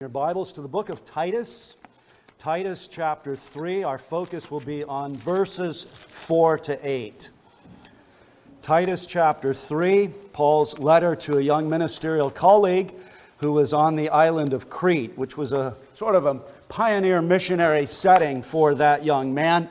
Your 0.00 0.08
Bibles 0.08 0.52
to 0.52 0.62
the 0.62 0.68
book 0.68 0.90
of 0.90 1.04
Titus, 1.04 1.74
Titus 2.38 2.86
chapter 2.86 3.34
3. 3.34 3.82
Our 3.82 3.98
focus 3.98 4.48
will 4.48 4.60
be 4.60 4.84
on 4.84 5.16
verses 5.16 5.88
4 6.10 6.56
to 6.58 6.88
8. 6.88 7.30
Titus 8.62 9.06
chapter 9.06 9.52
3, 9.52 10.06
Paul's 10.32 10.78
letter 10.78 11.16
to 11.16 11.38
a 11.38 11.40
young 11.40 11.68
ministerial 11.68 12.30
colleague 12.30 12.94
who 13.38 13.50
was 13.50 13.72
on 13.72 13.96
the 13.96 14.08
island 14.10 14.52
of 14.52 14.70
Crete, 14.70 15.18
which 15.18 15.36
was 15.36 15.50
a 15.50 15.74
sort 15.96 16.14
of 16.14 16.26
a 16.26 16.34
pioneer 16.68 17.20
missionary 17.20 17.84
setting 17.84 18.40
for 18.40 18.76
that 18.76 19.04
young 19.04 19.34
man. 19.34 19.68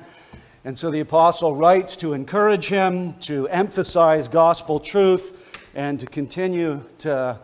And 0.66 0.78
so 0.78 0.92
the 0.92 1.00
apostle 1.00 1.56
writes 1.56 1.96
to 1.96 2.12
encourage 2.12 2.68
him, 2.68 3.14
to 3.20 3.48
emphasize 3.48 4.28
gospel 4.28 4.82
truth, 4.82 5.64
and 5.74 5.98
to 6.02 6.06
continue 6.06 6.82
to 6.98 7.40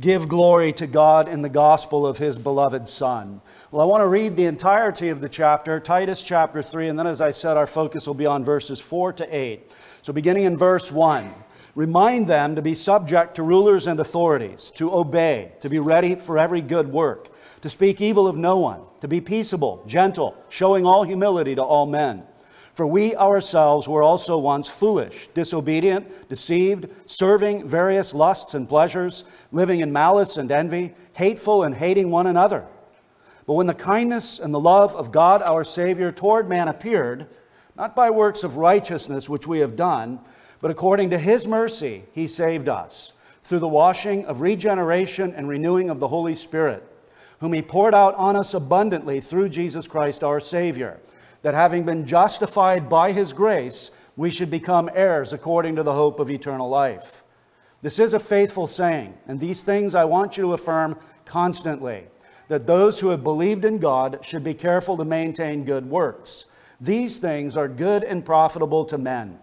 give 0.00 0.28
glory 0.28 0.72
to 0.74 0.86
God 0.86 1.28
in 1.28 1.42
the 1.42 1.48
gospel 1.48 2.06
of 2.06 2.18
his 2.18 2.38
beloved 2.38 2.88
Son. 2.88 3.40
Well, 3.70 3.82
I 3.82 3.84
want 3.84 4.02
to 4.02 4.08
read 4.08 4.36
the 4.36 4.46
entirety 4.46 5.08
of 5.08 5.20
the 5.20 5.28
chapter, 5.28 5.78
Titus 5.80 6.22
chapter 6.22 6.62
3, 6.62 6.88
and 6.88 6.98
then, 6.98 7.06
as 7.06 7.20
I 7.20 7.30
said, 7.30 7.56
our 7.56 7.66
focus 7.66 8.06
will 8.06 8.14
be 8.14 8.26
on 8.26 8.44
verses 8.44 8.80
4 8.80 9.12
to 9.14 9.36
8. 9.36 9.70
So, 10.02 10.12
beginning 10.12 10.44
in 10.44 10.56
verse 10.56 10.90
1, 10.90 11.32
remind 11.74 12.26
them 12.26 12.56
to 12.56 12.62
be 12.62 12.74
subject 12.74 13.36
to 13.36 13.42
rulers 13.42 13.86
and 13.86 14.00
authorities, 14.00 14.72
to 14.76 14.92
obey, 14.92 15.52
to 15.60 15.68
be 15.68 15.78
ready 15.78 16.14
for 16.14 16.38
every 16.38 16.60
good 16.60 16.88
work, 16.88 17.32
to 17.60 17.68
speak 17.68 18.00
evil 18.00 18.26
of 18.26 18.36
no 18.36 18.58
one, 18.58 18.80
to 19.00 19.08
be 19.08 19.20
peaceable, 19.20 19.82
gentle, 19.86 20.36
showing 20.48 20.86
all 20.86 21.04
humility 21.04 21.54
to 21.54 21.62
all 21.62 21.86
men. 21.86 22.24
For 22.74 22.86
we 22.88 23.14
ourselves 23.14 23.88
were 23.88 24.02
also 24.02 24.36
once 24.36 24.66
foolish, 24.66 25.28
disobedient, 25.28 26.28
deceived, 26.28 26.88
serving 27.06 27.68
various 27.68 28.12
lusts 28.12 28.54
and 28.54 28.68
pleasures, 28.68 29.24
living 29.52 29.78
in 29.78 29.92
malice 29.92 30.36
and 30.36 30.50
envy, 30.50 30.92
hateful 31.12 31.62
and 31.62 31.76
hating 31.76 32.10
one 32.10 32.26
another. 32.26 32.66
But 33.46 33.54
when 33.54 33.68
the 33.68 33.74
kindness 33.74 34.40
and 34.40 34.52
the 34.52 34.58
love 34.58 34.96
of 34.96 35.12
God 35.12 35.40
our 35.40 35.62
Savior 35.62 36.10
toward 36.10 36.48
man 36.48 36.66
appeared, 36.66 37.28
not 37.76 37.94
by 37.94 38.10
works 38.10 38.42
of 38.42 38.56
righteousness 38.56 39.28
which 39.28 39.46
we 39.46 39.60
have 39.60 39.76
done, 39.76 40.18
but 40.60 40.72
according 40.72 41.10
to 41.10 41.18
His 41.18 41.46
mercy, 41.46 42.04
He 42.12 42.26
saved 42.26 42.68
us, 42.68 43.12
through 43.44 43.60
the 43.60 43.68
washing 43.68 44.24
of 44.24 44.40
regeneration 44.40 45.32
and 45.32 45.48
renewing 45.48 45.90
of 45.90 46.00
the 46.00 46.08
Holy 46.08 46.34
Spirit, 46.34 46.82
whom 47.38 47.52
He 47.52 47.62
poured 47.62 47.94
out 47.94 48.16
on 48.16 48.34
us 48.34 48.52
abundantly 48.52 49.20
through 49.20 49.50
Jesus 49.50 49.86
Christ 49.86 50.24
our 50.24 50.40
Savior 50.40 50.98
that 51.44 51.52
having 51.52 51.84
been 51.84 52.06
justified 52.06 52.88
by 52.88 53.12
his 53.12 53.34
grace, 53.34 53.90
we 54.16 54.30
should 54.30 54.48
become 54.48 54.88
heirs 54.94 55.34
according 55.34 55.76
to 55.76 55.82
the 55.82 55.92
hope 55.92 56.18
of 56.18 56.30
eternal 56.30 56.70
life. 56.70 57.22
This 57.82 57.98
is 57.98 58.14
a 58.14 58.18
faithful 58.18 58.66
saying, 58.66 59.12
and 59.28 59.38
these 59.38 59.62
things 59.62 59.94
I 59.94 60.06
want 60.06 60.38
you 60.38 60.44
to 60.44 60.54
affirm 60.54 60.96
constantly 61.26 62.04
that 62.48 62.66
those 62.66 62.98
who 62.98 63.08
have 63.08 63.22
believed 63.22 63.66
in 63.66 63.76
God 63.76 64.20
should 64.22 64.42
be 64.42 64.54
careful 64.54 64.96
to 64.96 65.04
maintain 65.04 65.66
good 65.66 65.84
works. 65.90 66.46
These 66.80 67.18
things 67.18 67.58
are 67.58 67.68
good 67.68 68.04
and 68.04 68.24
profitable 68.24 68.86
to 68.86 68.96
men. 68.96 69.38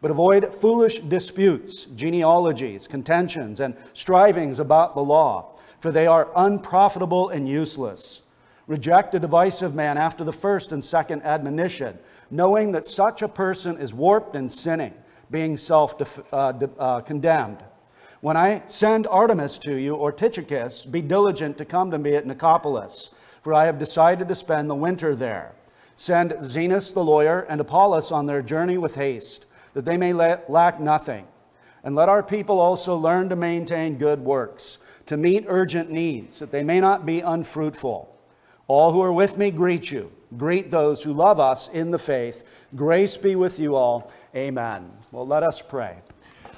But 0.00 0.12
avoid 0.12 0.54
foolish 0.54 1.00
disputes, 1.00 1.86
genealogies, 1.86 2.86
contentions, 2.86 3.58
and 3.58 3.76
strivings 3.92 4.60
about 4.60 4.94
the 4.94 5.02
law, 5.02 5.56
for 5.80 5.90
they 5.90 6.06
are 6.06 6.30
unprofitable 6.36 7.28
and 7.30 7.48
useless. 7.48 8.22
Reject 8.66 9.14
a 9.14 9.18
divisive 9.18 9.74
man 9.74 9.98
after 9.98 10.24
the 10.24 10.32
first 10.32 10.72
and 10.72 10.82
second 10.82 11.22
admonition, 11.22 11.98
knowing 12.30 12.72
that 12.72 12.86
such 12.86 13.20
a 13.20 13.28
person 13.28 13.76
is 13.78 13.92
warped 13.92 14.34
and 14.34 14.50
sinning, 14.50 14.94
being 15.30 15.56
self 15.56 15.94
uh, 16.32 16.52
uh, 16.78 17.00
condemned. 17.02 17.62
When 18.22 18.38
I 18.38 18.62
send 18.64 19.06
Artemas 19.06 19.60
to 19.60 19.74
you 19.74 19.94
or 19.94 20.10
Tychicus, 20.10 20.86
be 20.86 21.02
diligent 21.02 21.58
to 21.58 21.66
come 21.66 21.90
to 21.90 21.98
me 21.98 22.14
at 22.14 22.26
Nicopolis, 22.26 23.10
for 23.42 23.52
I 23.52 23.66
have 23.66 23.78
decided 23.78 24.28
to 24.28 24.34
spend 24.34 24.70
the 24.70 24.74
winter 24.74 25.14
there. 25.14 25.54
Send 25.94 26.32
Zenas 26.40 26.94
the 26.94 27.04
lawyer 27.04 27.40
and 27.40 27.60
Apollos 27.60 28.10
on 28.10 28.24
their 28.24 28.40
journey 28.40 28.78
with 28.78 28.94
haste, 28.94 29.44
that 29.74 29.84
they 29.84 29.98
may 29.98 30.14
lack 30.14 30.80
nothing. 30.80 31.26
And 31.82 31.94
let 31.94 32.08
our 32.08 32.22
people 32.22 32.60
also 32.60 32.96
learn 32.96 33.28
to 33.28 33.36
maintain 33.36 33.98
good 33.98 34.20
works, 34.20 34.78
to 35.04 35.18
meet 35.18 35.44
urgent 35.46 35.90
needs, 35.90 36.38
that 36.38 36.50
they 36.50 36.62
may 36.62 36.80
not 36.80 37.04
be 37.04 37.20
unfruitful. 37.20 38.13
All 38.66 38.92
who 38.92 39.02
are 39.02 39.12
with 39.12 39.36
me 39.36 39.50
greet 39.50 39.90
you. 39.90 40.10
Greet 40.36 40.70
those 40.70 41.02
who 41.02 41.12
love 41.12 41.38
us 41.38 41.68
in 41.68 41.90
the 41.90 41.98
faith. 41.98 42.44
Grace 42.74 43.16
be 43.16 43.36
with 43.36 43.58
you 43.60 43.76
all. 43.76 44.10
Amen. 44.34 44.90
Well, 45.12 45.26
let 45.26 45.42
us 45.42 45.62
pray. 45.62 45.98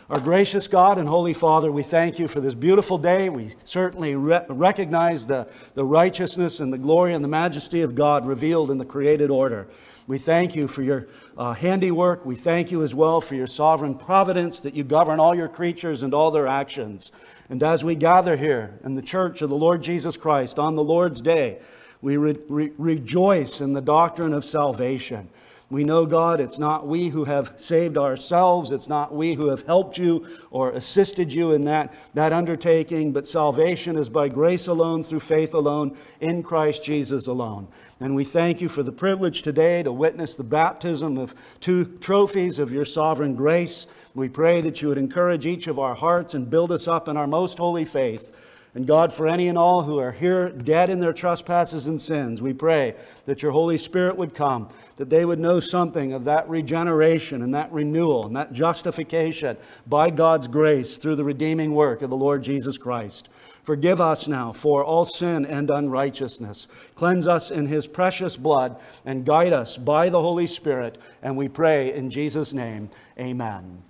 Our 0.09 0.21
gracious 0.21 0.69
God 0.69 0.99
and 0.99 1.09
Holy 1.09 1.33
Father, 1.33 1.73
we 1.73 1.83
thank 1.83 2.21
you 2.21 2.29
for 2.29 2.41
this 2.41 2.55
beautiful 2.55 2.97
day. 2.97 3.29
We 3.29 3.57
certainly 3.65 4.15
re- 4.15 4.45
recognize 4.49 5.27
the, 5.27 5.51
the 5.75 5.85
righteousness 5.85 6.61
and 6.61 6.73
the 6.73 6.79
glory 6.79 7.13
and 7.13 7.25
the 7.25 7.29
majesty 7.29 7.83
of 7.83 7.97
God 7.97 8.25
revealed 8.25 8.71
in 8.71 8.79
the 8.79 8.85
created 8.85 9.31
order. 9.31 9.67
We 10.07 10.19
thank 10.19 10.55
you 10.55 10.69
for 10.69 10.83
your 10.83 11.09
uh, 11.37 11.55
handiwork. 11.55 12.25
We 12.25 12.37
thank 12.37 12.71
you 12.71 12.85
as 12.85 12.95
well 12.95 13.21
for 13.21 13.35
your 13.35 13.49
sovereign 13.49 13.97
providence 13.97 14.61
that 14.61 14.75
you 14.75 14.85
govern 14.85 15.19
all 15.19 15.35
your 15.35 15.49
creatures 15.49 16.05
and 16.05 16.15
all 16.15 16.31
their 16.31 16.47
actions. 16.47 17.11
And 17.51 17.61
as 17.65 17.83
we 17.83 17.97
gather 17.97 18.37
here 18.37 18.79
in 18.85 18.95
the 18.95 19.03
church 19.03 19.43
of 19.43 19.51
the 19.51 19.57
Lord 19.57 19.83
Jesus 19.83 20.17
Christ 20.17 20.61
on 20.61 20.77
the 20.77 20.85
Lord's 20.85 21.21
day, 21.21 21.59
we 22.03 22.17
re- 22.17 22.39
re- 22.49 22.73
rejoice 22.79 23.61
in 23.61 23.73
the 23.73 23.81
doctrine 23.81 24.33
of 24.33 24.45
salvation. 24.45 25.29
We 25.69 25.83
know, 25.83 26.07
God, 26.07 26.39
it's 26.39 26.61
not 26.61 26.87
we 26.87 27.09
who 27.09 27.25
have 27.25 27.55
saved 27.57 27.99
ourselves. 27.99 28.71
It's 28.71 28.89
not 28.89 29.13
we 29.13 29.35
who 29.35 29.49
have 29.49 29.67
helped 29.67 29.99
you 29.99 30.25
or 30.53 30.71
assisted 30.71 31.33
you 31.33 31.51
in 31.51 31.65
that, 31.65 31.93
that 32.15 32.33
undertaking, 32.33 33.13
but 33.13 33.27
salvation 33.27 33.97
is 33.97 34.09
by 34.09 34.29
grace 34.29 34.69
alone, 34.69 35.03
through 35.03 35.21
faith 35.21 35.55
alone, 35.55 35.97
in 36.21 36.45
Christ 36.45 36.85
Jesus 36.85 37.27
alone. 37.27 37.67
And 37.99 38.15
we 38.15 38.23
thank 38.23 38.61
you 38.61 38.69
for 38.69 38.85
the 38.85 38.93
privilege 38.93 39.43
today 39.43 39.83
to 39.83 39.91
witness 39.91 40.37
the 40.37 40.45
baptism 40.45 41.19
of 41.19 41.35
two 41.59 41.85
trophies 41.99 42.61
of 42.61 42.73
your 42.73 42.85
sovereign 42.85 43.35
grace. 43.35 43.89
We 44.15 44.29
pray 44.29 44.61
that 44.61 44.83
you 44.83 44.89
would 44.89 44.99
encourage 44.99 45.47
each 45.47 45.67
of 45.67 45.81
our 45.81 45.97
hearts 45.97 46.33
and 46.33 46.49
build 46.49 46.71
us 46.71 46.87
up 46.87 47.09
in 47.09 47.17
our 47.17 47.27
most 47.27 47.59
holy 47.59 47.85
faith 47.85 48.31
and 48.77 48.87
God, 48.87 49.11
for 49.11 49.27
any 49.27 49.49
and 49.49 49.57
all 49.57 49.85
who 49.85 49.99
are 49.99 50.13
here 50.13 50.51
dead 50.51 50.91
in 50.91 51.01
their 51.01 51.15
trespasses 51.15 51.87
and 51.87 51.99
sins, 51.99 52.43
we 52.43 52.53
pray 52.53 52.95
that 53.25 53.43
your 53.43 53.53
Holy 53.53 53.79
Spirit 53.79 54.19
would 54.19 54.35
come, 54.35 54.69
that 54.97 55.09
they 55.09 55.25
would 55.25 55.41
know 55.41 55.61
something 55.61 56.13
of 56.13 56.25
that 56.25 56.47
regeneration 56.47 57.41
and 57.41 57.55
that 57.55 57.73
renewal 57.73 58.27
and 58.27 58.37
that 58.37 58.53
justification 58.53 59.57
by 59.87 60.11
God's 60.11 60.47
grace 60.47 60.99
through 60.99 61.17
the 61.17 61.25
redeeming 61.25 61.73
work 61.73 62.03
of 62.03 62.11
the 62.11 62.19
Lord 62.19 62.43
Jesus 62.43 62.77
Christ. 62.77 63.31
Forgive 63.63 63.99
us 63.99 64.29
now 64.29 64.53
for 64.53 64.85
all 64.85 65.07
sin 65.07 65.47
and 65.47 65.71
unrighteousness. 65.71 66.69
Cleanse 66.95 67.27
us 67.27 67.51
in 67.51 67.69
his 67.69 67.87
precious 67.87 68.37
blood 68.37 68.79
and 69.07 69.25
guide 69.25 69.55
us 69.55 69.79
by 69.79 70.11
the 70.11 70.21
Holy 70.21 70.47
Spirit. 70.47 70.99
And 71.23 71.39
we 71.39 71.49
pray 71.49 71.95
in 71.95 72.11
Jesus' 72.11 72.53
name, 72.53 72.91
amen. 73.19 73.85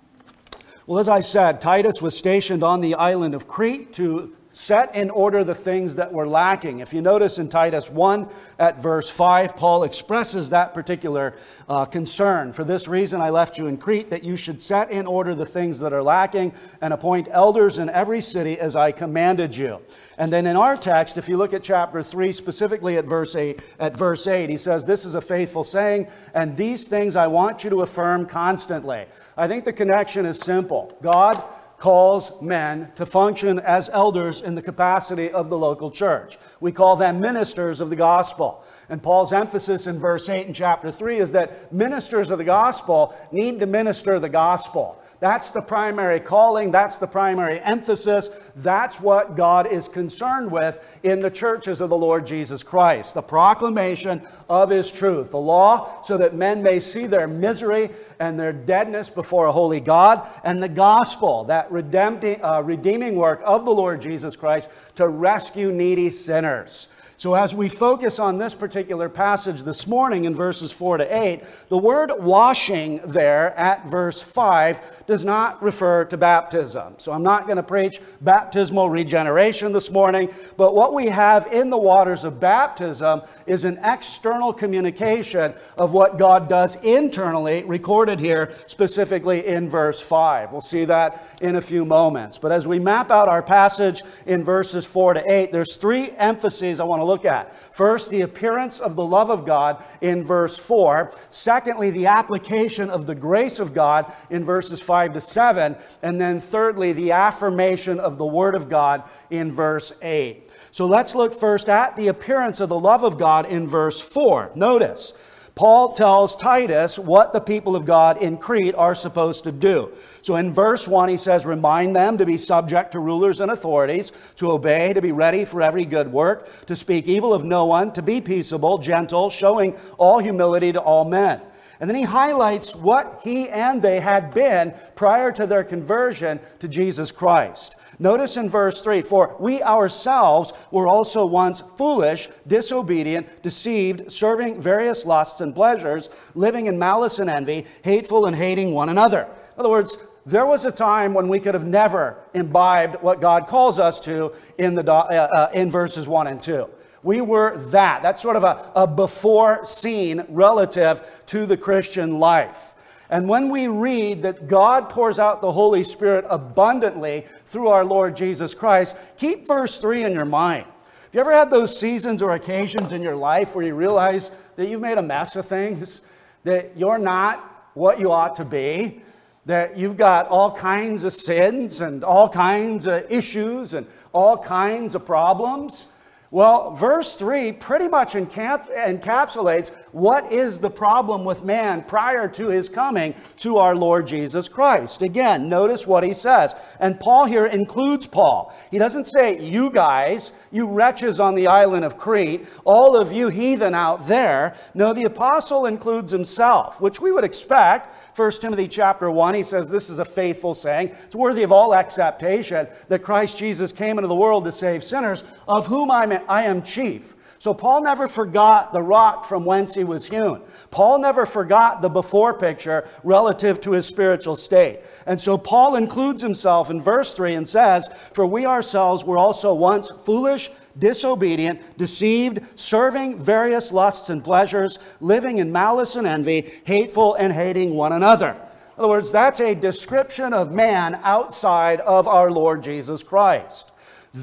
Well, 0.87 0.99
as 0.99 1.09
I 1.09 1.19
said, 1.19 1.59
Titus 1.59 2.01
was 2.01 2.17
stationed 2.17 2.63
on 2.63 2.79
the 2.79 2.95
island 2.95 3.35
of 3.35 3.45
Crete 3.45 3.91
to 3.95 4.33
set 4.51 4.95
in 4.95 5.09
order 5.09 5.43
the 5.43 5.55
things 5.55 5.95
that 5.95 6.11
were 6.11 6.27
lacking. 6.27 6.79
If 6.79 6.93
you 6.93 7.01
notice 7.01 7.37
in 7.37 7.49
Titus 7.49 7.89
1 7.89 8.27
at 8.59 8.81
verse 8.81 9.09
5, 9.09 9.55
Paul 9.55 9.83
expresses 9.83 10.49
that 10.49 10.73
particular 10.73 11.35
uh, 11.69 11.85
concern. 11.85 12.53
For 12.53 12.63
this 12.63 12.87
reason, 12.87 13.21
I 13.21 13.29
left 13.29 13.57
you 13.57 13.67
in 13.67 13.77
Crete, 13.77 14.09
that 14.09 14.23
you 14.23 14.35
should 14.35 14.61
set 14.61 14.91
in 14.91 15.05
order 15.05 15.35
the 15.35 15.45
things 15.45 15.79
that 15.79 15.93
are 15.93 16.03
lacking 16.03 16.53
and 16.81 16.93
appoint 16.93 17.27
elders 17.31 17.77
in 17.77 17.89
every 17.89 18.21
city 18.21 18.59
as 18.59 18.75
I 18.75 18.91
commanded 18.91 19.55
you. 19.55 19.79
And 20.17 20.31
then 20.31 20.47
in 20.47 20.55
our 20.55 20.75
text, 20.75 21.17
if 21.17 21.29
you 21.29 21.37
look 21.37 21.53
at 21.53 21.63
chapter 21.63 22.01
3, 22.01 22.31
specifically 22.31 22.97
at 22.97 23.05
verse 23.05 23.35
8, 23.35 23.61
at 23.79 23.95
verse 23.95 24.25
8, 24.25 24.49
he 24.49 24.57
says, 24.57 24.85
This 24.85 25.05
is 25.05 25.15
a 25.15 25.21
faithful 25.21 25.63
saying, 25.63 26.07
and 26.33 26.55
these 26.57 26.87
things 26.87 27.15
I 27.15 27.27
want 27.27 27.63
you 27.63 27.69
to 27.69 27.81
affirm 27.81 28.25
constantly. 28.25 29.05
I 29.35 29.47
think 29.47 29.65
the 29.65 29.73
connection 29.73 30.25
is 30.25 30.39
simple. 30.39 30.97
God 31.01 31.43
calls 31.77 32.31
men 32.41 32.91
to 32.95 33.05
function 33.05 33.59
as 33.59 33.89
elders 33.89 34.41
in 34.41 34.55
the 34.55 34.61
capacity 34.61 35.29
of 35.29 35.49
the 35.49 35.57
local 35.57 35.91
church. 35.91 36.37
We 36.59 36.71
call 36.71 36.95
them 36.95 37.19
ministers 37.19 37.81
of 37.81 37.89
the 37.89 37.95
gospel. 37.95 38.63
And 38.89 39.03
Paul's 39.03 39.31
emphasis 39.31 39.85
in 39.85 39.99
verse 39.99 40.27
8 40.27 40.47
in 40.47 40.53
chapter 40.53 40.91
3 40.91 41.17
is 41.19 41.31
that 41.33 41.71
ministers 41.71 42.31
of 42.31 42.39
the 42.39 42.43
gospel 42.43 43.15
need 43.31 43.59
to 43.59 43.67
minister 43.67 44.19
the 44.19 44.29
gospel. 44.29 44.99
That's 45.19 45.51
the 45.51 45.61
primary 45.61 46.19
calling. 46.19 46.71
That's 46.71 46.99
the 46.99 47.07
primary 47.07 47.59
emphasis. 47.59 48.29
That's 48.55 49.01
what 49.01 49.35
God 49.35 49.65
is 49.65 49.87
concerned 49.87 50.51
with 50.51 50.79
in 51.01 51.21
the 51.21 51.31
churches 51.31 51.81
of 51.81 51.89
the 51.89 51.97
Lord 51.97 52.27
Jesus 52.27 52.61
Christ. 52.61 53.15
The 53.15 53.23
proclamation 53.23 54.21
of 54.47 54.69
His 54.69 54.91
truth, 54.91 55.31
the 55.31 55.37
law, 55.37 56.03
so 56.03 56.17
that 56.17 56.35
men 56.35 56.61
may 56.61 56.79
see 56.79 57.07
their 57.07 57.27
misery 57.27 57.89
and 58.19 58.39
their 58.39 58.53
deadness 58.53 59.09
before 59.09 59.47
a 59.47 59.51
holy 59.51 59.79
God, 59.79 60.27
and 60.43 60.61
the 60.61 60.69
gospel, 60.69 61.45
that 61.45 61.67
uh, 61.71 62.61
redeeming 62.63 63.15
work 63.15 63.41
of 63.43 63.65
the 63.65 63.71
Lord 63.71 64.01
Jesus 64.01 64.35
Christ 64.35 64.69
to 64.95 65.07
rescue 65.07 65.71
needy 65.71 66.09
sinners. 66.09 66.89
So, 67.19 67.33
as 67.33 67.55
we 67.55 67.67
focus 67.67 68.19
on 68.19 68.37
this 68.37 68.53
particular 68.53 69.09
passage 69.09 69.63
this 69.63 69.87
morning 69.87 70.25
in 70.25 70.35
verses 70.35 70.71
4 70.71 70.97
to 70.97 71.23
8, 71.23 71.41
the 71.67 71.77
word 71.77 72.11
washing 72.19 73.01
there 73.03 73.57
at 73.57 73.89
verse 73.89 74.21
5 74.21 75.05
does 75.07 75.25
not 75.25 75.63
refer 75.63 76.05
to 76.05 76.15
baptism. 76.15 76.93
So 76.99 77.11
I'm 77.11 77.23
not 77.23 77.45
going 77.45 77.55
to 77.57 77.63
preach 77.63 78.01
baptismal 78.21 78.91
regeneration 78.91 79.71
this 79.71 79.89
morning, 79.89 80.29
but 80.57 80.75
what 80.75 80.93
we 80.93 81.07
have 81.07 81.47
in 81.47 81.71
the 81.71 81.77
waters 81.77 82.23
of 82.23 82.39
baptism 82.39 83.23
is 83.47 83.65
an 83.65 83.79
external 83.83 84.53
communication 84.53 85.55
of 85.75 85.93
what 85.93 86.19
God 86.19 86.47
does 86.47 86.75
internally, 86.83 87.63
recorded 87.63 88.19
here 88.19 88.53
specifically 88.67 89.47
in 89.47 89.71
verse 89.71 89.99
5. 89.99 90.51
We'll 90.51 90.61
see 90.61 90.85
that 90.85 91.25
in 91.41 91.55
a 91.55 91.61
few 91.61 91.83
moments. 91.83 92.37
But 92.37 92.51
as 92.51 92.67
we 92.67 92.77
map 92.77 93.09
out 93.09 93.27
our 93.27 93.41
passage 93.41 94.03
in 94.27 94.43
verses 94.43 94.85
4 94.85 95.15
to 95.15 95.23
8, 95.27 95.51
there's 95.51 95.77
three 95.77 96.11
emphases 96.11 96.79
I 96.79 96.83
want 96.83 96.99
to 97.01 97.06
look 97.07 97.25
at. 97.25 97.55
First, 97.73 98.09
the 98.09 98.21
appearance 98.21 98.79
of 98.79 98.95
the 98.95 99.05
love 99.05 99.29
of 99.29 99.45
God 99.45 99.83
in 100.01 100.23
verse 100.23 100.57
4. 100.57 101.11
Secondly, 101.29 101.89
the 101.89 102.07
application 102.07 102.89
of 102.89 103.05
the 103.05 103.15
grace 103.15 103.59
of 103.59 103.73
God 103.73 104.13
in 104.29 104.43
verses 104.43 104.81
5 104.81 105.13
to 105.13 105.21
7. 105.21 105.75
And 106.03 106.21
then 106.21 106.39
thirdly, 106.39 106.93
the 106.93 107.13
affirmation 107.13 107.99
of 107.99 108.17
the 108.17 108.25
Word 108.25 108.53
of 108.53 108.69
God 108.69 109.09
in 109.29 109.51
verse 109.51 109.93
8. 110.01 110.49
So 110.71 110.85
let's 110.85 111.15
look 111.15 111.33
first 111.33 111.69
at 111.69 111.95
the 111.95 112.09
appearance 112.09 112.59
of 112.59 112.69
the 112.69 112.79
love 112.79 113.03
of 113.03 113.17
God 113.17 113.47
in 113.47 113.67
verse 113.67 113.99
4. 113.99 114.51
Notice, 114.55 115.13
Paul 115.57 115.93
tells 115.93 116.35
Titus 116.35 116.99
what 116.99 117.33
the 117.33 117.41
people 117.41 117.75
of 117.75 117.83
God 117.83 118.21
in 118.21 118.37
Crete 118.37 118.75
are 118.75 118.93
supposed 118.93 119.43
to 119.45 119.51
do. 119.51 119.91
So 120.21 120.35
in 120.35 120.53
verse 120.53 120.87
1, 120.87 121.09
he 121.09 121.17
says, 121.17 121.47
Remind 121.47 121.95
them 121.95 122.19
to 122.19 122.27
be 122.27 122.37
subject 122.37 122.91
to 122.91 122.99
rulers 122.99 123.41
and 123.41 123.49
authorities, 123.49 124.11
to 124.35 124.51
obey, 124.51 124.93
to 124.93 125.01
be 125.01 125.11
ready 125.11 125.45
for 125.45 125.63
every 125.63 125.83
good 125.83 126.11
work, 126.11 126.67
to 126.67 126.75
speak 126.75 127.07
evil 127.07 127.33
of 127.33 127.43
no 127.43 127.65
one, 127.65 127.91
to 127.93 128.03
be 128.03 128.21
peaceable, 128.21 128.77
gentle, 128.77 129.31
showing 129.31 129.75
all 129.97 130.19
humility 130.19 130.71
to 130.73 130.79
all 130.79 131.05
men. 131.05 131.41
And 131.79 131.89
then 131.89 131.97
he 131.97 132.03
highlights 132.03 132.75
what 132.75 133.21
he 133.23 133.49
and 133.49 133.81
they 133.81 133.99
had 133.99 134.35
been 134.35 134.75
prior 134.93 135.31
to 135.31 135.47
their 135.47 135.63
conversion 135.63 136.39
to 136.59 136.67
Jesus 136.67 137.11
Christ. 137.11 137.75
Notice 137.99 138.37
in 138.37 138.49
verse 138.49 138.81
3 138.81 139.01
For 139.01 139.35
we 139.39 139.61
ourselves 139.61 140.53
were 140.71 140.87
also 140.87 141.25
once 141.25 141.63
foolish, 141.77 142.29
disobedient, 142.45 143.41
deceived, 143.41 144.11
serving 144.11 144.61
various 144.61 145.05
lusts 145.05 145.41
and 145.41 145.53
pleasures, 145.53 146.09
living 146.35 146.67
in 146.67 146.77
malice 146.77 147.19
and 147.19 147.29
envy, 147.29 147.65
hateful 147.83 148.25
and 148.25 148.35
hating 148.35 148.71
one 148.71 148.89
another. 148.89 149.23
In 149.23 149.59
other 149.59 149.69
words, 149.69 149.97
there 150.25 150.45
was 150.45 150.65
a 150.65 150.71
time 150.71 151.13
when 151.13 151.29
we 151.29 151.39
could 151.39 151.53
have 151.53 151.65
never 151.65 152.17
imbibed 152.33 153.01
what 153.01 153.21
God 153.21 153.47
calls 153.47 153.79
us 153.79 153.99
to 154.01 154.33
in, 154.57 154.75
the, 154.75 154.83
uh, 154.91 154.95
uh, 154.95 155.49
in 155.53 155.71
verses 155.71 156.07
1 156.07 156.27
and 156.27 156.43
2. 156.43 156.69
We 157.01 157.21
were 157.21 157.57
that. 157.69 158.03
That's 158.03 158.21
sort 158.21 158.35
of 158.35 158.43
a, 158.43 158.71
a 158.75 158.85
before 158.85 159.63
scene 159.63 160.25
relative 160.27 161.23
to 161.27 161.45
the 161.45 161.55
Christian 161.55 162.19
life. 162.19 162.73
And 163.09 163.29
when 163.29 163.49
we 163.49 163.67
read 163.67 164.23
that 164.23 164.47
God 164.47 164.89
pours 164.89 165.17
out 165.17 165.41
the 165.41 165.51
Holy 165.51 165.83
Spirit 165.83 166.25
abundantly 166.29 167.25
through 167.45 167.69
our 167.69 167.85
Lord 167.85 168.17
Jesus 168.17 168.53
Christ, 168.53 168.97
keep 169.17 169.47
verse 169.47 169.79
3 169.79 170.03
in 170.03 170.13
your 170.13 170.25
mind. 170.25 170.65
Have 170.65 171.13
you 171.13 171.21
ever 171.21 171.31
had 171.31 171.49
those 171.49 171.77
seasons 171.79 172.21
or 172.21 172.31
occasions 172.31 172.91
in 172.91 173.01
your 173.01 173.15
life 173.15 173.55
where 173.55 173.65
you 173.65 173.75
realize 173.75 174.29
that 174.57 174.67
you've 174.67 174.81
made 174.81 174.97
a 174.97 175.03
mess 175.03 175.37
of 175.37 175.45
things, 175.45 176.01
that 176.43 176.75
you're 176.75 176.97
not 176.97 177.69
what 177.75 177.99
you 177.99 178.11
ought 178.11 178.35
to 178.35 178.45
be, 178.45 179.01
that 179.45 179.77
you've 179.77 179.95
got 179.95 180.27
all 180.27 180.51
kinds 180.51 181.05
of 181.05 181.13
sins 181.13 181.79
and 181.79 182.03
all 182.03 182.27
kinds 182.27 182.87
of 182.87 183.09
issues 183.09 183.73
and 183.73 183.87
all 184.11 184.37
kinds 184.37 184.95
of 184.95 185.05
problems? 185.05 185.87
Well, 186.29 186.71
verse 186.71 187.15
3 187.15 187.53
pretty 187.53 187.87
much 187.87 188.13
encapsulates 188.13 189.69
what 189.93 190.31
is 190.31 190.59
the 190.59 190.69
problem 190.69 191.23
with 191.23 191.45
man 191.45 191.83
prior 191.83 192.27
to 192.29 192.49
his 192.49 192.67
coming 192.67 193.15
to 193.37 193.57
our 193.57 193.77
Lord 193.77 194.07
Jesus 194.07 194.49
Christ. 194.49 195.01
Again, 195.01 195.47
notice 195.47 195.87
what 195.87 196.03
he 196.03 196.13
says. 196.13 196.53
And 196.81 196.99
Paul 196.99 197.25
here 197.25 197.45
includes 197.45 198.07
Paul. 198.07 198.53
He 198.71 198.77
doesn't 198.77 199.05
say, 199.05 199.39
You 199.39 199.69
guys, 199.69 200.33
you 200.51 200.67
wretches 200.67 201.21
on 201.21 201.35
the 201.35 201.47
island 201.47 201.85
of 201.85 201.97
Crete, 201.97 202.45
all 202.65 202.97
of 202.99 203.13
you 203.13 203.29
heathen 203.29 203.73
out 203.73 204.07
there. 204.07 204.55
No, 204.73 204.93
the 204.93 205.05
apostle 205.05 205.65
includes 205.65 206.11
himself, 206.11 206.81
which 206.81 206.99
we 206.99 207.11
would 207.11 207.23
expect. 207.23 208.17
1 208.17 208.31
Timothy 208.31 208.67
chapter 208.67 209.11
1, 209.11 209.35
he 209.35 209.43
says, 209.43 209.69
This 209.69 209.89
is 209.89 209.99
a 209.99 210.05
faithful 210.05 210.53
saying. 210.53 210.89
It's 211.05 211.15
worthy 211.15 211.43
of 211.43 211.51
all 211.51 211.75
acceptation 211.75 212.67
that 212.87 213.03
Christ 213.03 213.37
Jesus 213.37 213.71
came 213.71 213.97
into 213.97 214.07
the 214.07 214.15
world 214.15 214.43
to 214.45 214.51
save 214.51 214.83
sinners, 214.83 215.23
of 215.47 215.67
whom 215.67 215.91
I 216.27 216.43
am 216.43 216.61
chief. 216.61 217.15
So 217.39 217.53
Paul 217.53 217.83
never 217.83 218.07
forgot 218.07 218.73
the 218.73 218.81
rock 218.81 219.23
from 219.23 219.45
whence 219.45 219.75
he 219.75 219.83
was 219.83 220.09
hewn. 220.09 220.41
Paul 220.71 220.99
never 220.99 221.25
forgot 221.25 221.81
the 221.81 221.89
before 221.89 222.33
picture 222.33 222.87
relative 223.03 223.61
to 223.61 223.73
his 223.73 223.85
spiritual 223.85 224.35
state. 224.35 224.79
And 225.05 225.21
so 225.21 225.37
Paul 225.37 225.75
includes 225.75 226.21
himself 226.21 226.71
in 226.71 226.81
verse 226.81 227.13
3 227.13 227.35
and 227.35 227.47
says, 227.47 227.87
For 228.13 228.25
we 228.25 228.45
ourselves 228.45 229.03
were 229.03 229.19
also 229.19 229.53
once 229.53 229.91
foolish, 229.91 230.49
disobedient, 230.79 231.77
deceived, 231.77 232.39
serving 232.59 233.19
various 233.19 233.71
lusts 233.71 234.09
and 234.09 234.23
pleasures, 234.23 234.79
living 234.99 235.37
in 235.37 235.51
malice 235.51 235.95
and 235.95 236.07
envy, 236.07 236.51
hateful 236.63 237.13
and 237.15 237.33
hating 237.33 237.75
one 237.75 237.93
another. 237.93 238.31
In 238.31 238.83
other 238.83 238.89
words, 238.89 239.11
that's 239.11 239.39
a 239.39 239.55
description 239.55 240.33
of 240.33 240.51
man 240.51 240.99
outside 241.03 241.81
of 241.81 242.07
our 242.07 242.31
Lord 242.31 242.63
Jesus 242.63 243.03
Christ. 243.03 243.71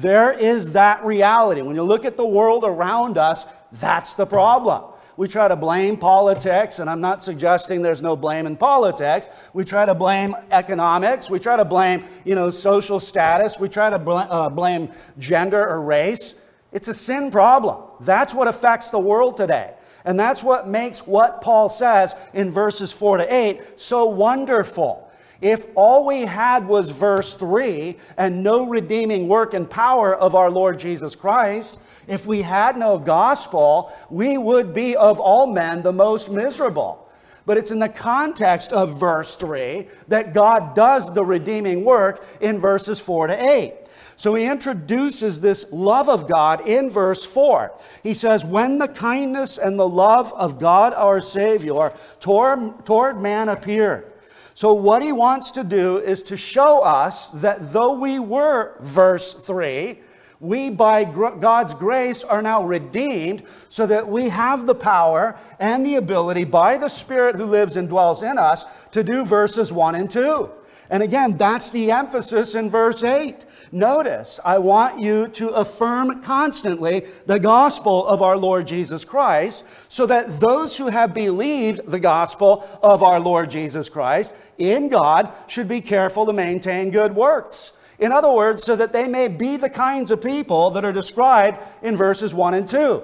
There 0.01 0.33
is 0.33 0.71
that 0.71 1.05
reality. 1.05 1.61
When 1.61 1.77
you 1.77 1.83
look 1.83 2.03
at 2.03 2.17
the 2.17 2.25
world 2.25 2.65
around 2.65 3.17
us, 3.17 3.45
that's 3.71 4.13
the 4.15 4.25
problem. 4.25 4.91
We 5.15 5.29
try 5.29 5.47
to 5.47 5.55
blame 5.55 5.95
politics, 5.95 6.79
and 6.79 6.89
I'm 6.89 6.99
not 6.99 7.23
suggesting 7.23 7.81
there's 7.81 8.01
no 8.01 8.17
blame 8.17 8.45
in 8.45 8.57
politics. 8.57 9.27
We 9.53 9.63
try 9.63 9.85
to 9.85 9.95
blame 9.95 10.35
economics. 10.51 11.29
We 11.29 11.39
try 11.39 11.55
to 11.55 11.63
blame, 11.63 12.03
you 12.25 12.35
know, 12.35 12.49
social 12.49 12.99
status. 12.99 13.57
We 13.57 13.69
try 13.69 13.89
to 13.89 13.97
bl- 13.97 14.11
uh, 14.17 14.49
blame 14.49 14.91
gender 15.17 15.65
or 15.65 15.81
race. 15.81 16.35
It's 16.73 16.89
a 16.89 16.93
sin 16.93 17.31
problem. 17.31 17.81
That's 18.01 18.33
what 18.33 18.49
affects 18.49 18.91
the 18.91 18.99
world 18.99 19.37
today. 19.37 19.75
And 20.03 20.19
that's 20.19 20.43
what 20.43 20.67
makes 20.67 21.07
what 21.07 21.39
Paul 21.39 21.69
says 21.69 22.15
in 22.33 22.51
verses 22.51 22.91
4 22.91 23.19
to 23.19 23.33
8 23.33 23.79
so 23.79 24.03
wonderful. 24.03 25.04
If 25.41 25.65
all 25.75 26.05
we 26.05 26.21
had 26.21 26.67
was 26.67 26.89
verse 26.89 27.35
3 27.35 27.97
and 28.17 28.43
no 28.43 28.67
redeeming 28.67 29.27
work 29.27 29.53
and 29.53 29.69
power 29.69 30.15
of 30.15 30.35
our 30.35 30.49
Lord 30.49 30.79
Jesus 30.79 31.15
Christ, 31.15 31.77
if 32.07 32.25
we 32.25 32.41
had 32.41 32.77
no 32.77 32.97
gospel, 32.97 33.91
we 34.09 34.37
would 34.37 34.73
be 34.73 34.95
of 34.95 35.19
all 35.19 35.47
men 35.47 35.83
the 35.83 35.93
most 35.93 36.29
miserable. 36.29 37.01
But 37.45 37.57
it's 37.57 37.71
in 37.71 37.79
the 37.79 37.89
context 37.89 38.73
of 38.73 38.99
verse 38.99 39.35
3 39.37 39.87
that 40.07 40.33
God 40.33 40.73
does 40.75 41.13
the 41.13 41.23
redeeming 41.23 41.83
work 41.83 42.25
in 42.41 42.59
verses 42.59 42.99
4 42.99 43.27
to 43.27 43.49
8. 43.49 43.73
So 44.17 44.33
he 44.33 44.45
introduces 44.45 45.41
this 45.41 45.65
love 45.71 46.07
of 46.07 46.27
God 46.27 46.67
in 46.67 46.89
verse 46.89 47.25
4. 47.25 47.77
He 48.01 48.13
says, 48.13 48.45
When 48.45 48.77
the 48.77 48.87
kindness 48.87 49.57
and 49.57 49.77
the 49.77 49.87
love 49.87 50.31
of 50.33 50.59
God 50.59 50.93
our 50.93 51.21
Savior 51.21 51.93
toward, 52.19 53.21
man 53.21 53.49
appeared, 53.49 54.11
so, 54.57 54.73
what 54.73 55.01
he 55.01 55.11
wants 55.11 55.51
to 55.51 55.65
do 55.65 55.97
is 55.97 56.23
to 56.23 56.37
show 56.37 56.81
us 56.81 57.27
that 57.29 57.73
though 57.73 57.99
we 57.99 58.19
were, 58.19 58.77
verse 58.79 59.33
3, 59.33 59.99
we 60.39 60.69
by 60.69 61.03
God's 61.03 61.73
grace 61.73 62.23
are 62.23 62.41
now 62.41 62.63
redeemed 62.63 63.43
so 63.67 63.85
that 63.85 64.07
we 64.07 64.29
have 64.29 64.65
the 64.65 64.73
power 64.73 65.37
and 65.59 65.85
the 65.85 65.95
ability 65.95 66.45
by 66.45 66.77
the 66.77 66.87
Spirit 66.87 67.35
who 67.35 67.43
lives 67.43 67.75
and 67.75 67.89
dwells 67.89 68.23
in 68.23 68.37
us 68.37 68.63
to 68.91 69.03
do 69.03 69.25
verses 69.25 69.73
1 69.73 69.93
and 69.93 70.09
2. 70.09 70.49
And 70.89 71.01
again, 71.01 71.37
that's 71.37 71.71
the 71.71 71.91
emphasis 71.91 72.53
in 72.53 72.69
verse 72.69 73.03
8. 73.03 73.43
Notice, 73.71 74.39
I 74.45 74.59
want 74.59 74.99
you 74.99 75.27
to 75.29 75.49
affirm 75.49 76.21
constantly 76.21 77.07
the 77.25 77.39
gospel 77.39 78.05
of 78.05 78.21
our 78.21 78.37
Lord 78.37 78.67
Jesus 78.67 79.03
Christ, 79.03 79.63
so 79.89 80.05
that 80.05 80.39
those 80.39 80.77
who 80.77 80.87
have 80.87 81.13
believed 81.13 81.87
the 81.87 81.99
gospel 81.99 82.67
of 82.83 83.01
our 83.01 83.19
Lord 83.19 83.49
Jesus 83.49 83.89
Christ 83.89 84.33
in 84.57 84.87
God 84.89 85.33
should 85.47 85.67
be 85.67 85.81
careful 85.81 86.25
to 86.25 86.33
maintain 86.33 86.91
good 86.91 87.15
works. 87.15 87.73
In 87.97 88.11
other 88.11 88.31
words, 88.31 88.63
so 88.63 88.75
that 88.75 88.93
they 88.93 89.07
may 89.07 89.27
be 89.27 89.57
the 89.57 89.69
kinds 89.69 90.11
of 90.11 90.21
people 90.21 90.69
that 90.71 90.85
are 90.85 90.91
described 90.91 91.63
in 91.81 91.97
verses 91.97 92.33
1 92.33 92.53
and 92.53 92.67
2. 92.67 93.01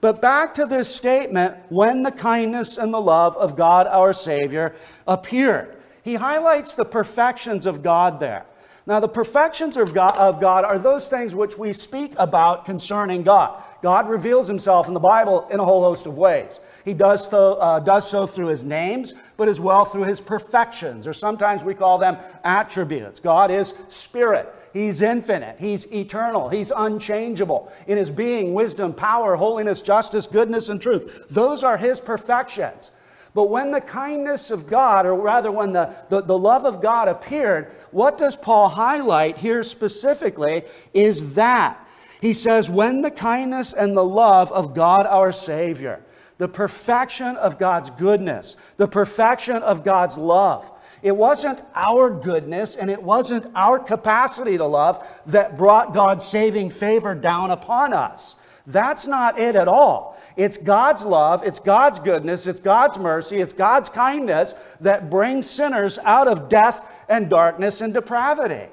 But 0.00 0.20
back 0.20 0.54
to 0.54 0.66
this 0.66 0.94
statement, 0.94 1.56
when 1.70 2.02
the 2.02 2.12
kindness 2.12 2.76
and 2.76 2.92
the 2.92 3.00
love 3.00 3.36
of 3.38 3.56
God 3.56 3.86
our 3.86 4.12
Savior 4.12 4.74
appeared 5.06 5.76
he 6.04 6.16
highlights 6.16 6.74
the 6.74 6.84
perfections 6.84 7.64
of 7.64 7.82
God 7.82 8.20
there. 8.20 8.44
Now, 8.86 9.00
the 9.00 9.08
perfections 9.08 9.78
of 9.78 9.94
God, 9.94 10.14
of 10.18 10.42
God, 10.42 10.66
are 10.66 10.78
those 10.78 11.08
things 11.08 11.34
which 11.34 11.56
we 11.56 11.72
speak 11.72 12.12
about 12.18 12.66
concerning 12.66 13.22
God. 13.22 13.62
God 13.80 14.10
reveals 14.10 14.46
himself 14.46 14.88
in 14.88 14.92
the 14.92 15.00
Bible 15.00 15.48
in 15.50 15.58
a 15.58 15.64
whole 15.64 15.82
host 15.82 16.04
of 16.04 16.18
ways. 16.18 16.60
He 16.84 16.92
does 16.92 17.26
so, 17.26 17.54
uh, 17.54 17.80
does 17.80 18.10
so 18.10 18.26
through 18.26 18.48
his 18.48 18.62
names, 18.62 19.14
but 19.38 19.48
as 19.48 19.58
well 19.58 19.86
through 19.86 20.04
his 20.04 20.20
perfections, 20.20 21.06
or 21.06 21.14
sometimes 21.14 21.64
we 21.64 21.72
call 21.72 21.96
them 21.96 22.18
attributes. 22.44 23.20
God 23.20 23.50
is 23.50 23.72
spirit. 23.88 24.54
He's 24.74 25.00
infinite. 25.00 25.56
He's 25.58 25.90
eternal. 25.90 26.50
He's 26.50 26.70
unchangeable 26.70 27.72
in 27.86 27.96
his 27.96 28.10
being, 28.10 28.52
wisdom, 28.52 28.92
power, 28.92 29.36
holiness, 29.36 29.80
justice, 29.80 30.26
goodness, 30.26 30.68
and 30.68 30.82
truth. 30.82 31.28
Those 31.30 31.64
are 31.64 31.78
his 31.78 32.02
perfections. 32.02 32.90
But 33.34 33.50
when 33.50 33.72
the 33.72 33.80
kindness 33.80 34.52
of 34.52 34.68
God, 34.68 35.06
or 35.06 35.14
rather 35.14 35.50
when 35.50 35.72
the, 35.72 35.94
the, 36.08 36.22
the, 36.22 36.38
love 36.38 36.64
of 36.64 36.80
God 36.80 37.08
appeared, 37.08 37.72
what 37.90 38.16
does 38.16 38.36
Paul 38.36 38.68
highlight 38.68 39.36
here 39.38 39.64
specifically 39.64 40.62
is 40.92 41.34
that. 41.34 41.80
He 42.20 42.32
says, 42.32 42.70
when 42.70 43.02
the 43.02 43.10
kindness 43.10 43.72
and 43.72 43.96
the 43.96 44.04
love 44.04 44.52
of 44.52 44.72
God 44.72 45.06
our 45.06 45.32
Savior, 45.32 46.00
the 46.38 46.48
perfection 46.48 47.36
of 47.36 47.58
God's 47.58 47.90
goodness, 47.90 48.56
the 48.76 48.88
perfection 48.88 49.56
of 49.56 49.84
God's 49.84 50.16
love. 50.16 50.70
It 51.02 51.16
wasn't 51.16 51.60
our 51.74 52.10
goodness 52.10 52.76
and 52.76 52.90
it 52.90 53.02
wasn't 53.02 53.46
our 53.54 53.78
capacity 53.78 54.56
to 54.56 54.64
love 54.64 55.06
that 55.26 55.56
brought 55.56 55.92
God's 55.92 56.24
saving 56.24 56.70
favor 56.70 57.14
down 57.14 57.50
upon 57.50 57.92
us. 57.92 58.36
That's 58.66 59.06
not 59.06 59.38
it 59.38 59.56
at 59.56 59.68
all. 59.68 60.18
It's 60.36 60.56
God's 60.56 61.04
love, 61.04 61.42
it's 61.44 61.58
God's 61.58 61.98
goodness, 61.98 62.46
it's 62.46 62.60
God's 62.60 62.96
mercy, 62.96 63.38
it's 63.38 63.52
God's 63.52 63.88
kindness 63.88 64.54
that 64.80 65.10
brings 65.10 65.48
sinners 65.48 65.98
out 66.02 66.28
of 66.28 66.48
death 66.48 67.04
and 67.08 67.28
darkness 67.28 67.80
and 67.80 67.92
depravity. 67.92 68.68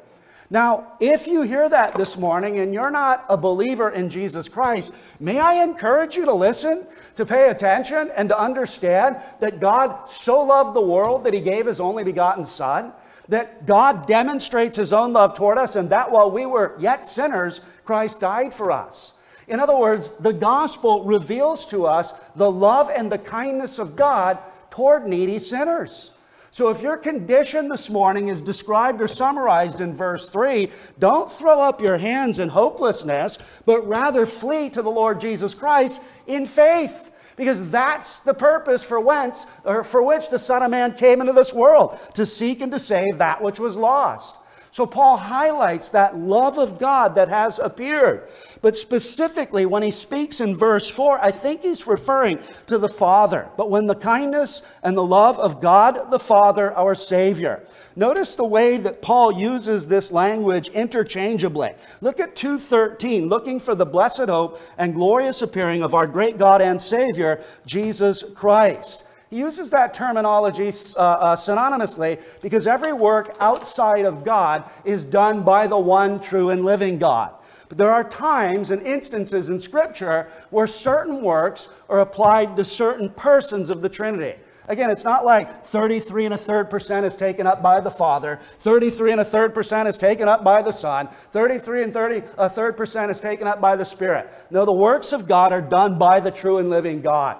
Now, 0.50 0.94
if 1.00 1.28
you 1.28 1.44
hear 1.44 1.70
that 1.70 1.96
this 1.96 2.18
morning 2.18 2.60
and 2.60 2.74
you're 2.74 2.92
not 2.92 3.26
a 3.30 3.38
believer 3.38 3.90
in 3.90 4.10
Jesus 4.10 4.50
Christ, 4.50 4.94
may 5.18 5.40
I 5.40 5.64
encourage 5.64 6.18
you 6.18 6.26
to 6.26 6.34
listen, 6.34 6.86
to 7.16 7.26
pay 7.26 7.50
attention, 7.50 8.12
and 8.16 8.28
to 8.28 8.38
understand 8.38 9.18
that 9.40 9.62
God 9.62 10.10
so 10.10 10.44
loved 10.44 10.74
the 10.74 10.82
world 10.82 11.24
that 11.24 11.34
he 11.34 11.40
gave 11.40 11.68
his 11.68 11.80
only 11.80 12.04
begotten 12.04 12.44
Son, 12.44 12.92
that 13.30 13.66
God 13.66 14.08
demonstrates 14.08 14.76
his 14.76 14.92
own 14.92 15.14
love 15.14 15.36
toward 15.36 15.58
us, 15.58 15.78
and 15.78 15.90
that 15.90 16.12
while 16.12 16.30
we 16.30 16.46
were 16.46 16.76
yet 16.80 17.06
sinners, 17.06 17.62
Christ 17.86 18.20
died 18.20 18.54
for 18.54 18.74
us. 18.74 19.14
In 19.52 19.60
other 19.60 19.76
words, 19.76 20.12
the 20.12 20.32
gospel 20.32 21.04
reveals 21.04 21.66
to 21.68 21.86
us 21.86 22.14
the 22.38 22.50
love 22.50 22.90
and 22.90 23.12
the 23.12 23.18
kindness 23.18 23.80
of 23.80 23.98
God 23.98 24.40
toward 24.70 25.06
needy 25.06 25.40
sinners. 25.40 26.12
So 26.52 26.70
if 26.70 26.82
your 26.82 26.96
condition 26.96 27.68
this 27.68 27.90
morning 27.90 28.30
is 28.30 28.42
described 28.42 29.02
or 29.02 29.10
summarized 29.10 29.82
in 29.82 29.94
verse 29.94 30.30
3, 30.30 30.72
don't 31.00 31.30
throw 31.30 31.62
up 31.62 31.82
your 31.82 31.98
hands 31.98 32.40
in 32.40 32.48
hopelessness, 32.48 33.38
but 33.66 33.86
rather 33.86 34.26
flee 34.26 34.70
to 34.70 34.82
the 34.82 34.90
Lord 34.90 35.20
Jesus 35.20 35.54
Christ 35.54 36.00
in 36.28 36.48
faith. 36.48 37.12
Because 37.36 37.70
that's 37.70 38.22
the 38.22 38.34
purpose 38.34 38.84
for 38.84 39.02
whence 39.02 39.46
or 39.66 39.84
for 39.84 40.02
which 40.02 40.30
the 40.30 40.40
Son 40.40 40.64
of 40.64 40.72
Man 40.72 40.94
came 40.94 41.20
into 41.20 41.34
this 41.34 41.54
world, 41.54 42.00
to 42.14 42.26
seek 42.26 42.62
and 42.62 42.72
to 42.72 42.80
save 42.80 43.18
that 43.18 43.42
which 43.42 43.60
was 43.60 43.76
lost. 43.76 44.38
So 44.72 44.86
Paul 44.86 45.18
highlights 45.18 45.92
that 45.92 46.18
love 46.18 46.58
of 46.58 46.80
God 46.80 47.16
that 47.16 47.28
has 47.28 47.60
appeared. 47.60 48.30
But 48.62 48.78
specifically, 48.78 49.66
when 49.66 49.84
he 49.84 49.92
speaks 49.92 50.40
in 50.40 50.56
verse 50.56 50.90
4, 50.90 51.20
I 51.22 51.32
think 51.32 51.64
he's 51.64 51.86
referring 51.86 52.40
to 52.68 52.78
the 52.78 52.88
Father. 52.88 53.50
But 53.58 53.70
when 53.70 53.88
the 53.88 53.96
kindness 53.96 54.62
and 54.82 54.96
the 54.96 55.04
love 55.04 55.38
of 55.40 55.60
God 55.60 56.10
the 56.10 56.20
Father, 56.20 56.72
our 56.74 56.96
Savior. 56.96 57.64
Notice 57.98 58.36
the 58.36 58.46
way 58.46 58.78
that 58.78 59.02
Paul 59.02 59.34
uses 59.34 59.88
this 59.88 60.10
language 60.12 60.70
interchangeably. 60.70 61.74
Look 62.00 62.22
at 62.22 62.36
2:13, 62.36 63.28
looking 63.28 63.60
for 63.60 63.76
the 63.76 63.86
blessed 63.86 64.30
hope 64.30 64.60
and 64.78 64.96
glorious 64.96 65.42
appearing 65.42 65.84
of 65.84 65.94
our 65.94 66.08
great 66.08 66.38
God 66.38 66.62
and 66.62 66.82
Savior, 66.82 67.42
Jesus 67.66 68.24
Christ. 68.36 69.04
He 69.32 69.38
uses 69.38 69.70
that 69.70 69.94
terminology 69.94 70.68
uh, 70.68 71.00
uh, 71.00 71.36
synonymously 71.38 72.22
because 72.42 72.68
every 72.68 72.92
work 72.92 73.34
outside 73.40 74.04
of 74.04 74.26
God 74.26 74.70
is 74.84 75.06
done 75.06 75.44
by 75.44 75.68
the 75.68 75.80
one 75.80 76.20
true 76.20 76.50
and 76.50 76.66
living 76.66 77.00
God. 77.00 77.34
But 77.70 77.78
there 77.78 77.92
are 77.92 78.04
times 78.04 78.72
and 78.72 78.86
instances 78.86 79.48
in 79.48 79.58
Scripture 79.58 80.28
where 80.50 80.68
certain 80.68 81.22
works 81.22 81.70
are 81.88 82.02
applied 82.02 82.58
to 82.58 82.66
certain 82.66 83.10
persons 83.10 83.70
of 83.70 83.82
the 83.82 83.88
Trinity. 83.88 84.38
Again, 84.68 84.90
it's 84.90 85.06
not 85.06 85.24
like 85.24 85.64
33 85.64 86.26
and 86.26 86.34
a 86.34 86.38
third 86.38 86.70
percent 86.70 87.06
is 87.06 87.16
taken 87.16 87.48
up 87.48 87.62
by 87.62 87.80
the 87.80 87.90
Father, 87.90 88.38
33 88.60 89.14
and 89.14 89.22
a 89.22 89.26
third 89.26 89.54
percent 89.54 89.88
is 89.88 89.98
taken 89.98 90.28
up 90.28 90.44
by 90.44 90.62
the 90.62 90.74
Son, 90.74 91.08
33 91.32 91.84
and 91.84 91.94
30 91.94 92.28
a 92.38 92.50
third 92.50 92.76
percent 92.76 93.10
is 93.10 93.22
taken 93.22 93.48
up 93.48 93.62
by 93.62 93.78
the 93.78 93.86
Spirit. 93.86 94.30
No, 94.50 94.66
the 94.66 94.74
works 94.74 95.14
of 95.14 95.26
God 95.26 95.54
are 95.54 95.62
done 95.62 95.98
by 95.98 96.20
the 96.20 96.32
true 96.32 96.58
and 96.58 96.70
living 96.70 97.02
God. 97.02 97.38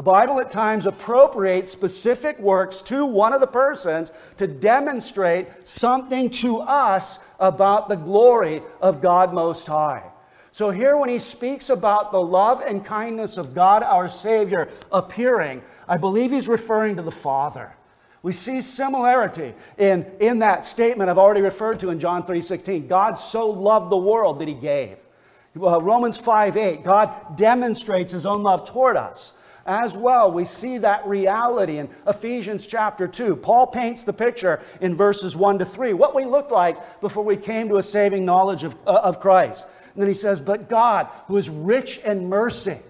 The 0.00 0.04
Bible 0.04 0.40
at 0.40 0.50
times 0.50 0.86
appropriates 0.86 1.70
specific 1.70 2.38
works 2.38 2.80
to 2.84 3.04
one 3.04 3.34
of 3.34 3.40
the 3.42 3.46
persons 3.46 4.10
to 4.38 4.46
demonstrate 4.46 5.48
something 5.62 6.30
to 6.30 6.60
us 6.60 7.18
about 7.38 7.90
the 7.90 7.96
glory 7.96 8.62
of 8.80 9.02
God 9.02 9.34
Most 9.34 9.66
High. 9.66 10.10
So, 10.52 10.70
here 10.70 10.96
when 10.96 11.10
he 11.10 11.18
speaks 11.18 11.68
about 11.68 12.12
the 12.12 12.22
love 12.22 12.62
and 12.62 12.82
kindness 12.82 13.36
of 13.36 13.54
God 13.54 13.82
our 13.82 14.08
Savior 14.08 14.70
appearing, 14.90 15.60
I 15.86 15.98
believe 15.98 16.30
he's 16.30 16.48
referring 16.48 16.96
to 16.96 17.02
the 17.02 17.10
Father. 17.10 17.76
We 18.22 18.32
see 18.32 18.62
similarity 18.62 19.52
in, 19.76 20.10
in 20.18 20.38
that 20.38 20.64
statement 20.64 21.10
I've 21.10 21.18
already 21.18 21.42
referred 21.42 21.78
to 21.80 21.90
in 21.90 22.00
John 22.00 22.22
3:16. 22.22 22.88
God 22.88 23.18
so 23.18 23.50
loved 23.50 23.92
the 23.92 23.98
world 23.98 24.38
that 24.38 24.48
he 24.48 24.54
gave. 24.54 24.96
Uh, 25.60 25.78
Romans 25.78 26.16
5 26.16 26.56
8, 26.56 26.84
God 26.84 27.36
demonstrates 27.36 28.12
his 28.12 28.24
own 28.24 28.42
love 28.42 28.66
toward 28.66 28.96
us 28.96 29.34
as 29.70 29.96
well. 29.96 30.32
We 30.32 30.44
see 30.44 30.78
that 30.78 31.06
reality 31.06 31.78
in 31.78 31.88
Ephesians 32.04 32.66
chapter 32.66 33.06
2. 33.06 33.36
Paul 33.36 33.68
paints 33.68 34.02
the 34.02 34.12
picture 34.12 34.60
in 34.80 34.96
verses 34.96 35.36
1 35.36 35.60
to 35.60 35.64
3, 35.64 35.92
what 35.94 36.12
we 36.12 36.24
looked 36.24 36.50
like 36.50 37.00
before 37.00 37.24
we 37.24 37.36
came 37.36 37.68
to 37.68 37.76
a 37.76 37.82
saving 37.82 38.24
knowledge 38.24 38.64
of, 38.64 38.74
uh, 38.84 39.00
of 39.04 39.20
Christ. 39.20 39.66
And 39.94 40.02
then 40.02 40.08
he 40.08 40.14
says, 40.14 40.40
But 40.40 40.68
God, 40.68 41.08
who 41.28 41.36
is 41.36 41.48
rich 41.48 41.98
in 41.98 42.28
mercy. 42.28 42.80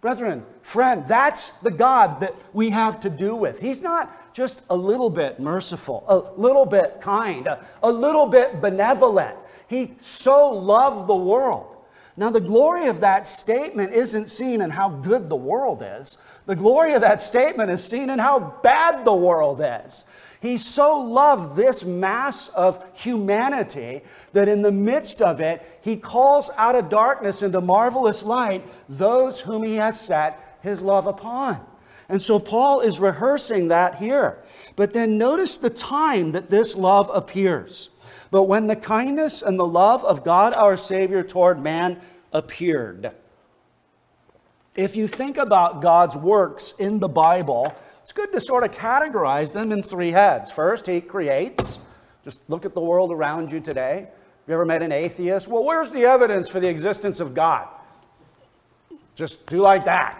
Brethren, 0.00 0.44
friend, 0.62 1.04
that's 1.06 1.50
the 1.62 1.70
God 1.70 2.20
that 2.20 2.34
we 2.54 2.70
have 2.70 2.98
to 3.00 3.10
do 3.10 3.36
with. 3.36 3.60
He's 3.60 3.82
not 3.82 4.34
just 4.34 4.62
a 4.70 4.74
little 4.74 5.10
bit 5.10 5.38
merciful, 5.38 6.02
a 6.08 6.40
little 6.40 6.66
bit 6.66 7.00
kind, 7.00 7.46
a, 7.46 7.64
a 7.82 7.92
little 7.92 8.26
bit 8.26 8.60
benevolent. 8.60 9.36
He 9.68 9.94
so 10.00 10.48
loved 10.50 11.06
the 11.06 11.14
world 11.14 11.72
now, 12.16 12.28
the 12.28 12.40
glory 12.40 12.88
of 12.88 13.00
that 13.00 13.26
statement 13.26 13.92
isn't 13.94 14.28
seen 14.28 14.60
in 14.60 14.70
how 14.70 14.90
good 14.90 15.30
the 15.30 15.36
world 15.36 15.82
is. 15.84 16.18
The 16.46 16.56
glory 16.56 16.94
of 16.94 17.02
that 17.02 17.20
statement 17.20 17.70
is 17.70 17.84
seen 17.84 18.10
in 18.10 18.18
how 18.18 18.58
bad 18.62 19.04
the 19.04 19.14
world 19.14 19.60
is. 19.62 20.04
He 20.40 20.56
so 20.56 20.98
loved 20.98 21.54
this 21.54 21.84
mass 21.84 22.48
of 22.48 22.84
humanity 22.94 24.02
that 24.32 24.48
in 24.48 24.62
the 24.62 24.72
midst 24.72 25.22
of 25.22 25.40
it, 25.40 25.62
he 25.82 25.96
calls 25.96 26.50
out 26.56 26.74
of 26.74 26.88
darkness 26.88 27.42
into 27.42 27.60
marvelous 27.60 28.24
light 28.24 28.66
those 28.88 29.38
whom 29.40 29.62
he 29.62 29.76
has 29.76 30.00
set 30.00 30.58
his 30.60 30.82
love 30.82 31.06
upon. 31.06 31.64
And 32.08 32.20
so 32.20 32.40
Paul 32.40 32.80
is 32.80 32.98
rehearsing 32.98 33.68
that 33.68 33.94
here. 33.94 34.42
But 34.74 34.92
then 34.92 35.16
notice 35.16 35.56
the 35.56 35.70
time 35.70 36.32
that 36.32 36.50
this 36.50 36.74
love 36.74 37.08
appears. 37.14 37.90
But 38.32 38.44
when 38.44 38.66
the 38.66 38.76
kindness 38.76 39.42
and 39.42 39.58
the 39.58 39.66
love 39.66 40.04
of 40.04 40.24
God 40.24 40.54
our 40.54 40.76
Savior 40.76 41.22
toward 41.22 41.62
man 41.62 42.00
appeared. 42.32 43.14
If 44.74 44.96
you 44.96 45.06
think 45.06 45.36
about 45.36 45.82
God's 45.82 46.16
works 46.16 46.74
in 46.78 46.98
the 46.98 47.08
Bible, 47.08 47.74
it's 48.02 48.12
good 48.12 48.32
to 48.32 48.40
sort 48.40 48.64
of 48.64 48.70
categorize 48.70 49.52
them 49.52 49.70
in 49.70 49.82
three 49.82 50.12
heads. 50.12 50.50
First, 50.50 50.86
He 50.86 51.00
creates. 51.00 51.78
Just 52.24 52.40
look 52.48 52.64
at 52.64 52.72
the 52.72 52.80
world 52.80 53.12
around 53.12 53.52
you 53.52 53.60
today. 53.60 54.06
Have 54.08 54.48
you 54.48 54.54
ever 54.54 54.64
met 54.64 54.82
an 54.82 54.90
atheist? 54.90 55.46
Well, 55.46 55.62
where's 55.62 55.90
the 55.90 56.04
evidence 56.04 56.48
for 56.48 56.58
the 56.58 56.68
existence 56.68 57.20
of 57.20 57.34
God? 57.34 57.68
Just 59.14 59.44
do 59.46 59.60
like 59.60 59.84
that 59.84 60.18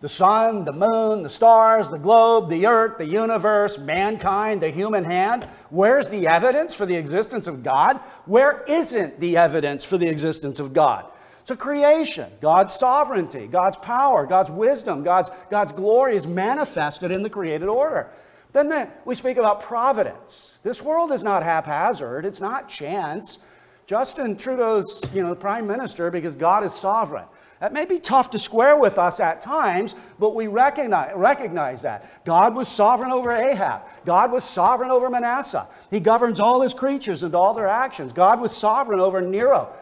the 0.00 0.08
sun, 0.08 0.64
the 0.64 0.72
moon, 0.72 1.22
the 1.22 1.28
stars, 1.28 1.90
the 1.90 1.98
globe, 1.98 2.48
the 2.48 2.66
earth, 2.66 2.96
the 2.96 3.06
universe, 3.06 3.76
mankind, 3.76 4.62
the 4.62 4.70
human 4.70 5.04
hand. 5.04 5.44
Where's 5.68 6.08
the 6.08 6.26
evidence 6.26 6.72
for 6.72 6.86
the 6.86 6.96
existence 6.96 7.46
of 7.46 7.62
God? 7.62 7.98
Where 8.24 8.64
isn't 8.66 9.20
the 9.20 9.36
evidence 9.36 9.84
for 9.84 9.98
the 9.98 10.08
existence 10.08 10.58
of 10.58 10.72
God? 10.72 11.04
So, 11.50 11.56
creation, 11.56 12.30
God's 12.40 12.72
sovereignty, 12.72 13.48
God's 13.48 13.76
power, 13.78 14.24
God's 14.24 14.52
wisdom, 14.52 15.02
God's, 15.02 15.30
God's 15.50 15.72
glory 15.72 16.14
is 16.14 16.24
manifested 16.24 17.10
in 17.10 17.24
the 17.24 17.28
created 17.28 17.66
order. 17.66 18.08
Then 18.52 18.88
we 19.04 19.16
speak 19.16 19.36
about 19.36 19.60
providence. 19.60 20.52
This 20.62 20.80
world 20.80 21.10
is 21.10 21.24
not 21.24 21.42
haphazard, 21.42 22.24
it's 22.24 22.40
not 22.40 22.68
chance. 22.68 23.40
Justin 23.88 24.36
Trudeau's, 24.36 25.02
you 25.12 25.24
know, 25.24 25.34
prime 25.34 25.66
minister 25.66 26.12
because 26.12 26.36
God 26.36 26.62
is 26.62 26.72
sovereign. 26.72 27.24
That 27.58 27.72
may 27.72 27.84
be 27.84 27.98
tough 27.98 28.30
to 28.30 28.38
square 28.38 28.78
with 28.78 28.96
us 28.96 29.18
at 29.18 29.40
times, 29.40 29.96
but 30.20 30.36
we 30.36 30.46
recognize, 30.46 31.14
recognize 31.16 31.82
that. 31.82 32.24
God 32.24 32.54
was 32.54 32.68
sovereign 32.68 33.10
over 33.10 33.32
Ahab. 33.32 33.82
God 34.04 34.30
was 34.30 34.44
sovereign 34.44 34.92
over 34.92 35.10
Manasseh. 35.10 35.66
He 35.90 35.98
governs 35.98 36.38
all 36.38 36.60
his 36.60 36.74
creatures 36.74 37.24
and 37.24 37.34
all 37.34 37.54
their 37.54 37.66
actions. 37.66 38.12
God 38.12 38.40
was 38.40 38.56
sovereign 38.56 39.00
over 39.00 39.20
Nero. 39.20 39.74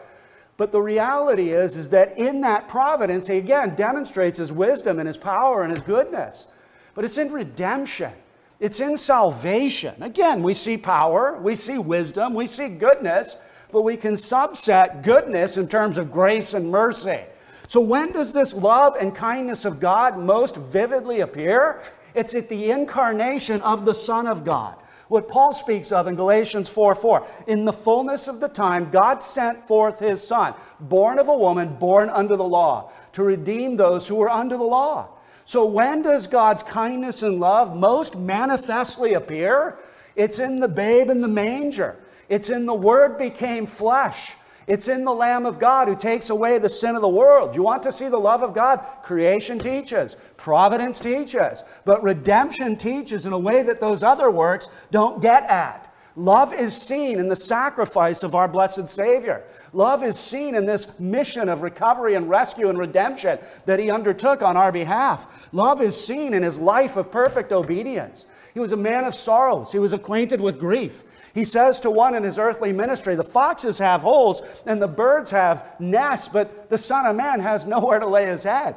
But 0.59 0.73
the 0.73 0.81
reality 0.81 1.51
is, 1.51 1.77
is 1.77 1.87
that 1.89 2.17
in 2.17 2.41
that 2.41 2.67
providence, 2.67 3.27
he 3.27 3.37
again 3.37 3.75
demonstrates 3.75 4.37
his 4.37 4.51
wisdom 4.51 4.99
and 4.99 5.07
his 5.07 5.15
power 5.15 5.63
and 5.63 5.71
his 5.71 5.79
goodness. 5.79 6.47
But 6.95 7.05
it's 7.05 7.17
in 7.17 7.31
redemption. 7.31 8.11
It's 8.59 8.81
in 8.81 8.97
salvation. 8.97 10.03
Again, 10.03 10.43
we 10.43 10.53
see 10.53 10.75
power, 10.77 11.39
we 11.41 11.55
see 11.55 11.77
wisdom, 11.77 12.33
we 12.33 12.45
see 12.45 12.67
goodness, 12.67 13.37
but 13.71 13.83
we 13.83 13.95
can 13.95 14.15
subset 14.15 15.01
goodness 15.01 15.55
in 15.55 15.69
terms 15.69 15.97
of 15.97 16.11
grace 16.11 16.53
and 16.53 16.69
mercy. 16.69 17.21
So, 17.69 17.79
when 17.79 18.11
does 18.11 18.33
this 18.33 18.53
love 18.53 18.95
and 18.99 19.15
kindness 19.15 19.63
of 19.63 19.79
God 19.79 20.19
most 20.19 20.57
vividly 20.57 21.21
appear? 21.21 21.81
It's 22.13 22.33
at 22.33 22.49
the 22.49 22.71
incarnation 22.71 23.61
of 23.61 23.85
the 23.85 23.93
Son 23.93 24.27
of 24.27 24.43
God. 24.43 24.75
What 25.09 25.27
Paul 25.27 25.53
speaks 25.53 25.91
of 25.91 26.07
in 26.07 26.15
Galatians 26.15 26.69
4 26.69 26.95
4. 26.95 27.27
In 27.47 27.65
the 27.65 27.73
fullness 27.73 28.27
of 28.27 28.39
the 28.39 28.47
time, 28.47 28.91
God 28.91 29.21
sent 29.21 29.67
forth 29.67 29.99
his 29.99 30.25
Son, 30.25 30.53
born 30.79 31.17
of 31.17 31.27
a 31.27 31.35
woman, 31.35 31.75
born 31.75 32.09
under 32.09 32.37
the 32.37 32.43
law, 32.43 32.91
to 33.13 33.23
redeem 33.23 33.75
those 33.75 34.07
who 34.07 34.15
were 34.15 34.29
under 34.29 34.55
the 34.55 34.63
law. 34.63 35.09
So, 35.45 35.65
when 35.65 36.03
does 36.03 36.27
God's 36.27 36.61
kindness 36.61 37.23
and 37.23 37.39
love 37.39 37.75
most 37.75 38.15
manifestly 38.15 39.15
appear? 39.15 39.79
It's 40.15 40.37
in 40.37 40.59
the 40.59 40.67
babe 40.67 41.09
in 41.09 41.21
the 41.21 41.27
manger. 41.27 41.97
It's 42.29 42.49
in 42.51 42.67
the 42.67 42.73
Word 42.75 43.17
became 43.17 43.65
flesh. 43.65 44.33
It's 44.69 44.87
in 44.87 45.03
the 45.03 45.11
Lamb 45.11 45.47
of 45.47 45.57
God 45.57 45.87
who 45.87 45.95
takes 45.95 46.29
away 46.29 46.59
the 46.59 46.69
sin 46.69 46.95
of 46.95 47.01
the 47.01 47.09
world. 47.09 47.55
You 47.55 47.63
want 47.63 47.81
to 47.83 47.91
see 47.91 48.07
the 48.07 48.19
love 48.19 48.43
of 48.43 48.53
God? 48.53 48.85
Creation 49.01 49.57
teaches, 49.57 50.15
providence 50.37 50.99
teaches, 50.99 51.63
but 51.85 52.03
redemption 52.03 52.75
teaches 52.75 53.25
in 53.25 53.33
a 53.33 53.39
way 53.39 53.63
that 53.63 53.79
those 53.79 54.03
other 54.03 54.29
works 54.29 54.67
don't 54.91 55.23
get 55.23 55.43
at. 55.45 55.91
Love 56.15 56.53
is 56.53 56.79
seen 56.79 57.17
in 57.17 57.29
the 57.29 57.35
sacrifice 57.35 58.21
of 58.21 58.35
our 58.35 58.47
blessed 58.47 58.87
Savior. 58.89 59.43
Love 59.73 60.03
is 60.03 60.19
seen 60.19 60.53
in 60.53 60.67
this 60.67 60.87
mission 60.99 61.49
of 61.49 61.63
recovery 61.63 62.13
and 62.13 62.29
rescue 62.29 62.69
and 62.69 62.77
redemption 62.77 63.39
that 63.65 63.79
He 63.79 63.89
undertook 63.89 64.43
on 64.43 64.55
our 64.55 64.71
behalf. 64.71 65.49
Love 65.51 65.81
is 65.81 65.99
seen 65.99 66.35
in 66.35 66.43
His 66.43 66.59
life 66.59 66.95
of 66.95 67.11
perfect 67.11 67.51
obedience. 67.51 68.25
He 68.53 68.59
was 68.59 68.71
a 68.71 68.77
man 68.77 69.03
of 69.05 69.15
sorrows, 69.15 69.71
He 69.71 69.79
was 69.79 69.93
acquainted 69.93 70.39
with 70.39 70.59
grief. 70.59 71.03
He 71.33 71.43
says 71.43 71.79
to 71.81 71.91
one 71.91 72.15
in 72.15 72.23
his 72.23 72.39
earthly 72.39 72.73
ministry, 72.73 73.15
The 73.15 73.23
foxes 73.23 73.77
have 73.79 74.01
holes 74.01 74.41
and 74.65 74.81
the 74.81 74.87
birds 74.87 75.31
have 75.31 75.79
nests, 75.79 76.27
but 76.27 76.69
the 76.69 76.77
Son 76.77 77.05
of 77.05 77.15
Man 77.15 77.39
has 77.39 77.65
nowhere 77.67 77.99
to 77.99 78.07
lay 78.07 78.25
his 78.25 78.43
head. 78.43 78.75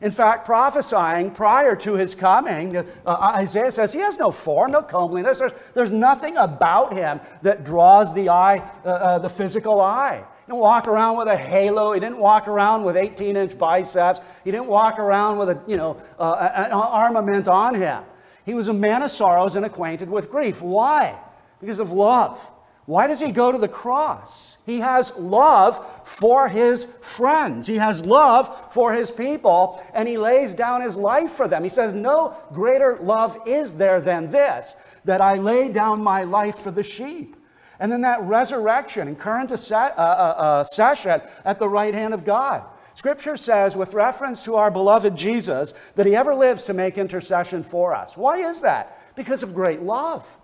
In 0.00 0.10
fact, 0.10 0.44
prophesying 0.44 1.30
prior 1.30 1.74
to 1.76 1.94
his 1.94 2.14
coming, 2.14 2.76
uh, 2.76 2.84
Isaiah 3.06 3.72
says 3.72 3.92
he 3.92 4.00
has 4.00 4.18
no 4.18 4.30
form, 4.30 4.72
no 4.72 4.82
comeliness. 4.82 5.38
There's, 5.38 5.52
there's 5.72 5.90
nothing 5.90 6.36
about 6.36 6.92
him 6.92 7.20
that 7.42 7.64
draws 7.64 8.12
the 8.12 8.28
eye, 8.28 8.58
uh, 8.84 8.88
uh, 8.88 9.18
the 9.20 9.30
physical 9.30 9.80
eye. 9.80 10.16
He 10.44 10.52
didn't 10.52 10.60
walk 10.60 10.88
around 10.88 11.16
with 11.16 11.28
a 11.28 11.36
halo. 11.36 11.94
He 11.94 12.00
didn't 12.00 12.18
walk 12.18 12.48
around 12.48 12.84
with 12.84 12.96
18 12.96 13.36
inch 13.36 13.56
biceps. 13.56 14.20
He 14.44 14.50
didn't 14.50 14.66
walk 14.66 14.98
around 14.98 15.38
with 15.38 15.48
a, 15.48 15.62
you 15.66 15.78
know, 15.78 15.96
uh, 16.18 16.50
an 16.54 16.72
armament 16.72 17.48
on 17.48 17.74
him. 17.74 18.04
He 18.44 18.52
was 18.52 18.68
a 18.68 18.74
man 18.74 19.02
of 19.02 19.10
sorrows 19.10 19.56
and 19.56 19.64
acquainted 19.64 20.10
with 20.10 20.30
grief. 20.30 20.60
Why? 20.60 21.18
Because 21.60 21.78
of 21.78 21.92
love. 21.92 22.50
Why 22.86 23.06
does 23.06 23.20
he 23.20 23.32
go 23.32 23.50
to 23.50 23.56
the 23.56 23.68
cross? 23.68 24.58
He 24.66 24.80
has 24.80 25.10
love 25.16 26.06
for 26.06 26.48
his 26.48 26.86
friends. 27.00 27.66
He 27.66 27.76
has 27.76 28.04
love 28.04 28.72
for 28.74 28.92
his 28.92 29.10
people, 29.10 29.82
and 29.94 30.06
he 30.06 30.18
lays 30.18 30.54
down 30.54 30.82
his 30.82 30.96
life 30.96 31.30
for 31.30 31.48
them. 31.48 31.62
He 31.62 31.70
says, 31.70 31.94
No 31.94 32.36
greater 32.52 32.98
love 33.00 33.38
is 33.46 33.72
there 33.72 34.00
than 34.00 34.30
this, 34.30 34.74
that 35.06 35.22
I 35.22 35.34
lay 35.34 35.72
down 35.72 36.02
my 36.02 36.24
life 36.24 36.58
for 36.58 36.70
the 36.70 36.82
sheep. 36.82 37.36
And 37.80 37.90
then 37.90 38.02
that 38.02 38.22
resurrection 38.22 39.08
and 39.08 39.18
current 39.18 39.50
uh, 39.50 39.74
uh, 39.74 39.98
uh, 39.98 40.64
session 40.64 41.22
at 41.44 41.58
the 41.58 41.68
right 41.68 41.94
hand 41.94 42.12
of 42.12 42.24
God. 42.24 42.64
Scripture 42.94 43.36
says, 43.36 43.74
with 43.74 43.94
reference 43.94 44.44
to 44.44 44.54
our 44.54 44.70
beloved 44.70 45.16
Jesus, 45.16 45.74
that 45.96 46.06
he 46.06 46.14
ever 46.14 46.34
lives 46.34 46.64
to 46.64 46.74
make 46.74 46.96
intercession 46.96 47.62
for 47.62 47.94
us. 47.94 48.16
Why 48.16 48.38
is 48.38 48.60
that? 48.60 49.14
Because 49.16 49.42
of 49.42 49.54
great 49.54 49.82
love. 49.82 50.38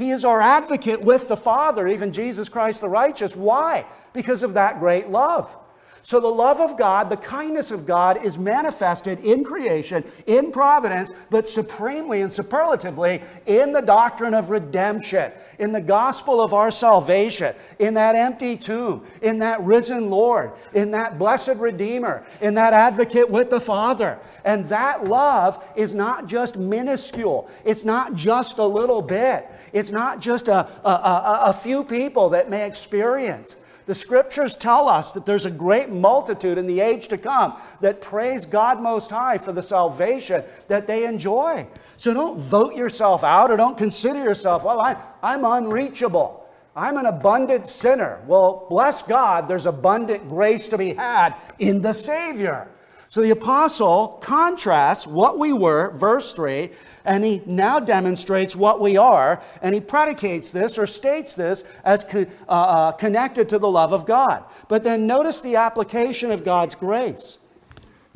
He 0.00 0.12
is 0.12 0.24
our 0.24 0.40
advocate 0.40 1.02
with 1.02 1.28
the 1.28 1.36
Father, 1.36 1.86
even 1.86 2.10
Jesus 2.10 2.48
Christ 2.48 2.80
the 2.80 2.88
righteous. 2.88 3.36
Why? 3.36 3.84
Because 4.14 4.42
of 4.42 4.54
that 4.54 4.80
great 4.80 5.10
love. 5.10 5.54
So, 6.02 6.18
the 6.18 6.28
love 6.28 6.60
of 6.60 6.78
God, 6.78 7.10
the 7.10 7.16
kindness 7.16 7.70
of 7.70 7.84
God 7.84 8.24
is 8.24 8.38
manifested 8.38 9.20
in 9.20 9.44
creation, 9.44 10.02
in 10.26 10.50
providence, 10.50 11.12
but 11.28 11.46
supremely 11.46 12.22
and 12.22 12.32
superlatively 12.32 13.22
in 13.44 13.72
the 13.72 13.82
doctrine 13.82 14.32
of 14.32 14.48
redemption, 14.48 15.30
in 15.58 15.72
the 15.72 15.80
gospel 15.80 16.40
of 16.40 16.54
our 16.54 16.70
salvation, 16.70 17.54
in 17.78 17.94
that 17.94 18.16
empty 18.16 18.56
tomb, 18.56 19.04
in 19.20 19.40
that 19.40 19.62
risen 19.62 20.08
Lord, 20.08 20.52
in 20.72 20.90
that 20.92 21.18
blessed 21.18 21.56
Redeemer, 21.56 22.24
in 22.40 22.54
that 22.54 22.72
advocate 22.72 23.28
with 23.28 23.50
the 23.50 23.60
Father. 23.60 24.18
And 24.42 24.64
that 24.70 25.04
love 25.04 25.62
is 25.76 25.92
not 25.92 26.26
just 26.26 26.56
minuscule, 26.56 27.50
it's 27.64 27.84
not 27.84 28.14
just 28.14 28.56
a 28.56 28.64
little 28.64 29.02
bit, 29.02 29.46
it's 29.74 29.90
not 29.90 30.18
just 30.18 30.48
a, 30.48 30.66
a, 30.82 30.90
a, 30.90 31.40
a 31.48 31.52
few 31.52 31.84
people 31.84 32.30
that 32.30 32.48
may 32.48 32.66
experience. 32.66 33.56
The 33.86 33.94
scriptures 33.94 34.56
tell 34.56 34.88
us 34.88 35.12
that 35.12 35.26
there's 35.26 35.44
a 35.44 35.50
great 35.50 35.90
multitude 35.90 36.58
in 36.58 36.66
the 36.66 36.80
age 36.80 37.08
to 37.08 37.18
come 37.18 37.60
that 37.80 38.00
praise 38.00 38.46
God 38.46 38.80
Most 38.80 39.10
High 39.10 39.38
for 39.38 39.52
the 39.52 39.62
salvation 39.62 40.44
that 40.68 40.86
they 40.86 41.04
enjoy. 41.04 41.66
So 41.96 42.14
don't 42.14 42.38
vote 42.38 42.74
yourself 42.74 43.24
out 43.24 43.50
or 43.50 43.56
don't 43.56 43.78
consider 43.78 44.22
yourself, 44.22 44.64
well, 44.64 44.80
I'm, 44.80 44.96
I'm 45.22 45.44
unreachable. 45.44 46.46
I'm 46.76 46.96
an 46.96 47.06
abundant 47.06 47.66
sinner. 47.66 48.22
Well, 48.26 48.66
bless 48.70 49.02
God, 49.02 49.48
there's 49.48 49.66
abundant 49.66 50.28
grace 50.28 50.68
to 50.68 50.78
be 50.78 50.94
had 50.94 51.34
in 51.58 51.82
the 51.82 51.92
Savior. 51.92 52.68
So 53.10 53.20
the 53.22 53.32
apostle 53.32 54.20
contrasts 54.20 55.04
what 55.04 55.36
we 55.36 55.52
were, 55.52 55.90
verse 55.90 56.32
3, 56.32 56.70
and 57.04 57.24
he 57.24 57.42
now 57.44 57.80
demonstrates 57.80 58.54
what 58.54 58.80
we 58.80 58.96
are, 58.96 59.42
and 59.60 59.74
he 59.74 59.80
predicates 59.80 60.52
this 60.52 60.78
or 60.78 60.86
states 60.86 61.34
this 61.34 61.64
as 61.84 62.04
co- 62.04 62.26
uh, 62.48 62.52
uh, 62.52 62.92
connected 62.92 63.48
to 63.48 63.58
the 63.58 63.68
love 63.68 63.92
of 63.92 64.06
God. 64.06 64.44
But 64.68 64.84
then 64.84 65.08
notice 65.08 65.40
the 65.40 65.56
application 65.56 66.30
of 66.30 66.44
God's 66.44 66.76
grace. 66.76 67.38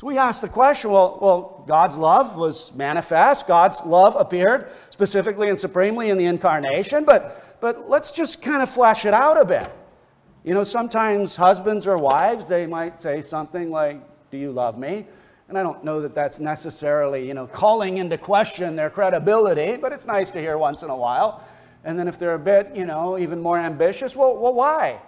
So 0.00 0.07
we 0.07 0.16
ask 0.16 0.40
the 0.40 0.48
question 0.48 0.92
well, 0.92 1.18
well, 1.20 1.64
God's 1.66 1.96
love 1.96 2.37
was 2.37 2.72
manifest, 2.72 3.48
God's 3.48 3.80
love 3.85 4.14
appeared 4.16 4.70
specifically 4.90 5.48
and 5.48 5.59
supremely 5.59 6.11
in 6.11 6.18
the 6.18 6.26
incarnation, 6.26 7.04
but, 7.04 7.59
but 7.61 7.90
let's 7.90 8.12
just 8.12 8.40
kind 8.40 8.62
of 8.62 8.70
flesh 8.70 9.07
it 9.07 9.14
out 9.14 9.40
a 9.40 9.44
bit. 9.44 9.68
You 10.44 10.54
know, 10.54 10.62
sometimes 10.62 11.35
husbands 11.35 11.85
or 11.85 11.98
wives, 11.98 12.46
they 12.46 12.64
might 12.66 13.00
say 13.00 13.22
something 13.22 13.72
like, 13.72 14.00
do 14.34 14.40
you 14.40 14.50
love 14.50 14.76
me? 14.76 15.06
And 15.48 15.56
I 15.56 15.62
don't 15.62 15.84
know 15.84 16.00
that 16.00 16.14
that's 16.14 16.40
necessarily, 16.40 17.26
you 17.26 17.34
know, 17.34 17.46
calling 17.46 17.98
into 17.98 18.18
question 18.18 18.74
their 18.74 18.90
credibility, 18.90 19.76
but 19.76 19.92
it's 19.92 20.06
nice 20.06 20.32
to 20.32 20.40
hear 20.40 20.58
once 20.58 20.82
in 20.82 20.90
a 20.90 20.96
while. 20.96 21.44
And 21.84 21.96
then 21.96 22.08
if 22.08 22.18
they're 22.18 22.34
a 22.34 22.38
bit, 22.38 22.74
you 22.74 22.84
know, 22.84 23.16
even 23.16 23.40
more 23.40 23.58
ambitious, 23.58 24.16
well, 24.16 24.36
well 24.36 24.54
why? 24.54 25.00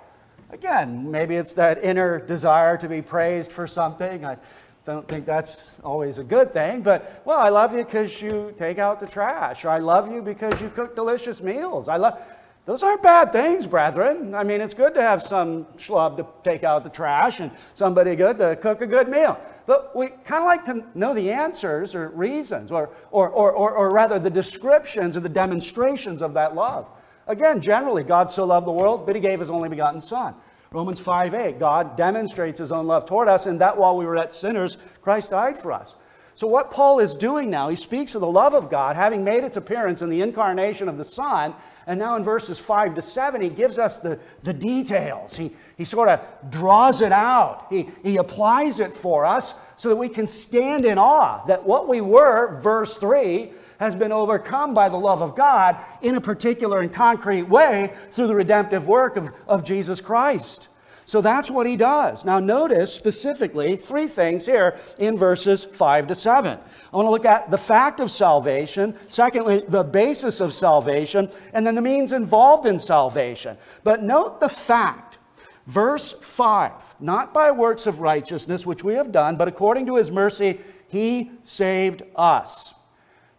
Again, 0.51 1.11
maybe 1.11 1.35
it's 1.35 1.55
that 1.55 1.83
inner 1.83 2.21
desire 2.21 2.77
to 2.77 2.89
be 2.89 3.03
praised 3.03 3.51
for 3.51 3.67
something. 3.67 4.25
I 4.25 4.37
don't 4.85 5.09
think 5.09 5.27
that's 5.27 5.73
always 5.83 6.19
a 6.19 6.25
good 6.25 6.53
thing, 6.53 6.83
but 6.83 7.23
well, 7.25 7.41
I 7.41 7.49
love 7.49 7.73
you 7.75 7.85
because 7.85 8.23
you 8.23 8.55
take 8.57 8.79
out 8.79 9.01
the 9.01 9.07
trash. 9.07 9.65
Or 9.65 9.71
I 9.71 9.79
love 9.79 10.13
you 10.13 10.23
because 10.23 10.63
you 10.63 10.69
cook 10.69 10.95
delicious 10.95 11.43
meals. 11.43 11.89
I 11.89 11.97
love 11.97 12.23
those 12.67 12.83
aren't 12.83 13.03
bad 13.03 13.31
things, 13.31 13.65
brethren. 13.65 14.35
I 14.35 14.43
mean, 14.43 14.61
it's 14.61 14.75
good 14.75 14.93
to 14.95 15.01
have 15.01 15.23
some 15.23 15.67
schlub 15.77 16.17
to 16.17 16.27
take 16.43 16.65
out 16.65 16.83
the 16.83 16.91
trash 16.91 17.39
and 17.39 17.53
somebody 17.75 18.17
good 18.17 18.39
to 18.39 18.57
cook 18.57 18.81
a 18.81 18.87
good 18.87 19.09
meal. 19.09 19.39
But 19.67 19.95
we 19.95 20.09
kind 20.09 20.43
of 20.43 20.47
like 20.47 20.65
to 20.65 20.85
know 20.99 21.15
the 21.15 21.31
answers 21.31 21.95
or 21.95 22.09
reasons, 22.09 22.73
or, 22.73 22.91
or, 23.13 23.31
or, 23.31 23.53
or, 23.53 23.71
or 23.73 23.93
rather 23.93 24.19
the 24.19 24.31
descriptions 24.31 25.17
or 25.17 25.21
the 25.21 25.29
demonstrations 25.29 26.23
of 26.23 26.35
that 26.35 26.57
love. 26.57 26.89
Again, 27.29 27.61
generally, 27.61 28.03
God 28.03 28.31
so 28.31 28.45
loved 28.45 28.67
the 28.67 28.73
world, 28.73 29.07
but 29.07 29.15
he 29.15 29.21
gave 29.21 29.39
his 29.39 29.51
only 29.51 29.69
begotten 29.69 30.01
Son. 30.01 30.35
Romans 30.73 30.99
5 30.99 31.35
8, 31.35 31.59
God 31.61 31.97
demonstrates 31.97 32.59
his 32.59 32.73
own 32.73 32.89
love 32.89 33.07
toward 33.07 33.29
us, 33.29 33.47
and 33.47 33.61
that 33.61 33.79
while 33.79 33.97
we 33.97 34.05
were 34.05 34.17
yet 34.17 34.35
sinners, 34.35 34.77
Christ 35.03 35.31
died 35.31 35.57
for 35.57 35.73
us. 35.73 35.95
So, 36.35 36.47
what 36.47 36.71
Paul 36.71 36.99
is 36.99 37.15
doing 37.15 37.49
now, 37.49 37.71
he 37.71 37.77
speaks 37.77 38.15
of 38.15 38.21
the 38.21 38.31
love 38.31 38.55
of 38.55 38.69
God 38.69 38.95
having 38.95 39.25
made 39.25 39.43
its 39.43 39.57
appearance 39.57 40.03
in 40.03 40.11
the 40.11 40.21
incarnation 40.21 40.89
of 40.89 40.99
the 40.99 41.05
Son. 41.05 41.55
And 41.87 42.01
now 42.01 42.17
in 42.17 42.25
verses 42.25 42.59
5 42.59 42.97
to 42.97 43.03
7, 43.03 43.41
he 43.41 43.49
gives 43.49 43.79
us 43.79 43.99
the, 43.99 44.19
the 44.43 44.53
details. 44.53 45.37
He, 45.37 45.53
he 45.77 45.85
sort 45.85 46.09
of 46.09 46.21
draws 46.51 47.01
it 47.01 47.13
out, 47.13 47.67
he, 47.71 47.89
he 48.03 48.17
applies 48.17 48.81
it 48.81 48.93
for 48.93 49.25
us 49.25 49.55
so 49.77 49.89
that 49.91 49.97
we 49.97 50.09
can 50.09 50.27
stand 50.27 50.85
in 50.85 50.99
awe 50.99 51.45
that 51.47 51.65
what 51.65 51.87
we 51.87 52.01
were, 52.01 52.61
verse 52.61 52.97
3, 52.97 53.53
has 53.79 53.95
been 53.95 54.11
overcome 54.11 54.75
by 54.75 54.89
the 54.89 54.97
love 54.97 55.21
of 55.21 55.37
God 55.37 55.77
in 56.01 56.15
a 56.17 56.21
particular 56.21 56.81
and 56.81 56.93
concrete 56.93 57.43
way 57.43 57.93
through 58.11 58.27
the 58.27 58.35
redemptive 58.35 58.89
work 58.89 59.17
of, 59.17 59.31
of 59.47 59.63
Jesus 59.65 60.01
Christ. 60.01 60.69
So 61.07 61.21
that's 61.21 61.53
what 61.53 61.69
he 61.69 61.77
does. 61.77 62.25
Now, 62.25 62.41
notice 62.41 62.93
specifically 62.93 63.77
three 63.77 64.09
things 64.09 64.45
here 64.45 64.77
in 64.99 65.17
verses 65.17 65.65
5 65.65 66.09
to 66.09 66.15
7. 66.17 66.59
I 66.59 66.97
want 66.97 67.07
to 67.07 67.11
look 67.11 67.25
at 67.25 67.49
the 67.49 67.57
fact 67.57 68.01
of 68.01 68.11
salvation, 68.11 68.97
secondly, 69.09 69.63
the 69.69 69.85
basis 69.85 70.41
of 70.41 70.53
salvation, 70.53 71.31
and 71.53 71.65
then 71.65 71.77
the 71.77 71.81
means 71.81 72.13
involved 72.13 72.67
in 72.67 72.81
salvation. 72.81 73.57
But 73.85 74.03
note 74.03 74.41
the 74.41 74.49
fact. 74.49 75.19
Verse 75.67 76.13
5 76.13 76.97
Not 76.99 77.33
by 77.33 77.53
works 77.53 77.87
of 77.87 78.01
righteousness, 78.01 78.67
which 78.67 78.83
we 78.83 78.95
have 78.95 79.13
done, 79.13 79.37
but 79.37 79.49
according 79.49 79.87
to 79.87 79.97
his 79.97 80.11
mercy, 80.11 80.61
he 80.89 81.31
saved 81.43 82.03
us. 82.17 82.75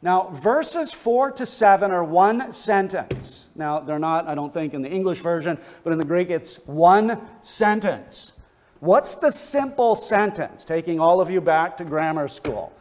Now, 0.01 0.29
verses 0.29 0.91
4 0.91 1.31
to 1.31 1.45
7 1.45 1.91
are 1.91 2.03
one 2.03 2.51
sentence. 2.51 3.45
Now, 3.55 3.79
they're 3.79 3.97
not, 3.97 4.27
I 4.27 4.35
don't 4.35 4.53
think, 4.53 4.73
in 4.73 4.83
the 4.83 4.89
English 4.89 5.19
version, 5.19 5.57
but 5.83 5.91
in 5.91 5.99
the 5.99 6.05
Greek 6.05 6.29
it's 6.29 6.57
one 6.67 7.19
sentence. 7.39 8.33
What's 8.79 9.15
the 9.15 9.31
simple 9.31 9.95
sentence? 9.95 10.63
Taking 10.63 10.99
all 10.99 11.19
of 11.19 11.31
you 11.31 11.41
back 11.41 11.77
to 11.77 11.83
grammar 11.83 12.27
school. 12.27 12.71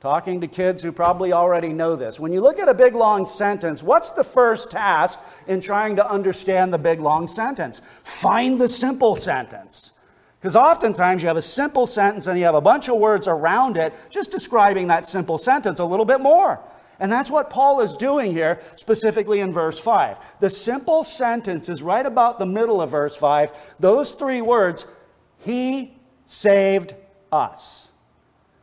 Talking 0.00 0.40
to 0.40 0.46
kids 0.46 0.82
who 0.82 0.92
probably 0.92 1.32
already 1.32 1.72
know 1.72 1.96
this. 1.96 2.18
When 2.18 2.32
you 2.32 2.40
look 2.40 2.58
at 2.58 2.68
a 2.68 2.74
big 2.74 2.94
long 2.94 3.24
sentence, 3.24 3.82
what's 3.82 4.12
the 4.12 4.24
first 4.24 4.70
task 4.70 5.18
in 5.46 5.60
trying 5.60 5.96
to 5.96 6.08
understand 6.08 6.72
the 6.72 6.78
big 6.78 7.00
long 7.00 7.26
sentence? 7.26 7.80
Find 8.04 8.60
the 8.60 8.68
simple 8.68 9.16
sentence. 9.16 9.92
Because 10.42 10.56
oftentimes 10.56 11.22
you 11.22 11.28
have 11.28 11.36
a 11.36 11.42
simple 11.42 11.86
sentence 11.86 12.26
and 12.26 12.36
you 12.36 12.44
have 12.44 12.56
a 12.56 12.60
bunch 12.60 12.88
of 12.88 12.98
words 12.98 13.28
around 13.28 13.76
it 13.76 13.94
just 14.10 14.32
describing 14.32 14.88
that 14.88 15.06
simple 15.06 15.38
sentence 15.38 15.78
a 15.78 15.84
little 15.84 16.04
bit 16.04 16.20
more. 16.20 16.58
And 16.98 17.12
that's 17.12 17.30
what 17.30 17.48
Paul 17.48 17.80
is 17.80 17.94
doing 17.94 18.32
here, 18.32 18.60
specifically 18.74 19.38
in 19.38 19.52
verse 19.52 19.78
5. 19.78 20.18
The 20.40 20.50
simple 20.50 21.04
sentence 21.04 21.68
is 21.68 21.80
right 21.80 22.04
about 22.04 22.40
the 22.40 22.46
middle 22.46 22.82
of 22.82 22.90
verse 22.90 23.14
5. 23.14 23.76
Those 23.78 24.14
three 24.14 24.42
words, 24.42 24.84
He 25.38 25.96
saved 26.26 26.96
us. 27.30 27.92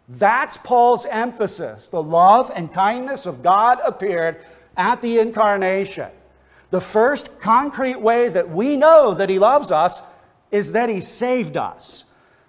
That's 0.09 0.57
Paul's 0.57 1.05
emphasis. 1.05 1.87
The 1.87 2.03
love 2.03 2.51
and 2.53 2.73
kindness 2.73 3.25
of 3.25 3.41
God 3.41 3.79
appeared 3.85 4.43
at 4.75 5.01
the 5.01 5.19
incarnation. 5.19 6.09
The 6.71 6.81
first 6.81 7.39
concrete 7.39 8.01
way 8.01 8.27
that 8.27 8.49
we 8.49 8.75
know 8.75 9.13
that 9.13 9.29
He 9.29 9.39
loves 9.39 9.71
us 9.71 10.01
is 10.51 10.71
that 10.73 10.89
He 10.89 10.99
saved 10.99 11.57
us, 11.57 12.05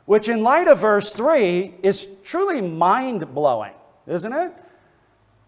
which, 0.06 0.28
in 0.28 0.42
light 0.42 0.68
of 0.68 0.80
verse 0.80 1.14
3, 1.14 1.74
is 1.82 2.08
truly 2.22 2.60
mind 2.60 3.34
blowing, 3.34 3.74
isn't 4.06 4.32
it? 4.32 4.52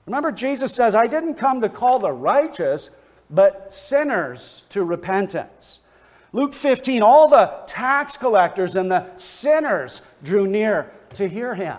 Remember, 0.07 0.33
Jesus 0.33 0.75
says, 0.75 0.95
I 0.95 1.07
didn't 1.07 1.35
come 1.35 1.61
to 1.61 1.69
call 1.69 1.99
the 1.99 2.13
righteous, 2.13 2.91
but 3.31 3.73
sinners 3.73 4.65
to 4.71 4.85
repentance. 4.85 5.81
Luke 6.33 6.55
15, 6.55 7.03
all 7.03 7.29
the 7.29 7.53
tax 7.67 8.17
collectors 8.17 8.75
and 8.75 8.91
the 8.91 9.07
sinners 9.17 10.03
drew 10.23 10.47
near 10.47 10.91
to 11.15 11.29
hear 11.29 11.55
him. 11.55 11.77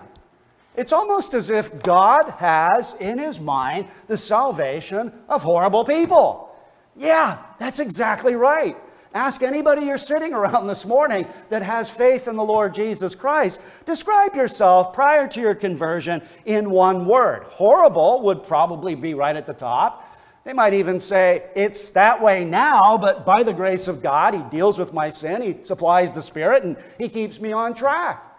It's 0.76 0.94
almost 0.94 1.34
as 1.34 1.50
if 1.50 1.84
God 1.84 2.30
has 2.38 2.96
in 3.00 3.20
his 3.20 3.40
mind 3.40 3.88
the 4.08 4.18
salvation 4.18 5.12
of 5.28 5.44
horrible 5.44 5.84
people. 5.84 6.50
Yeah, 6.96 7.40
that's 7.60 7.80
exactly 7.80 8.36
right. 8.36 8.78
Ask 9.14 9.44
anybody 9.44 9.86
you're 9.86 9.98
sitting 9.98 10.34
around 10.34 10.68
this 10.68 10.86
morning 10.86 11.28
that 11.50 11.62
has 11.62 11.90
faith 11.90 12.28
in 12.28 12.36
the 12.36 12.44
Lord 12.44 12.74
Jesus 12.74 13.16
Christ. 13.16 13.62
Describe 13.86 14.36
yourself 14.36 14.94
prior 14.94 15.28
to 15.28 15.40
your 15.40 15.56
conversion 15.56 16.22
in 16.46 16.72
one 16.72 17.06
word. 17.06 17.44
Horrible 17.44 18.22
would 18.24 18.44
probably 18.44 18.96
be 18.96 19.14
right 19.14 19.36
at 19.36 19.46
the 19.46 19.54
top. 19.54 20.10
They 20.44 20.54
might 20.54 20.74
even 20.74 21.00
say, 21.00 21.50
It's 21.56 21.92
that 21.92 22.22
way 22.22 22.44
now, 22.44 22.98
but 22.98 23.26
by 23.26 23.44
the 23.44 23.54
grace 23.54 23.88
of 23.88 24.02
God, 24.02 24.34
He 24.34 24.42
deals 24.50 24.78
with 24.78 24.94
my 24.94 25.10
sin, 25.10 25.42
He 25.42 25.64
supplies 25.64 26.12
the 26.12 26.22
Spirit, 26.22 26.64
and 26.64 26.78
He 26.98 27.08
keeps 27.08 27.40
me 27.40 27.54
on 27.54 27.74
track. 27.74 28.34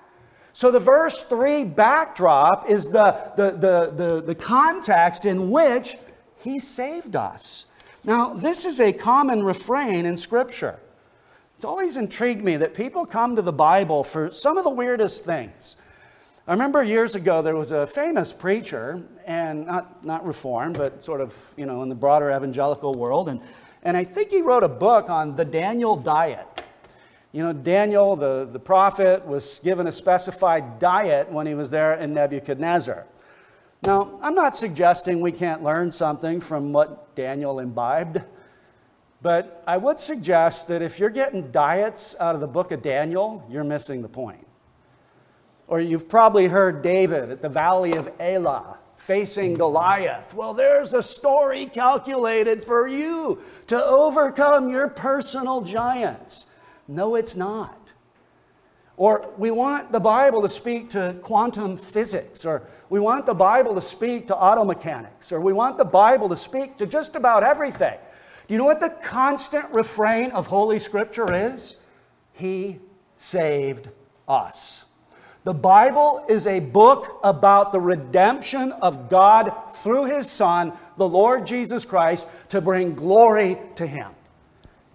So 0.55 0.71
the 0.71 0.81
verse 0.81 1.25
3 1.25 1.65
backdrop 1.65 2.71
is 2.71 2.87
the, 2.87 3.33
the, 3.37 3.51
the, 3.51 3.93
the, 3.93 4.23
the 4.23 4.35
context 4.37 5.25
in 5.25 5.51
which 5.51 5.97
he 6.45 6.61
saved 6.61 7.17
us. 7.17 7.67
Now, 8.07 8.35
this 8.35 8.67
is 8.67 8.81
a 8.81 8.93
common 8.93 9.43
refrain 9.43 10.05
in 10.05 10.19
Scripture. 10.19 10.79
It's 11.57 11.65
always 11.65 11.97
intrigued 11.97 12.45
me 12.45 12.59
that 12.59 12.75
people 12.75 13.07
come 13.07 13.35
to 13.37 13.43
the 13.43 13.53
Bible 13.53 14.05
for 14.05 14.31
some 14.31 14.59
of 14.59 14.65
the 14.65 14.71
weirdest 14.71 15.25
things. 15.25 15.77
I 16.47 16.53
remember 16.53 16.83
years 16.83 17.15
ago 17.15 17.41
there 17.41 17.57
was 17.57 17.71
a 17.71 17.87
famous 17.87 18.31
preacher, 18.31 19.03
and 19.25 19.67
not, 19.67 20.05
not 20.05 20.27
reformed, 20.27 20.77
but 20.77 21.03
sort 21.03 21.23
of, 21.23 21.55
you 21.57 21.65
know, 21.65 21.83
in 21.83 21.89
the 21.89 21.95
broader 21.95 22.31
evangelical 22.31 22.93
world, 22.93 23.31
and, 23.31 23.41
and 23.83 23.97
I 23.97 24.05
think 24.05 24.31
he 24.31 24.43
wrote 24.43 24.65
a 24.65 24.69
book 24.69 25.09
on 25.09 25.37
the 25.37 25.45
Daniel 25.47 25.97
diet. 25.97 26.47
You 27.33 27.43
know, 27.43 27.55
Daniel, 27.55 28.17
the, 28.17 28.47
the 28.53 28.59
prophet, 28.59 29.25
was 29.27 29.61
given 29.65 29.87
a 29.87 29.93
specified 29.93 30.79
diet 30.79 31.33
when 31.33 31.47
he 31.47 31.55
was 31.55 31.71
there 31.71 31.95
in 31.95 32.13
Nebuchadnezzar. 32.13 33.07
Now, 33.83 34.19
I'm 34.21 34.35
not 34.35 34.55
suggesting 34.55 35.23
we 35.23 35.33
can't 35.33 35.63
learn 35.63 35.91
something 35.91 36.43
from 36.43 36.75
what 36.75 37.04
Daniel 37.15 37.59
imbibed, 37.59 38.23
but 39.23 39.63
I 39.67 39.77
would 39.77 39.99
suggest 39.99 40.69
that 40.69 40.83
if 40.83 40.99
you're 40.99 41.11
getting 41.11 41.51
diets 41.51 42.15
out 42.21 42.35
of 42.35 42.41
the 42.41 42.47
book 42.47 42.73
of 42.73 42.83
Daniel, 42.83 43.45
you're 43.49 43.65
missing 43.65 44.03
the 44.03 44.09
point. 44.09 44.47
Or 45.67 45.81
you've 45.81 46.09
probably 46.09 46.47
heard 46.47 46.83
David 46.83 47.31
at 47.31 47.41
the 47.41 47.49
Valley 47.49 47.95
of 47.95 48.11
Elah 48.21 48.79
facing 48.97 49.55
Goliath. 49.55 50.35
Well, 50.35 50.55
there's 50.55 50.95
a 50.95 51.03
story 51.03 51.67
calculated 51.67 52.63
for 52.63 52.87
you 52.87 53.41
to 53.67 53.83
overcome 53.85 54.69
your 54.69 54.89
personal 54.89 55.63
giants. 55.63 56.47
No, 56.87 57.15
it's 57.15 57.35
not. 57.35 57.93
Or 58.97 59.33
we 59.37 59.51
want 59.51 59.91
the 59.91 60.01
Bible 60.01 60.43
to 60.43 60.49
speak 60.49 60.91
to 60.91 61.17
quantum 61.23 61.77
physics, 61.77 62.45
or 62.45 62.69
we 62.91 63.01
want 63.01 63.27
the 63.27 63.35
Bible 63.35 63.75
to 63.75 63.83
speak 63.83 64.27
to 64.29 64.37
auto 64.37 64.65
mechanics, 64.65 65.33
or 65.33 65.41
we 65.41 65.53
want 65.53 65.79
the 65.79 65.85
Bible 65.85 66.29
to 66.29 66.37
speak 66.37 66.79
to 66.79 66.87
just 66.87 67.17
about 67.17 67.43
everything. 67.43 67.99
Do 68.47 68.55
you 68.55 68.59
know 68.59 68.67
what 68.67 68.81
the 68.81 68.91
constant 68.91 69.71
refrain 69.73 70.31
of 70.33 70.49
Holy 70.49 70.79
Scripture 70.79 71.33
is? 71.33 71.77
He 72.33 72.81
saved 73.17 73.89
us. 74.29 74.85
The 75.45 75.55
Bible 75.55 76.25
is 76.29 76.47
a 76.47 76.61
book 76.61 77.21
about 77.23 77.73
the 77.73 77.81
redemption 77.81 78.73
of 78.73 79.11
God 79.11 79.53
through 79.71 80.07
His 80.07 80.31
Son, 80.31 80.73
the 80.97 81.09
Lord 81.09 81.47
Jesus 81.47 81.85
Christ, 81.85 82.27
to 82.49 82.61
bring 82.61 82.95
glory 82.95 83.59
to 83.77 83.87
Him. 83.87 84.11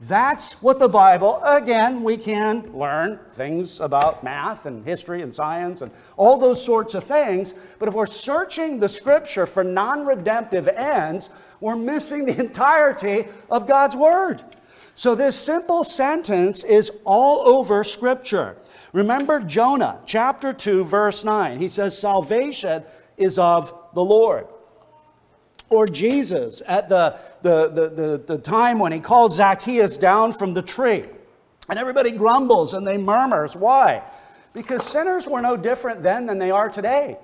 That's 0.01 0.53
what 0.61 0.79
the 0.79 0.87
Bible, 0.87 1.41
again, 1.43 2.03
we 2.03 2.15
can 2.15 2.71
learn 2.71 3.19
things 3.31 3.81
about 3.81 4.23
math 4.23 4.65
and 4.65 4.85
history 4.85 5.21
and 5.21 5.35
science 5.35 5.81
and 5.81 5.91
all 6.15 6.37
those 6.37 6.63
sorts 6.63 6.93
of 6.93 7.03
things. 7.03 7.53
But 7.79 7.89
if 7.89 7.95
we're 7.95 8.05
searching 8.05 8.79
the 8.79 8.87
scripture 8.87 9.45
for 9.45 9.61
non 9.61 10.05
redemptive 10.05 10.69
ends, 10.69 11.29
we're 11.59 11.75
missing 11.75 12.25
the 12.25 12.39
entirety 12.39 13.25
of 13.51 13.67
God's 13.67 13.95
Word. 13.97 14.41
So, 14.95 15.15
this 15.15 15.37
simple 15.37 15.83
sentence 15.83 16.63
is 16.63 16.91
all 17.03 17.41
over 17.47 17.83
scripture. 17.83 18.55
Remember 18.93 19.41
Jonah, 19.41 19.99
chapter 20.05 20.53
2, 20.53 20.85
verse 20.85 21.25
9. 21.25 21.59
He 21.59 21.67
says, 21.67 21.97
Salvation 21.97 22.83
is 23.17 23.37
of 23.37 23.73
the 23.93 24.03
Lord. 24.03 24.47
Or 25.69 25.85
Jesus 25.85 26.61
at 26.67 26.89
the, 26.89 27.19
the, 27.41 27.67
the, 27.69 27.89
the, 27.89 28.23
the 28.25 28.37
time 28.37 28.79
when 28.79 28.91
he 28.91 28.99
calls 28.99 29.35
Zacchaeus 29.35 29.97
down 29.97 30.33
from 30.33 30.53
the 30.53 30.61
tree. 30.61 31.05
And 31.69 31.77
everybody 31.77 32.11
grumbles 32.11 32.73
and 32.73 32.85
they 32.85 32.97
murmurs. 32.97 33.55
Why? 33.55 34.03
Because 34.53 34.83
sinners 34.83 35.27
were 35.27 35.41
no 35.41 35.55
different 35.55 36.01
then 36.01 36.25
than 36.25 36.39
they 36.39 36.49
are 36.49 36.69
today. 36.69 37.17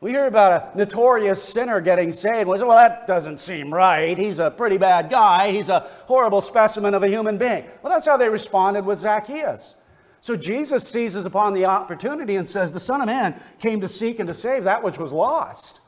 We 0.00 0.10
hear 0.10 0.26
about 0.26 0.74
a 0.74 0.78
notorious 0.78 1.42
sinner 1.42 1.80
getting 1.80 2.12
saved. 2.12 2.48
We 2.48 2.58
say, 2.58 2.64
well, 2.64 2.76
that 2.76 3.06
doesn't 3.06 3.38
seem 3.38 3.72
right. 3.72 4.18
He's 4.18 4.40
a 4.40 4.50
pretty 4.50 4.76
bad 4.76 5.08
guy. 5.08 5.52
He's 5.52 5.70
a 5.70 5.88
horrible 6.06 6.42
specimen 6.42 6.92
of 6.92 7.02
a 7.02 7.08
human 7.08 7.38
being. 7.38 7.64
Well, 7.82 7.92
that's 7.92 8.04
how 8.04 8.16
they 8.16 8.28
responded 8.28 8.84
with 8.84 8.98
Zacchaeus. 8.98 9.76
So 10.20 10.36
Jesus 10.36 10.86
seizes 10.86 11.24
upon 11.24 11.54
the 11.54 11.64
opportunity 11.64 12.36
and 12.36 12.48
says, 12.48 12.72
The 12.72 12.80
Son 12.80 13.00
of 13.00 13.06
Man 13.06 13.40
came 13.58 13.80
to 13.80 13.88
seek 13.88 14.18
and 14.18 14.26
to 14.26 14.34
save 14.34 14.64
that 14.64 14.82
which 14.82 14.98
was 14.98 15.12
lost. 15.12 15.80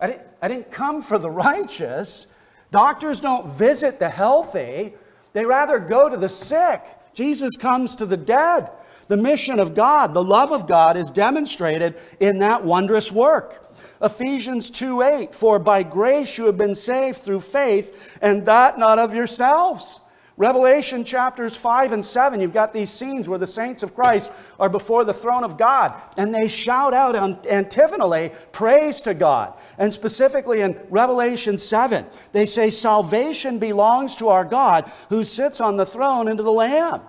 I 0.00 0.06
didn't, 0.08 0.22
I 0.42 0.48
didn't 0.48 0.70
come 0.70 1.02
for 1.02 1.18
the 1.18 1.30
righteous. 1.30 2.26
Doctors 2.70 3.20
don't 3.20 3.48
visit 3.48 3.98
the 3.98 4.08
healthy, 4.08 4.94
they 5.32 5.44
rather 5.44 5.78
go 5.78 6.08
to 6.08 6.16
the 6.16 6.28
sick. 6.28 6.84
Jesus 7.14 7.56
comes 7.56 7.96
to 7.96 8.06
the 8.06 8.16
dead. 8.16 8.70
The 9.08 9.16
mission 9.16 9.60
of 9.60 9.74
God, 9.74 10.14
the 10.14 10.22
love 10.22 10.50
of 10.50 10.66
God, 10.66 10.96
is 10.96 11.10
demonstrated 11.10 11.94
in 12.20 12.40
that 12.40 12.64
wondrous 12.64 13.12
work. 13.12 13.74
Ephesians 14.02 14.68
2 14.70 15.02
8, 15.02 15.34
for 15.34 15.58
by 15.58 15.82
grace 15.82 16.36
you 16.36 16.46
have 16.46 16.58
been 16.58 16.74
saved 16.74 17.18
through 17.18 17.40
faith, 17.40 18.18
and 18.20 18.44
that 18.46 18.78
not 18.78 18.98
of 18.98 19.14
yourselves. 19.14 20.00
Revelation 20.38 21.02
chapters 21.02 21.56
5 21.56 21.92
and 21.92 22.04
7, 22.04 22.40
you've 22.42 22.52
got 22.52 22.74
these 22.74 22.90
scenes 22.90 23.26
where 23.26 23.38
the 23.38 23.46
saints 23.46 23.82
of 23.82 23.94
Christ 23.94 24.30
are 24.60 24.68
before 24.68 25.02
the 25.04 25.14
throne 25.14 25.44
of 25.44 25.56
God 25.56 25.98
and 26.18 26.34
they 26.34 26.46
shout 26.46 26.92
out 26.92 27.16
antiphonally 27.46 28.32
praise 28.52 29.00
to 29.02 29.14
God. 29.14 29.54
And 29.78 29.90
specifically 29.94 30.60
in 30.60 30.78
Revelation 30.90 31.56
7, 31.56 32.04
they 32.32 32.44
say, 32.44 32.68
Salvation 32.68 33.58
belongs 33.58 34.16
to 34.16 34.28
our 34.28 34.44
God 34.44 34.92
who 35.08 35.24
sits 35.24 35.58
on 35.58 35.78
the 35.78 35.86
throne 35.86 36.28
and 36.28 36.36
to 36.36 36.42
the 36.42 36.52
Lamb. 36.52 37.00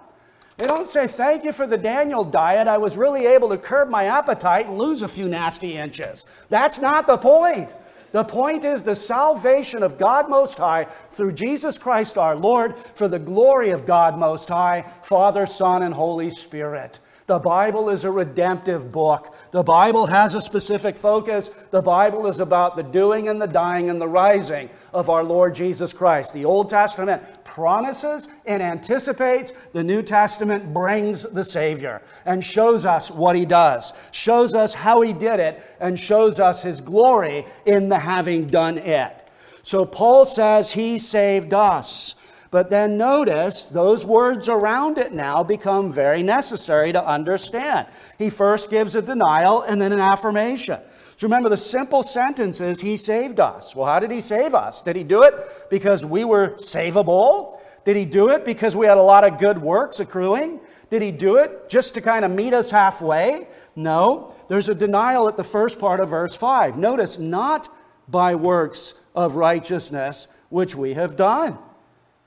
They 0.56 0.66
don't 0.66 0.88
say, 0.88 1.06
Thank 1.06 1.44
you 1.44 1.52
for 1.52 1.68
the 1.68 1.78
Daniel 1.78 2.24
diet. 2.24 2.70
I 2.70 2.78
was 2.78 2.96
really 2.96 3.26
able 3.26 3.50
to 3.50 3.58
curb 3.58 3.90
my 3.90 4.06
appetite 4.06 4.68
and 4.68 4.78
lose 4.78 5.02
a 5.02 5.08
few 5.08 5.28
nasty 5.28 5.76
inches. 5.76 6.26
That's 6.48 6.80
not 6.80 7.08
the 7.08 7.18
point. 7.18 7.76
The 8.12 8.24
point 8.24 8.64
is 8.64 8.84
the 8.84 8.96
salvation 8.96 9.84
of 9.84 9.98
God 9.98 10.30
Most 10.30 10.58
High 10.58 10.86
through 11.12 11.34
Jesus 11.34 11.78
Christ 11.78 12.18
our 12.18 12.36
Lord 12.36 12.78
for 12.96 13.08
the 13.08 13.20
glory 13.20 13.72
of 13.72 13.86
God 13.86 14.18
Most 14.18 14.50
High, 14.50 14.92
Father, 15.04 15.46
Son, 15.46 15.84
and 15.84 15.94
Holy 15.94 16.30
Spirit. 16.30 17.00
The 17.28 17.40
Bible 17.40 17.90
is 17.90 18.06
a 18.06 18.12
redemptive 18.12 18.90
book. 18.90 19.36
The 19.52 19.62
Bible 19.62 20.06
has 20.06 20.34
a 20.34 20.40
specific 20.40 20.98
focus. 20.98 21.50
The 21.72 21.82
Bible 21.82 22.26
is 22.28 22.40
about 22.40 22.78
the 22.78 22.84
doing 22.84 23.28
and 23.28 23.42
the 23.42 23.48
dying 23.48 23.90
and 23.90 24.00
the 24.00 24.08
rising 24.08 24.70
of 24.94 25.10
our 25.10 25.26
Lord 25.26 25.54
Jesus 25.54 25.92
Christ. 25.92 26.32
The 26.32 26.46
Old 26.46 26.70
Testament 26.70 27.22
promises 27.44 28.30
and 28.46 28.64
anticipates, 28.64 29.52
the 29.74 29.84
New 29.84 30.04
Testament 30.04 30.74
brings 30.74 31.24
the 31.24 31.44
Savior 31.44 32.02
and 32.26 32.46
shows 32.46 32.86
us 32.86 33.12
what 33.12 33.36
He 33.36 33.46
does, 33.46 33.92
shows 34.12 34.54
us 34.54 34.74
how 34.74 35.02
He 35.02 35.12
did 35.12 35.42
it, 35.42 35.62
and 35.82 36.00
shows 36.00 36.40
us 36.40 36.64
His 36.64 36.80
glory 36.80 37.46
in 37.66 37.90
the 37.90 38.00
having 38.00 38.48
done 38.48 38.78
it. 38.78 39.28
So 39.64 39.86
Paul 39.86 40.24
says 40.24 40.72
He 40.72 40.98
saved 40.98 41.54
us. 41.54 42.16
But 42.50 42.70
then 42.70 42.98
notice 42.98 43.64
those 43.64 44.06
words 44.06 44.48
around 44.48 44.98
it 44.98 45.12
now 45.12 45.44
become 45.44 45.92
very 45.92 46.24
necessary 46.24 46.94
to 46.94 47.06
understand. 47.06 47.88
He 48.18 48.30
first 48.30 48.70
gives 48.70 48.96
a 48.96 49.02
denial 49.02 49.62
and 49.62 49.82
then 49.82 49.92
an 49.92 50.00
affirmation. 50.00 50.80
So 51.18 51.26
remember, 51.26 51.50
the 51.50 51.58
simple 51.58 52.04
sentence 52.04 52.62
is, 52.62 52.80
He 52.80 52.96
saved 52.96 53.40
us. 53.40 53.76
Well, 53.76 53.88
how 53.88 54.00
did 54.00 54.12
He 54.12 54.22
save 54.22 54.54
us? 54.54 54.82
Did 54.82 54.96
He 54.96 55.04
do 55.04 55.24
it 55.24 55.34
because 55.70 56.06
we 56.06 56.24
were 56.24 56.52
savable? 56.52 57.60
Did 57.84 57.98
He 57.98 58.06
do 58.06 58.30
it 58.30 58.46
because 58.46 58.76
we 58.76 58.86
had 58.86 58.98
a 58.98 59.04
lot 59.04 59.24
of 59.24 59.40
good 59.40 59.62
works 59.62 60.00
accruing? 60.00 60.60
Did 60.90 61.02
He 61.02 61.12
do 61.12 61.38
it 61.38 61.70
just 61.70 61.96
to 61.96 62.02
kind 62.02 62.24
of 62.24 62.32
meet 62.32 62.54
us 62.54 62.72
halfway? 62.72 63.48
No. 63.76 64.36
There's 64.48 64.70
a 64.70 64.76
denial 64.76 65.28
at 65.28 65.38
the 65.38 65.44
first 65.44 65.80
part 65.80 66.00
of 66.00 66.10
verse 66.10 66.36
5. 66.36 66.78
Notice, 66.78 67.18
not 67.18 67.68
by 68.08 68.36
works 68.36 68.94
of 69.16 69.36
righteousness 69.36 70.28
which 70.50 70.76
we 70.76 70.94
have 70.94 71.16
done. 71.16 71.58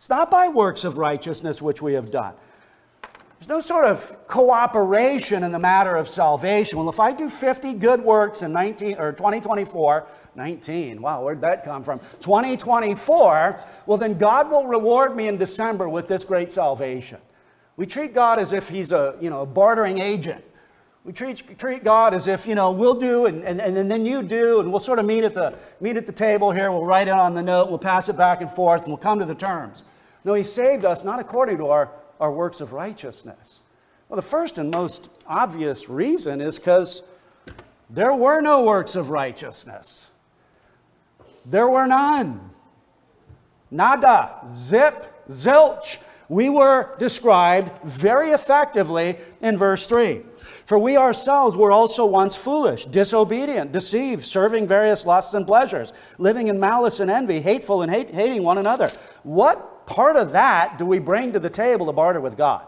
It's 0.00 0.08
not 0.08 0.30
by 0.30 0.48
works 0.48 0.84
of 0.84 0.96
righteousness 0.96 1.60
which 1.60 1.82
we 1.82 1.92
have 1.92 2.10
done. 2.10 2.32
There's 3.38 3.50
no 3.50 3.60
sort 3.60 3.84
of 3.84 4.26
cooperation 4.28 5.42
in 5.42 5.52
the 5.52 5.58
matter 5.58 5.94
of 5.94 6.08
salvation. 6.08 6.78
Well, 6.78 6.88
if 6.88 6.98
I 6.98 7.12
do 7.12 7.28
50 7.28 7.74
good 7.74 8.00
works 8.00 8.40
in 8.40 8.50
19 8.50 8.96
or 8.96 9.12
2024, 9.12 10.06
19, 10.34 11.02
wow, 11.02 11.22
where'd 11.22 11.42
that 11.42 11.64
come 11.64 11.84
from? 11.84 11.98
2024, 12.20 13.60
well, 13.84 13.98
then 13.98 14.16
God 14.16 14.50
will 14.50 14.66
reward 14.66 15.14
me 15.14 15.28
in 15.28 15.36
December 15.36 15.86
with 15.86 16.08
this 16.08 16.24
great 16.24 16.50
salvation. 16.50 17.18
We 17.76 17.84
treat 17.84 18.14
God 18.14 18.38
as 18.38 18.54
if 18.54 18.70
he's 18.70 18.92
a, 18.92 19.18
you 19.20 19.28
know, 19.28 19.42
a 19.42 19.46
bartering 19.46 19.98
agent. 19.98 20.42
We 21.04 21.12
treat, 21.12 21.58
treat 21.58 21.84
God 21.84 22.14
as 22.14 22.26
if, 22.26 22.46
you 22.46 22.54
know, 22.54 22.72
we'll 22.72 22.98
do 22.98 23.26
and, 23.26 23.44
and, 23.44 23.60
and 23.60 23.90
then 23.90 24.06
you 24.06 24.22
do, 24.22 24.60
and 24.60 24.70
we'll 24.70 24.80
sort 24.80 24.98
of 24.98 25.04
meet 25.04 25.24
at, 25.24 25.34
the, 25.34 25.58
meet 25.78 25.98
at 25.98 26.06
the 26.06 26.12
table 26.12 26.52
here, 26.52 26.72
we'll 26.72 26.86
write 26.86 27.08
it 27.08 27.12
on 27.12 27.34
the 27.34 27.42
note, 27.42 27.68
we'll 27.68 27.78
pass 27.78 28.08
it 28.08 28.16
back 28.16 28.40
and 28.40 28.50
forth, 28.50 28.84
and 28.84 28.88
we'll 28.88 28.96
come 28.96 29.18
to 29.18 29.26
the 29.26 29.34
terms. 29.34 29.82
No, 30.24 30.34
He 30.34 30.42
saved 30.42 30.84
us 30.84 31.04
not 31.04 31.20
according 31.20 31.58
to 31.58 31.68
our, 31.68 31.90
our 32.18 32.32
works 32.32 32.60
of 32.60 32.72
righteousness. 32.72 33.60
Well, 34.08 34.16
the 34.16 34.22
first 34.22 34.58
and 34.58 34.70
most 34.70 35.08
obvious 35.26 35.88
reason 35.88 36.40
is 36.40 36.58
because 36.58 37.02
there 37.88 38.14
were 38.14 38.40
no 38.40 38.64
works 38.64 38.96
of 38.96 39.10
righteousness. 39.10 40.10
There 41.44 41.68
were 41.68 41.86
none. 41.86 42.50
Nada, 43.70 44.36
zip, 44.48 45.28
zilch. 45.28 45.98
We 46.28 46.48
were 46.48 46.96
described 46.98 47.72
very 47.84 48.30
effectively 48.30 49.16
in 49.40 49.58
verse 49.58 49.86
3. 49.86 50.22
For 50.64 50.78
we 50.78 50.96
ourselves 50.96 51.56
were 51.56 51.72
also 51.72 52.06
once 52.06 52.36
foolish, 52.36 52.86
disobedient, 52.86 53.72
deceived, 53.72 54.24
serving 54.24 54.68
various 54.68 55.04
lusts 55.04 55.34
and 55.34 55.46
pleasures, 55.46 55.92
living 56.18 56.46
in 56.46 56.60
malice 56.60 57.00
and 57.00 57.10
envy, 57.10 57.40
hateful 57.40 57.82
and 57.82 57.92
hate, 57.92 58.14
hating 58.14 58.44
one 58.44 58.58
another. 58.58 58.92
What 59.24 59.69
part 59.90 60.16
of 60.16 60.32
that 60.32 60.78
do 60.78 60.86
we 60.86 61.00
bring 61.00 61.32
to 61.32 61.40
the 61.40 61.50
table 61.50 61.86
to 61.86 61.92
barter 61.92 62.20
with 62.20 62.36
God? 62.36 62.64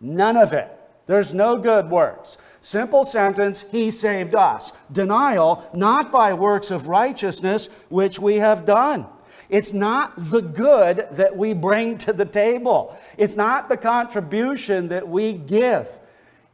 None 0.00 0.36
of 0.36 0.52
it. 0.52 0.70
There's 1.06 1.34
no 1.34 1.58
good 1.58 1.90
works. 1.90 2.38
Simple 2.60 3.04
sentence, 3.04 3.64
He 3.70 3.90
saved 3.90 4.34
us. 4.34 4.72
Denial, 4.90 5.68
not 5.74 6.10
by 6.10 6.32
works 6.32 6.70
of 6.70 6.88
righteousness 6.88 7.68
which 7.88 8.18
we 8.18 8.36
have 8.36 8.64
done. 8.64 9.06
It's 9.50 9.72
not 9.72 10.12
the 10.16 10.40
good 10.40 11.08
that 11.12 11.36
we 11.36 11.52
bring 11.52 11.98
to 11.98 12.12
the 12.12 12.24
table. 12.24 12.96
It's 13.18 13.36
not 13.36 13.68
the 13.68 13.76
contribution 13.76 14.88
that 14.88 15.06
we 15.08 15.34
give. 15.34 15.88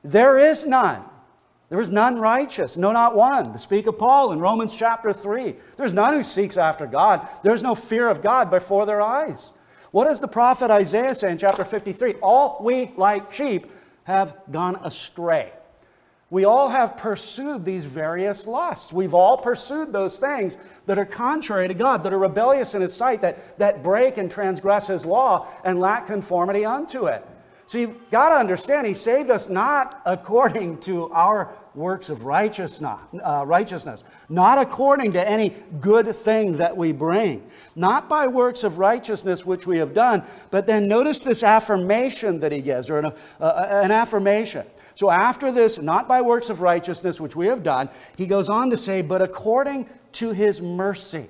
There 0.02 0.38
is 0.38 0.66
none. 0.66 1.04
There 1.68 1.80
is 1.80 1.90
none 1.90 2.18
righteous, 2.18 2.76
no, 2.76 2.90
not 2.90 3.14
one. 3.14 3.52
To 3.52 3.58
speak 3.58 3.86
of 3.86 3.96
Paul 3.96 4.32
in 4.32 4.40
Romans 4.40 4.76
chapter 4.76 5.12
3, 5.12 5.54
there's 5.76 5.92
none 5.92 6.14
who 6.14 6.24
seeks 6.24 6.56
after 6.56 6.84
God. 6.84 7.28
There's 7.44 7.62
no 7.62 7.76
fear 7.76 8.08
of 8.08 8.22
God 8.22 8.50
before 8.50 8.86
their 8.86 9.00
eyes. 9.00 9.52
What 9.90 10.04
does 10.04 10.20
the 10.20 10.28
prophet 10.28 10.70
Isaiah 10.70 11.14
say 11.14 11.30
in 11.30 11.38
chapter 11.38 11.64
53? 11.64 12.14
All 12.22 12.58
we, 12.60 12.92
like 12.96 13.32
sheep, 13.32 13.70
have 14.04 14.34
gone 14.50 14.76
astray. 14.82 15.52
We 16.30 16.44
all 16.44 16.68
have 16.68 16.96
pursued 16.96 17.64
these 17.64 17.84
various 17.84 18.46
lusts. 18.46 18.92
We've 18.92 19.14
all 19.14 19.38
pursued 19.38 19.92
those 19.92 20.20
things 20.20 20.56
that 20.86 20.96
are 20.96 21.04
contrary 21.04 21.66
to 21.66 21.74
God, 21.74 22.04
that 22.04 22.12
are 22.12 22.18
rebellious 22.18 22.74
in 22.74 22.82
His 22.82 22.94
sight, 22.94 23.20
that, 23.22 23.58
that 23.58 23.82
break 23.82 24.16
and 24.16 24.30
transgress 24.30 24.86
His 24.86 25.04
law 25.04 25.48
and 25.64 25.80
lack 25.80 26.06
conformity 26.06 26.64
unto 26.64 27.06
it. 27.06 27.26
So 27.66 27.78
you've 27.78 28.10
got 28.10 28.28
to 28.28 28.36
understand, 28.36 28.86
He 28.86 28.94
saved 28.94 29.28
us 29.28 29.48
not 29.48 30.00
according 30.06 30.78
to 30.82 31.10
our 31.10 31.52
works 31.74 32.08
of 32.08 32.24
righteousness, 32.24 32.98
uh, 33.24 33.44
righteousness, 33.46 34.04
not 34.28 34.58
according 34.58 35.12
to 35.12 35.28
any 35.28 35.54
good 35.80 36.06
thing 36.14 36.56
that 36.56 36.76
we 36.76 36.92
bring, 36.92 37.42
not 37.76 38.08
by 38.08 38.26
works 38.26 38.64
of 38.64 38.78
righteousness 38.78 39.44
which 39.44 39.66
we 39.66 39.78
have 39.78 39.94
done, 39.94 40.22
but 40.50 40.66
then 40.66 40.88
notice 40.88 41.22
this 41.22 41.42
affirmation 41.42 42.40
that 42.40 42.52
he 42.52 42.60
gives, 42.60 42.90
or 42.90 42.98
an, 42.98 43.06
uh, 43.06 43.44
uh, 43.44 43.80
an 43.84 43.90
affirmation. 43.90 44.66
So 44.94 45.10
after 45.10 45.50
this, 45.50 45.78
not 45.78 46.08
by 46.08 46.20
works 46.20 46.50
of 46.50 46.60
righteousness 46.60 47.20
which 47.20 47.36
we 47.36 47.46
have 47.46 47.62
done, 47.62 47.88
he 48.16 48.26
goes 48.26 48.48
on 48.48 48.70
to 48.70 48.76
say, 48.76 49.02
but 49.02 49.22
according 49.22 49.88
to 50.12 50.32
his 50.32 50.60
mercy 50.60 51.28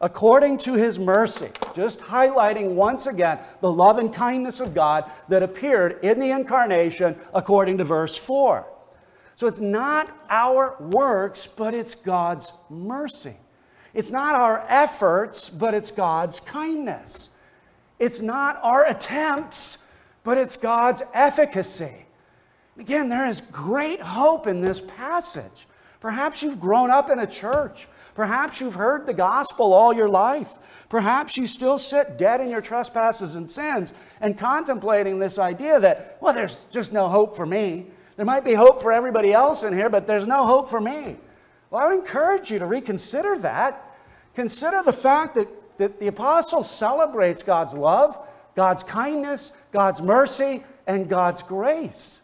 according 0.00 0.58
to 0.58 0.74
his 0.74 0.98
mercy. 0.98 1.50
Just 1.74 2.00
highlighting 2.00 2.74
once 2.74 3.06
again 3.06 3.38
the 3.62 3.72
love 3.72 3.96
and 3.96 4.12
kindness 4.12 4.60
of 4.60 4.74
God 4.74 5.10
that 5.28 5.42
appeared 5.42 6.00
in 6.02 6.20
the 6.20 6.30
incarnation 6.30 7.16
according 7.32 7.78
to 7.78 7.84
verse 7.84 8.14
4. 8.14 8.66
So 9.36 9.46
it's 9.46 9.60
not 9.60 10.16
our 10.30 10.76
works, 10.80 11.46
but 11.46 11.74
it's 11.74 11.94
God's 11.94 12.52
mercy. 12.70 13.36
It's 13.92 14.10
not 14.10 14.34
our 14.34 14.64
efforts, 14.68 15.48
but 15.48 15.74
it's 15.74 15.90
God's 15.90 16.40
kindness. 16.40 17.30
It's 17.98 18.20
not 18.20 18.58
our 18.62 18.86
attempts, 18.86 19.78
but 20.24 20.36
it's 20.38 20.56
God's 20.56 21.02
efficacy. 21.12 22.06
Again, 22.78 23.08
there 23.08 23.28
is 23.28 23.40
great 23.52 24.00
hope 24.00 24.46
in 24.46 24.60
this 24.60 24.80
passage. 24.80 25.68
Perhaps 26.00 26.42
you've 26.42 26.60
grown 26.60 26.90
up 26.90 27.08
in 27.08 27.18
a 27.20 27.26
church. 27.26 27.88
Perhaps 28.14 28.60
you've 28.60 28.74
heard 28.74 29.06
the 29.06 29.14
gospel 29.14 29.72
all 29.72 29.92
your 29.92 30.08
life. 30.08 30.52
Perhaps 30.88 31.36
you 31.36 31.46
still 31.46 31.78
sit 31.78 32.18
dead 32.18 32.40
in 32.40 32.50
your 32.50 32.60
trespasses 32.60 33.36
and 33.36 33.50
sins 33.50 33.92
and 34.20 34.36
contemplating 34.36 35.18
this 35.18 35.38
idea 35.38 35.80
that, 35.80 36.18
well, 36.20 36.34
there's 36.34 36.60
just 36.70 36.92
no 36.92 37.08
hope 37.08 37.36
for 37.36 37.46
me. 37.46 37.86
There 38.16 38.26
might 38.26 38.44
be 38.44 38.54
hope 38.54 38.80
for 38.80 38.92
everybody 38.92 39.32
else 39.32 39.62
in 39.62 39.72
here, 39.72 39.90
but 39.90 40.06
there's 40.06 40.26
no 40.26 40.46
hope 40.46 40.68
for 40.68 40.80
me. 40.80 41.16
Well, 41.70 41.82
I 41.82 41.86
would 41.86 41.98
encourage 41.98 42.50
you 42.50 42.58
to 42.60 42.66
reconsider 42.66 43.38
that. 43.38 43.96
Consider 44.34 44.82
the 44.82 44.92
fact 44.92 45.34
that, 45.34 45.48
that 45.78 45.98
the 45.98 46.06
apostle 46.06 46.62
celebrates 46.62 47.42
God's 47.42 47.74
love, 47.74 48.18
God's 48.54 48.82
kindness, 48.82 49.52
God's 49.72 50.00
mercy, 50.00 50.62
and 50.86 51.08
God's 51.08 51.42
grace. 51.42 52.22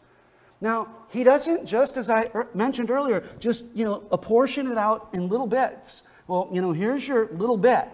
Now, 0.61 0.87
he 1.09 1.23
doesn't 1.23 1.65
just, 1.65 1.97
as 1.97 2.09
I 2.09 2.29
er, 2.35 2.47
mentioned 2.53 2.91
earlier, 2.91 3.23
just, 3.39 3.65
you 3.73 3.83
know, 3.83 4.03
apportion 4.11 4.71
it 4.71 4.77
out 4.77 5.09
in 5.11 5.27
little 5.27 5.47
bits. 5.47 6.03
Well, 6.27 6.47
you 6.51 6.61
know, 6.61 6.71
here's 6.71 7.05
your 7.05 7.27
little 7.33 7.57
bit. 7.57 7.89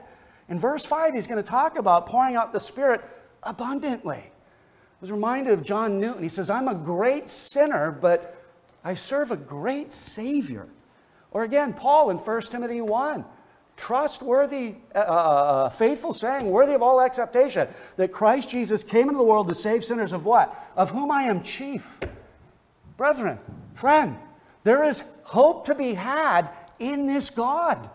In 0.50 0.60
verse 0.60 0.86
5, 0.86 1.14
he's 1.14 1.26
going 1.28 1.42
to 1.42 1.50
talk 1.50 1.78
about 1.78 2.06
pouring 2.06 2.36
out 2.36 2.54
the 2.54 2.60
Spirit 2.60 3.02
abundantly 3.42 4.32
was 5.02 5.12
reminded 5.12 5.54
of 5.54 5.64
John 5.64 6.00
Newton. 6.00 6.24
He 6.24 6.30
says, 6.30 6.50
I'm 6.50 6.68
a 6.68 6.76
great 6.76 7.28
sinner, 7.28 7.92
but 7.92 8.44
I 8.84 8.94
serve 8.94 9.32
a 9.32 9.38
great 9.38 9.92
Savior. 9.92 10.68
Or 11.32 11.44
again, 11.44 11.74
Paul 11.74 12.10
in 12.10 12.18
1 12.18 12.42
Timothy 12.44 12.82
1 12.82 13.26
trustworthy, 13.78 14.76
uh, 14.96 15.00
uh, 15.00 15.02
uh, 15.02 15.70
faithful 15.70 16.14
saying, 16.14 16.50
worthy 16.50 16.74
of 16.74 16.82
all 16.82 17.00
acceptation, 17.00 17.68
that 17.96 18.12
Christ 18.12 18.50
Jesus 18.50 18.84
came 18.84 19.04
into 19.08 19.20
the 19.20 19.24
world 19.24 19.48
to 19.48 19.56
save 19.56 19.86
sinners 19.86 20.12
of 20.12 20.26
what? 20.26 20.54
Of 20.76 20.90
whom 20.90 21.12
I 21.12 21.24
am 21.24 21.42
chief. 21.44 22.00
Brethren, 22.98 23.38
friend, 23.76 24.18
there 24.64 24.84
is 24.84 25.04
hope 25.24 25.66
to 25.68 25.76
be 25.76 25.94
had 25.94 26.50
in 26.80 27.06
this 27.06 27.30
God. 27.30 27.90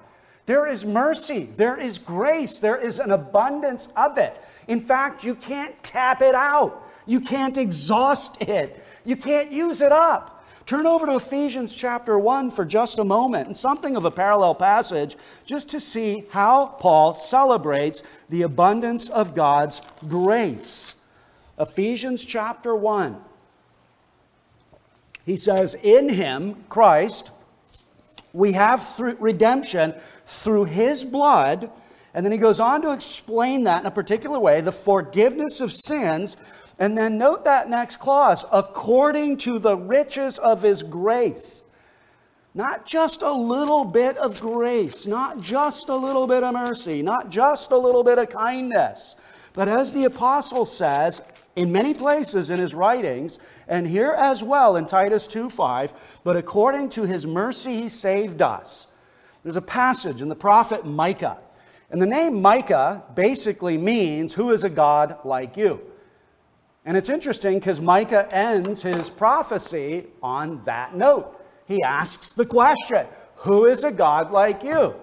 There 0.47 0.67
is 0.67 0.85
mercy, 0.85 1.51
there 1.57 1.79
is 1.79 1.99
grace, 1.99 2.59
there 2.61 2.77
is 2.77 2.99
an 2.99 3.11
abundance 3.11 3.89
of 3.97 4.19
it. 4.19 4.41
In 4.69 4.81
fact, 4.81 5.25
you 5.25 5.35
can't 5.35 5.81
tap 5.83 6.23
it 6.23 6.35
out. 6.35 6.82
You 7.07 7.21
can't 7.21 7.57
exhaust 7.57 8.41
it, 8.43 8.83
you 9.05 9.17
can't 9.17 9.51
use 9.51 9.81
it 9.81 9.93
up. 9.93 10.45
Turn 10.65 10.87
over 10.87 11.07
to 11.07 11.17
Ephesians 11.17 11.75
chapter 11.75 12.17
1 12.19 12.53
for 12.53 12.65
just 12.65 12.99
a 12.99 13.05
moment 13.05 13.47
and 13.49 13.57
something 13.57 13.97
of 13.97 14.05
a 14.05 14.11
parallel 14.11 14.55
passage 14.55 15.17
just 15.45 15.69
to 15.71 15.81
see 15.81 16.25
how 16.31 16.67
Paul 16.67 17.15
celebrates 17.15 18.03
the 18.29 18.43
abundance 18.43 19.09
of 19.09 19.35
God's 19.35 19.83
grace. 20.07 20.95
Ephesians 21.59 22.25
chapter 22.25 22.77
1. 22.77 23.21
He 25.27 25.37
says, 25.37 25.75
In 25.83 26.09
him, 26.09 26.65
Christ, 26.69 27.33
we 28.33 28.53
have 28.53 28.83
through 28.83 29.17
redemption 29.19 29.95
through 30.25 30.65
his 30.65 31.05
blood. 31.05 31.71
And 32.15 32.25
then 32.25 32.33
he 32.33 32.39
goes 32.39 32.61
on 32.61 32.83
to 32.83 32.93
explain 32.93 33.65
that 33.65 33.81
in 33.81 33.87
a 33.87 33.91
particular 33.91 34.39
way 34.39 34.61
the 34.61 34.73
forgiveness 34.73 35.61
of 35.61 35.73
sins. 35.73 36.37
And 36.79 36.97
then 36.97 37.19
note 37.19 37.45
that 37.45 37.71
next 37.71 37.99
clause 37.99 38.45
according 38.53 39.39
to 39.39 39.59
the 39.59 39.77
riches 39.77 40.39
of 40.39 40.63
his 40.63 40.83
grace. 40.83 41.63
Not 42.55 42.85
just 42.85 43.23
a 43.23 43.33
little 43.33 43.85
bit 43.85 44.19
of 44.19 44.39
grace, 44.41 45.07
not 45.07 45.41
just 45.41 45.89
a 45.89 45.97
little 45.97 46.27
bit 46.27 46.45
of 46.45 46.53
mercy, 46.53 47.01
not 47.01 47.31
just 47.31 47.71
a 47.71 47.79
little 47.79 48.05
bit 48.05 48.19
of 48.19 48.29
kindness, 48.29 49.17
but 49.55 49.69
as 49.69 49.95
the 49.95 50.05
apostle 50.05 50.67
says 50.67 51.23
in 51.57 51.73
many 51.73 51.95
places 51.95 52.51
in 52.51 52.59
his 52.59 52.75
writings, 52.75 53.39
and 53.69 53.87
here 53.87 54.15
as 54.19 54.43
well 54.43 54.77
in 54.77 54.87
Titus 54.87 55.27
2 55.27 55.49
5, 55.49 56.21
but 56.25 56.37
according 56.37 56.91
to 56.91 57.05
his 57.05 57.27
mercy 57.27 57.77
he 57.77 57.89
saved 57.89 58.43
us. 58.43 58.87
There's 59.43 59.57
a 59.57 59.63
passage 59.63 60.21
in 60.21 60.29
the 60.29 60.37
prophet 60.37 60.85
Micah. 60.87 61.41
And 61.93 62.03
the 62.03 62.07
name 62.07 62.43
Micah 62.43 63.05
basically 63.15 63.79
means 63.79 64.35
who 64.35 64.51
is 64.51 64.65
a 64.65 64.71
God 64.71 65.19
like 65.25 65.57
you. 65.57 65.81
And 66.85 66.97
it's 66.97 67.09
interesting 67.09 67.61
because 67.61 67.81
Micah 67.81 68.27
ends 68.35 68.83
his 68.83 69.09
prophecy 69.09 70.07
on 70.21 70.65
that 70.65 70.97
note 70.97 71.39
he 71.67 71.83
asks 71.83 72.31
the 72.31 72.47
question 72.47 73.07
Who 73.37 73.67
is 73.67 73.85
a 73.85 73.93
God 73.93 74.31
like 74.31 74.63
you? 74.63 74.95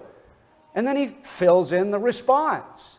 And 0.74 0.86
then 0.86 0.96
he 0.96 1.08
fills 1.22 1.72
in 1.72 1.90
the 1.90 1.98
response. 1.98 2.98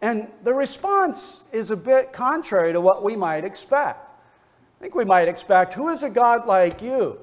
And 0.00 0.26
the 0.42 0.52
response 0.52 1.44
is 1.52 1.70
a 1.70 1.76
bit 1.76 2.12
contrary 2.12 2.72
to 2.72 2.80
what 2.80 3.04
we 3.04 3.14
might 3.14 3.44
expect. 3.44 4.08
I 4.78 4.82
think 4.82 4.94
we 4.94 5.04
might 5.04 5.28
expect 5.28 5.74
Who 5.74 5.88
is 5.88 6.02
a 6.02 6.10
God 6.10 6.46
like 6.46 6.82
you 6.82 7.18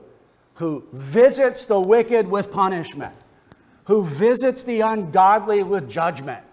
who 0.56 0.84
visits 0.92 1.66
the 1.66 1.80
wicked 1.80 2.28
with 2.28 2.52
punishment, 2.52 3.16
who 3.90 4.06
visits 4.06 4.64
the 4.64 4.80
ungodly 4.80 5.62
with 5.62 5.90
judgment, 5.90 6.46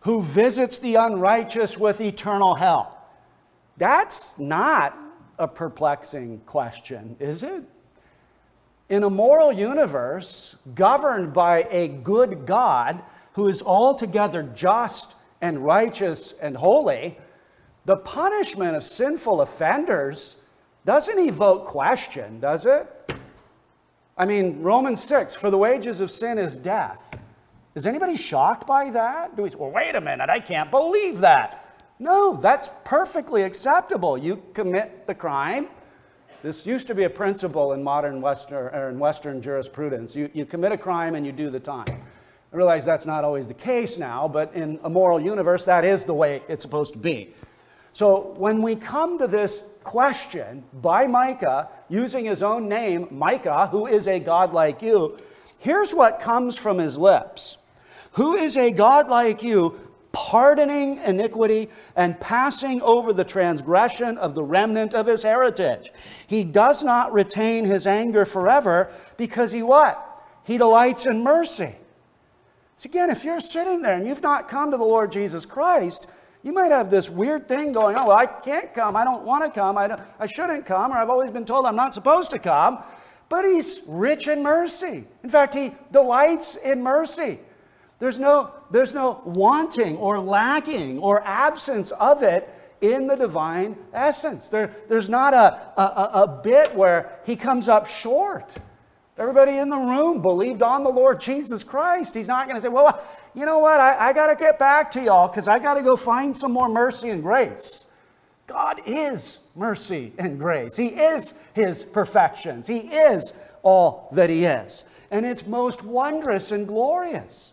who 0.00 0.20
visits 0.20 0.78
the 0.78 0.96
unrighteous 0.96 1.78
with 1.78 2.00
eternal 2.00 2.56
hell? 2.56 2.98
That's 3.76 4.36
not 4.38 4.98
a 5.38 5.46
perplexing 5.46 6.40
question, 6.40 7.16
is 7.20 7.44
it? 7.44 7.62
in 8.90 9.04
a 9.04 9.08
moral 9.08 9.52
universe 9.52 10.56
governed 10.74 11.32
by 11.32 11.66
a 11.70 11.88
good 11.88 12.44
God 12.44 13.00
who 13.34 13.46
is 13.46 13.62
altogether 13.62 14.42
just 14.42 15.14
and 15.40 15.64
righteous 15.64 16.34
and 16.42 16.56
holy, 16.56 17.16
the 17.86 17.96
punishment 17.96 18.76
of 18.76 18.82
sinful 18.82 19.40
offenders 19.40 20.36
doesn't 20.84 21.18
evoke 21.20 21.64
question, 21.64 22.40
does 22.40 22.66
it? 22.66 22.86
I 24.20 24.26
mean, 24.26 24.60
Romans 24.60 25.02
6, 25.02 25.34
for 25.34 25.50
the 25.50 25.56
wages 25.56 26.00
of 26.00 26.10
sin 26.10 26.36
is 26.36 26.54
death. 26.54 27.18
Is 27.74 27.86
anybody 27.86 28.18
shocked 28.18 28.66
by 28.66 28.90
that? 28.90 29.34
Do 29.34 29.44
we 29.44 29.48
well, 29.48 29.70
wait 29.70 29.94
a 29.94 30.00
minute, 30.02 30.28
I 30.28 30.40
can't 30.40 30.70
believe 30.70 31.20
that. 31.20 31.64
No, 31.98 32.36
that's 32.36 32.68
perfectly 32.84 33.44
acceptable. 33.44 34.18
You 34.18 34.42
commit 34.52 35.06
the 35.06 35.14
crime, 35.14 35.68
this 36.42 36.66
used 36.66 36.86
to 36.88 36.94
be 36.94 37.04
a 37.04 37.10
principle 37.10 37.72
in 37.72 37.82
modern 37.82 38.20
Western, 38.20 38.74
or 38.74 38.90
in 38.90 38.98
Western 38.98 39.40
jurisprudence. 39.40 40.14
You, 40.14 40.28
you 40.34 40.44
commit 40.44 40.72
a 40.72 40.78
crime 40.78 41.14
and 41.14 41.24
you 41.24 41.32
do 41.32 41.48
the 41.48 41.60
time. 41.60 41.86
I 41.88 42.56
realize 42.56 42.84
that's 42.84 43.06
not 43.06 43.24
always 43.24 43.48
the 43.48 43.54
case 43.54 43.96
now, 43.96 44.28
but 44.28 44.52
in 44.52 44.80
a 44.82 44.90
moral 44.90 45.18
universe, 45.18 45.64
that 45.64 45.82
is 45.86 46.04
the 46.04 46.12
way 46.12 46.42
it's 46.46 46.62
supposed 46.62 46.92
to 46.92 46.98
be. 46.98 47.32
So 47.92 48.34
when 48.36 48.62
we 48.62 48.76
come 48.76 49.18
to 49.18 49.26
this 49.26 49.62
question 49.82 50.64
by 50.72 51.06
Micah, 51.06 51.68
using 51.88 52.24
his 52.24 52.42
own 52.42 52.68
name, 52.68 53.08
Micah, 53.10 53.66
who 53.68 53.86
is 53.86 54.06
a 54.06 54.20
God 54.20 54.52
like 54.52 54.82
you, 54.82 55.18
here's 55.58 55.94
what 55.94 56.20
comes 56.20 56.56
from 56.56 56.78
his 56.78 56.98
lips 56.98 57.58
Who 58.12 58.34
is 58.34 58.56
a 58.56 58.70
God 58.70 59.08
like 59.08 59.42
you 59.42 59.90
pardoning 60.12 60.98
iniquity 60.98 61.68
and 61.94 62.18
passing 62.20 62.82
over 62.82 63.12
the 63.12 63.24
transgression 63.24 64.18
of 64.18 64.34
the 64.34 64.42
remnant 64.42 64.94
of 64.94 65.06
his 65.06 65.22
heritage. 65.22 65.92
He 66.26 66.42
does 66.44 66.82
not 66.82 67.12
retain 67.12 67.64
his 67.64 67.86
anger 67.86 68.24
forever 68.24 68.92
because 69.16 69.52
he 69.52 69.62
what? 69.62 70.06
He 70.44 70.58
delights 70.58 71.06
in 71.06 71.22
mercy. 71.22 71.76
So 72.76 72.88
again, 72.88 73.10
if 73.10 73.24
you're 73.24 73.40
sitting 73.40 73.82
there 73.82 73.94
and 73.94 74.06
you've 74.06 74.22
not 74.22 74.48
come 74.48 74.70
to 74.70 74.76
the 74.76 74.84
Lord 74.84 75.12
Jesus 75.12 75.44
Christ, 75.44 76.06
you 76.42 76.52
might 76.52 76.72
have 76.72 76.90
this 76.90 77.10
weird 77.10 77.48
thing 77.48 77.72
going, 77.72 77.96
oh, 77.98 78.08
well, 78.08 78.16
I 78.16 78.26
can't 78.26 78.72
come. 78.72 78.96
I 78.96 79.04
don't 79.04 79.24
want 79.24 79.44
to 79.44 79.50
come. 79.50 79.76
I, 79.76 79.88
don't, 79.88 80.00
I 80.18 80.26
shouldn't 80.26 80.64
come. 80.64 80.92
Or 80.92 80.96
I've 80.96 81.10
always 81.10 81.30
been 81.30 81.44
told 81.44 81.66
I'm 81.66 81.76
not 81.76 81.92
supposed 81.92 82.30
to 82.30 82.38
come. 82.38 82.82
But 83.28 83.44
he's 83.44 83.80
rich 83.86 84.26
in 84.26 84.42
mercy. 84.42 85.04
In 85.22 85.28
fact, 85.28 85.54
he 85.54 85.72
delights 85.92 86.56
in 86.56 86.82
mercy. 86.82 87.38
There's 87.98 88.18
no, 88.18 88.52
there's 88.70 88.94
no 88.94 89.20
wanting 89.24 89.96
or 89.98 90.18
lacking 90.18 90.98
or 90.98 91.22
absence 91.22 91.90
of 91.92 92.22
it 92.22 92.48
in 92.80 93.06
the 93.06 93.16
divine 93.16 93.76
essence. 93.92 94.48
There, 94.48 94.74
there's 94.88 95.10
not 95.10 95.34
a, 95.34 95.80
a, 95.80 96.10
a 96.22 96.40
bit 96.42 96.74
where 96.74 97.18
he 97.26 97.36
comes 97.36 97.68
up 97.68 97.86
short. 97.86 98.54
Everybody 99.20 99.58
in 99.58 99.68
the 99.68 99.76
room 99.76 100.22
believed 100.22 100.62
on 100.62 100.82
the 100.82 100.88
Lord 100.88 101.20
Jesus 101.20 101.62
Christ. 101.62 102.14
He's 102.14 102.26
not 102.26 102.46
going 102.46 102.56
to 102.56 102.62
say, 102.62 102.68
Well, 102.68 103.04
you 103.34 103.44
know 103.44 103.58
what? 103.58 103.78
I, 103.78 104.08
I 104.08 104.12
got 104.14 104.28
to 104.28 104.34
get 104.34 104.58
back 104.58 104.90
to 104.92 105.02
y'all 105.02 105.28
because 105.28 105.46
I 105.46 105.58
got 105.58 105.74
to 105.74 105.82
go 105.82 105.94
find 105.94 106.34
some 106.34 106.52
more 106.52 106.70
mercy 106.70 107.10
and 107.10 107.22
grace. 107.22 107.84
God 108.46 108.80
is 108.86 109.40
mercy 109.54 110.14
and 110.16 110.38
grace. 110.38 110.74
He 110.74 110.86
is 110.86 111.34
His 111.52 111.84
perfections. 111.84 112.66
He 112.66 112.78
is 112.78 113.34
all 113.62 114.08
that 114.12 114.30
He 114.30 114.46
is. 114.46 114.86
And 115.10 115.26
it's 115.26 115.46
most 115.46 115.84
wondrous 115.84 116.50
and 116.50 116.66
glorious. 116.66 117.52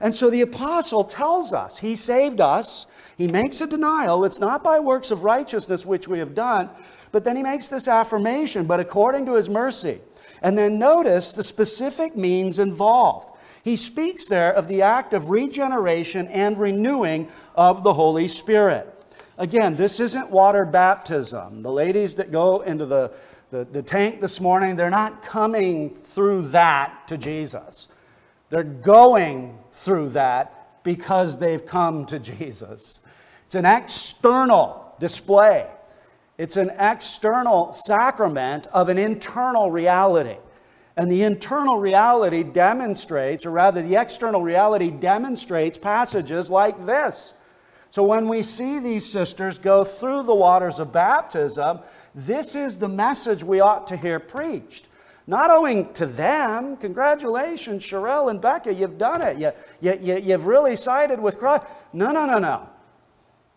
And 0.00 0.14
so 0.14 0.30
the 0.30 0.40
apostle 0.40 1.04
tells 1.04 1.52
us 1.52 1.78
he 1.78 1.94
saved 1.94 2.40
us. 2.40 2.86
He 3.16 3.28
makes 3.28 3.60
a 3.60 3.68
denial. 3.68 4.24
It's 4.24 4.40
not 4.40 4.64
by 4.64 4.80
works 4.80 5.10
of 5.12 5.22
righteousness 5.22 5.86
which 5.86 6.08
we 6.08 6.18
have 6.18 6.34
done, 6.34 6.70
but 7.12 7.22
then 7.22 7.36
he 7.36 7.42
makes 7.42 7.68
this 7.68 7.86
affirmation, 7.86 8.64
but 8.64 8.80
according 8.80 9.26
to 9.26 9.34
his 9.34 9.48
mercy. 9.48 10.00
And 10.42 10.58
then 10.58 10.78
notice 10.78 11.32
the 11.32 11.44
specific 11.44 12.16
means 12.16 12.58
involved. 12.58 13.30
He 13.62 13.76
speaks 13.76 14.26
there 14.26 14.52
of 14.52 14.66
the 14.66 14.82
act 14.82 15.14
of 15.14 15.30
regeneration 15.30 16.26
and 16.28 16.58
renewing 16.58 17.28
of 17.54 17.84
the 17.84 17.94
Holy 17.94 18.26
Spirit. 18.26 18.88
Again, 19.38 19.76
this 19.76 20.00
isn't 20.00 20.30
water 20.30 20.64
baptism. 20.64 21.62
The 21.62 21.70
ladies 21.70 22.16
that 22.16 22.32
go 22.32 22.60
into 22.60 22.86
the, 22.86 23.12
the, 23.50 23.64
the 23.64 23.82
tank 23.82 24.20
this 24.20 24.40
morning, 24.40 24.76
they're 24.76 24.90
not 24.90 25.22
coming 25.22 25.94
through 25.94 26.42
that 26.48 27.06
to 27.06 27.16
Jesus. 27.16 27.88
They're 28.50 28.62
going 28.64 29.58
through 29.70 30.10
that 30.10 30.82
because 30.82 31.38
they've 31.38 31.64
come 31.64 32.04
to 32.06 32.18
Jesus. 32.20 33.00
It's 33.46 33.54
an 33.54 33.64
external 33.66 34.94
display, 34.98 35.66
it's 36.42 36.56
an 36.56 36.72
external 36.76 37.72
sacrament 37.72 38.66
of 38.72 38.88
an 38.88 38.98
internal 38.98 39.70
reality. 39.70 40.38
And 40.96 41.08
the 41.08 41.22
internal 41.22 41.78
reality 41.78 42.42
demonstrates, 42.42 43.46
or 43.46 43.52
rather, 43.52 43.80
the 43.80 43.94
external 43.94 44.42
reality 44.42 44.90
demonstrates 44.90 45.78
passages 45.78 46.50
like 46.50 46.84
this. 46.84 47.32
So 47.90 48.02
when 48.02 48.26
we 48.26 48.42
see 48.42 48.80
these 48.80 49.08
sisters 49.08 49.56
go 49.56 49.84
through 49.84 50.24
the 50.24 50.34
waters 50.34 50.80
of 50.80 50.90
baptism, 50.90 51.78
this 52.12 52.56
is 52.56 52.76
the 52.76 52.88
message 52.88 53.44
we 53.44 53.60
ought 53.60 53.86
to 53.86 53.96
hear 53.96 54.18
preached. 54.18 54.88
Not 55.28 55.48
owing 55.48 55.92
to 55.92 56.06
them. 56.06 56.76
Congratulations, 56.76 57.84
Sherelle 57.84 58.28
and 58.28 58.40
Becca, 58.40 58.74
you've 58.74 58.98
done 58.98 59.22
it. 59.22 59.38
You, 59.38 59.52
you, 59.80 59.96
you, 60.02 60.18
you've 60.18 60.48
really 60.48 60.74
sided 60.74 61.20
with 61.20 61.38
Christ. 61.38 61.66
No, 61.92 62.10
no, 62.10 62.26
no, 62.26 62.40
no. 62.40 62.68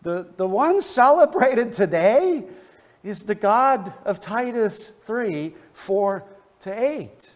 The, 0.02 0.28
the 0.36 0.46
one 0.46 0.80
celebrated 0.80 1.72
today 1.72 2.46
is 3.06 3.22
the 3.22 3.34
God 3.34 3.92
of 4.04 4.20
Titus 4.20 4.92
3 5.02 5.54
4 5.72 6.24
to 6.60 6.82
8. 6.82 7.30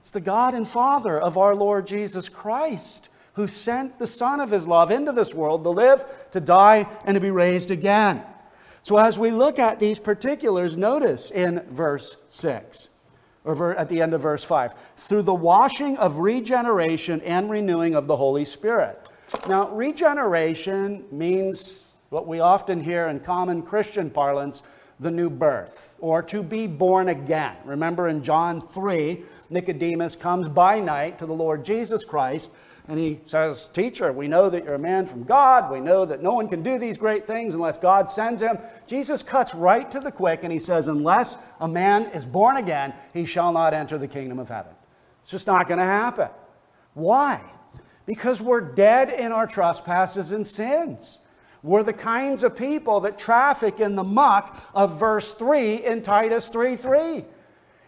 It's 0.00 0.10
the 0.10 0.20
God 0.20 0.54
and 0.54 0.68
Father 0.68 1.18
of 1.18 1.38
our 1.38 1.56
Lord 1.56 1.86
Jesus 1.86 2.28
Christ 2.28 3.08
who 3.34 3.46
sent 3.46 3.98
the 3.98 4.06
Son 4.06 4.40
of 4.40 4.50
His 4.50 4.66
love 4.66 4.90
into 4.90 5.12
this 5.12 5.34
world 5.34 5.62
to 5.64 5.70
live, 5.70 6.04
to 6.32 6.40
die, 6.40 6.86
and 7.04 7.14
to 7.14 7.20
be 7.20 7.30
raised 7.30 7.70
again. 7.70 8.22
So, 8.82 8.98
as 8.98 9.18
we 9.18 9.30
look 9.30 9.58
at 9.58 9.78
these 9.78 9.98
particulars, 9.98 10.76
notice 10.76 11.30
in 11.30 11.60
verse 11.70 12.16
6 12.28 12.88
or 13.44 13.76
at 13.76 13.88
the 13.88 14.02
end 14.02 14.12
of 14.12 14.20
verse 14.22 14.42
5, 14.42 14.74
through 14.96 15.22
the 15.22 15.34
washing 15.34 15.96
of 15.98 16.18
regeneration 16.18 17.20
and 17.20 17.48
renewing 17.48 17.94
of 17.94 18.08
the 18.08 18.16
Holy 18.16 18.44
Spirit. 18.44 18.98
Now, 19.48 19.70
regeneration 19.70 21.04
means 21.12 21.92
what 22.08 22.26
we 22.26 22.40
often 22.40 22.82
hear 22.82 23.06
in 23.06 23.20
common 23.20 23.62
Christian 23.62 24.10
parlance 24.10 24.62
the 24.98 25.10
new 25.10 25.28
birth 25.28 25.96
or 26.00 26.22
to 26.22 26.42
be 26.42 26.66
born 26.66 27.08
again. 27.08 27.56
Remember 27.64 28.08
in 28.08 28.22
John 28.22 28.60
3, 28.60 29.22
Nicodemus 29.50 30.16
comes 30.16 30.48
by 30.48 30.80
night 30.80 31.18
to 31.18 31.26
the 31.26 31.34
Lord 31.34 31.64
Jesus 31.64 32.04
Christ 32.04 32.50
and 32.88 32.98
he 32.98 33.20
says, 33.26 33.68
Teacher, 33.68 34.12
we 34.12 34.28
know 34.28 34.48
that 34.48 34.64
you're 34.64 34.74
a 34.74 34.78
man 34.78 35.06
from 35.06 35.24
God. 35.24 35.72
We 35.72 35.80
know 35.80 36.04
that 36.04 36.22
no 36.22 36.34
one 36.34 36.48
can 36.48 36.62
do 36.62 36.78
these 36.78 36.96
great 36.96 37.26
things 37.26 37.52
unless 37.52 37.78
God 37.78 38.08
sends 38.08 38.40
him. 38.40 38.58
Jesus 38.86 39.22
cuts 39.22 39.54
right 39.54 39.90
to 39.90 39.98
the 39.98 40.12
quick 40.12 40.44
and 40.44 40.52
he 40.52 40.58
says, 40.58 40.86
Unless 40.86 41.36
a 41.60 41.66
man 41.66 42.06
is 42.12 42.24
born 42.24 42.56
again, 42.56 42.94
he 43.12 43.24
shall 43.24 43.52
not 43.52 43.74
enter 43.74 43.98
the 43.98 44.06
kingdom 44.06 44.38
of 44.38 44.48
heaven. 44.48 44.72
It's 45.22 45.32
just 45.32 45.48
not 45.48 45.66
going 45.66 45.80
to 45.80 45.84
happen. 45.84 46.28
Why? 46.94 47.42
Because 48.06 48.40
we're 48.40 48.60
dead 48.60 49.10
in 49.10 49.32
our 49.32 49.48
trespasses 49.48 50.30
and 50.30 50.46
sins. 50.46 51.18
We're 51.62 51.82
the 51.82 51.92
kinds 51.92 52.42
of 52.42 52.56
people 52.56 53.00
that 53.00 53.18
traffic 53.18 53.80
in 53.80 53.96
the 53.96 54.04
muck 54.04 54.56
of 54.74 54.98
verse 54.98 55.32
3 55.32 55.84
in 55.84 56.02
Titus 56.02 56.48
3 56.48 56.76
3. 56.76 57.24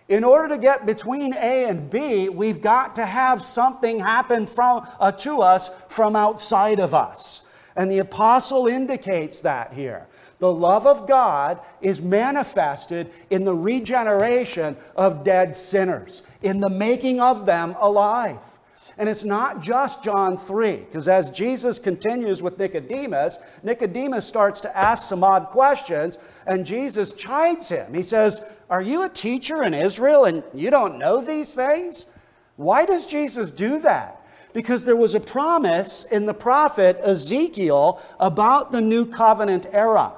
In 0.08 0.24
order 0.24 0.48
to 0.48 0.58
get 0.58 0.86
between 0.86 1.34
A 1.34 1.66
and 1.66 1.90
B, 1.90 2.30
we've 2.30 2.62
got 2.62 2.94
to 2.94 3.04
have 3.04 3.42
something 3.42 3.98
happen 3.98 4.46
from, 4.46 4.88
uh, 4.98 5.12
to 5.12 5.42
us 5.42 5.70
from 5.88 6.16
outside 6.16 6.80
of 6.80 6.94
us. 6.94 7.42
And 7.76 7.90
the 7.90 7.98
apostle 7.98 8.66
indicates 8.66 9.42
that 9.42 9.74
here. 9.74 10.08
The 10.38 10.50
love 10.50 10.86
of 10.86 11.06
God 11.06 11.60
is 11.80 12.00
manifested 12.00 13.12
in 13.28 13.44
the 13.44 13.54
regeneration 13.54 14.76
of 14.96 15.24
dead 15.24 15.54
sinners, 15.54 16.22
in 16.42 16.60
the 16.60 16.70
making 16.70 17.20
of 17.20 17.44
them 17.44 17.76
alive. 17.78 18.57
And 18.98 19.08
it's 19.08 19.22
not 19.22 19.62
just 19.62 20.02
John 20.02 20.36
3, 20.36 20.76
because 20.76 21.06
as 21.06 21.30
Jesus 21.30 21.78
continues 21.78 22.42
with 22.42 22.58
Nicodemus, 22.58 23.38
Nicodemus 23.62 24.26
starts 24.26 24.60
to 24.62 24.76
ask 24.76 25.08
some 25.08 25.22
odd 25.22 25.46
questions, 25.46 26.18
and 26.48 26.66
Jesus 26.66 27.10
chides 27.10 27.68
him. 27.68 27.94
He 27.94 28.02
says, 28.02 28.40
Are 28.68 28.82
you 28.82 29.04
a 29.04 29.08
teacher 29.08 29.62
in 29.62 29.72
Israel 29.72 30.24
and 30.24 30.42
you 30.52 30.70
don't 30.70 30.98
know 30.98 31.22
these 31.22 31.54
things? 31.54 32.06
Why 32.56 32.84
does 32.84 33.06
Jesus 33.06 33.52
do 33.52 33.78
that? 33.82 34.20
Because 34.52 34.84
there 34.84 34.96
was 34.96 35.14
a 35.14 35.20
promise 35.20 36.04
in 36.10 36.26
the 36.26 36.34
prophet 36.34 36.98
Ezekiel 37.00 38.02
about 38.18 38.72
the 38.72 38.80
new 38.80 39.06
covenant 39.06 39.66
era. 39.72 40.14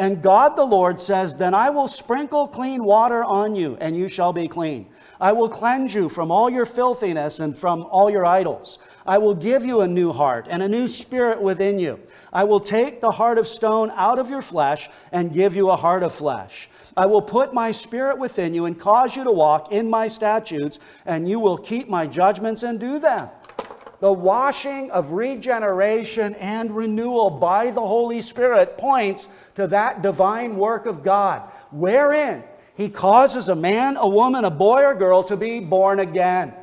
And 0.00 0.22
God 0.22 0.56
the 0.56 0.64
Lord 0.64 0.98
says, 0.98 1.36
Then 1.36 1.52
I 1.52 1.68
will 1.68 1.86
sprinkle 1.86 2.48
clean 2.48 2.82
water 2.82 3.22
on 3.22 3.54
you, 3.54 3.76
and 3.82 3.94
you 3.94 4.08
shall 4.08 4.32
be 4.32 4.48
clean. 4.48 4.86
I 5.20 5.32
will 5.32 5.50
cleanse 5.50 5.94
you 5.94 6.08
from 6.08 6.30
all 6.30 6.48
your 6.48 6.64
filthiness 6.64 7.38
and 7.38 7.54
from 7.54 7.82
all 7.82 8.08
your 8.08 8.24
idols. 8.24 8.78
I 9.04 9.18
will 9.18 9.34
give 9.34 9.62
you 9.62 9.82
a 9.82 9.86
new 9.86 10.10
heart 10.10 10.46
and 10.48 10.62
a 10.62 10.68
new 10.70 10.88
spirit 10.88 11.42
within 11.42 11.78
you. 11.78 12.00
I 12.32 12.44
will 12.44 12.60
take 12.60 13.02
the 13.02 13.10
heart 13.10 13.36
of 13.36 13.46
stone 13.46 13.92
out 13.94 14.18
of 14.18 14.30
your 14.30 14.40
flesh 14.40 14.88
and 15.12 15.34
give 15.34 15.54
you 15.54 15.68
a 15.68 15.76
heart 15.76 16.02
of 16.02 16.14
flesh. 16.14 16.70
I 16.96 17.04
will 17.04 17.20
put 17.20 17.52
my 17.52 17.70
spirit 17.70 18.18
within 18.18 18.54
you 18.54 18.64
and 18.64 18.80
cause 18.80 19.14
you 19.14 19.24
to 19.24 19.30
walk 19.30 19.70
in 19.70 19.90
my 19.90 20.08
statutes, 20.08 20.78
and 21.04 21.28
you 21.28 21.38
will 21.38 21.58
keep 21.58 21.90
my 21.90 22.06
judgments 22.06 22.62
and 22.62 22.80
do 22.80 23.00
them 23.00 23.28
the 24.00 24.12
washing 24.12 24.90
of 24.90 25.12
regeneration 25.12 26.34
and 26.36 26.74
renewal 26.74 27.30
by 27.30 27.70
the 27.70 27.80
Holy 27.80 28.22
Spirit 28.22 28.78
points 28.78 29.28
to 29.54 29.66
that 29.68 30.02
divine 30.02 30.56
work 30.56 30.86
of 30.86 31.02
God, 31.02 31.42
wherein 31.70 32.42
He 32.74 32.88
causes 32.88 33.48
a 33.48 33.54
man, 33.54 33.96
a 33.96 34.08
woman, 34.08 34.44
a 34.44 34.50
boy, 34.50 34.84
or 34.84 34.94
girl 34.94 35.22
to 35.24 35.36
be 35.36 35.60
born 35.60 36.00
again, 36.00 36.54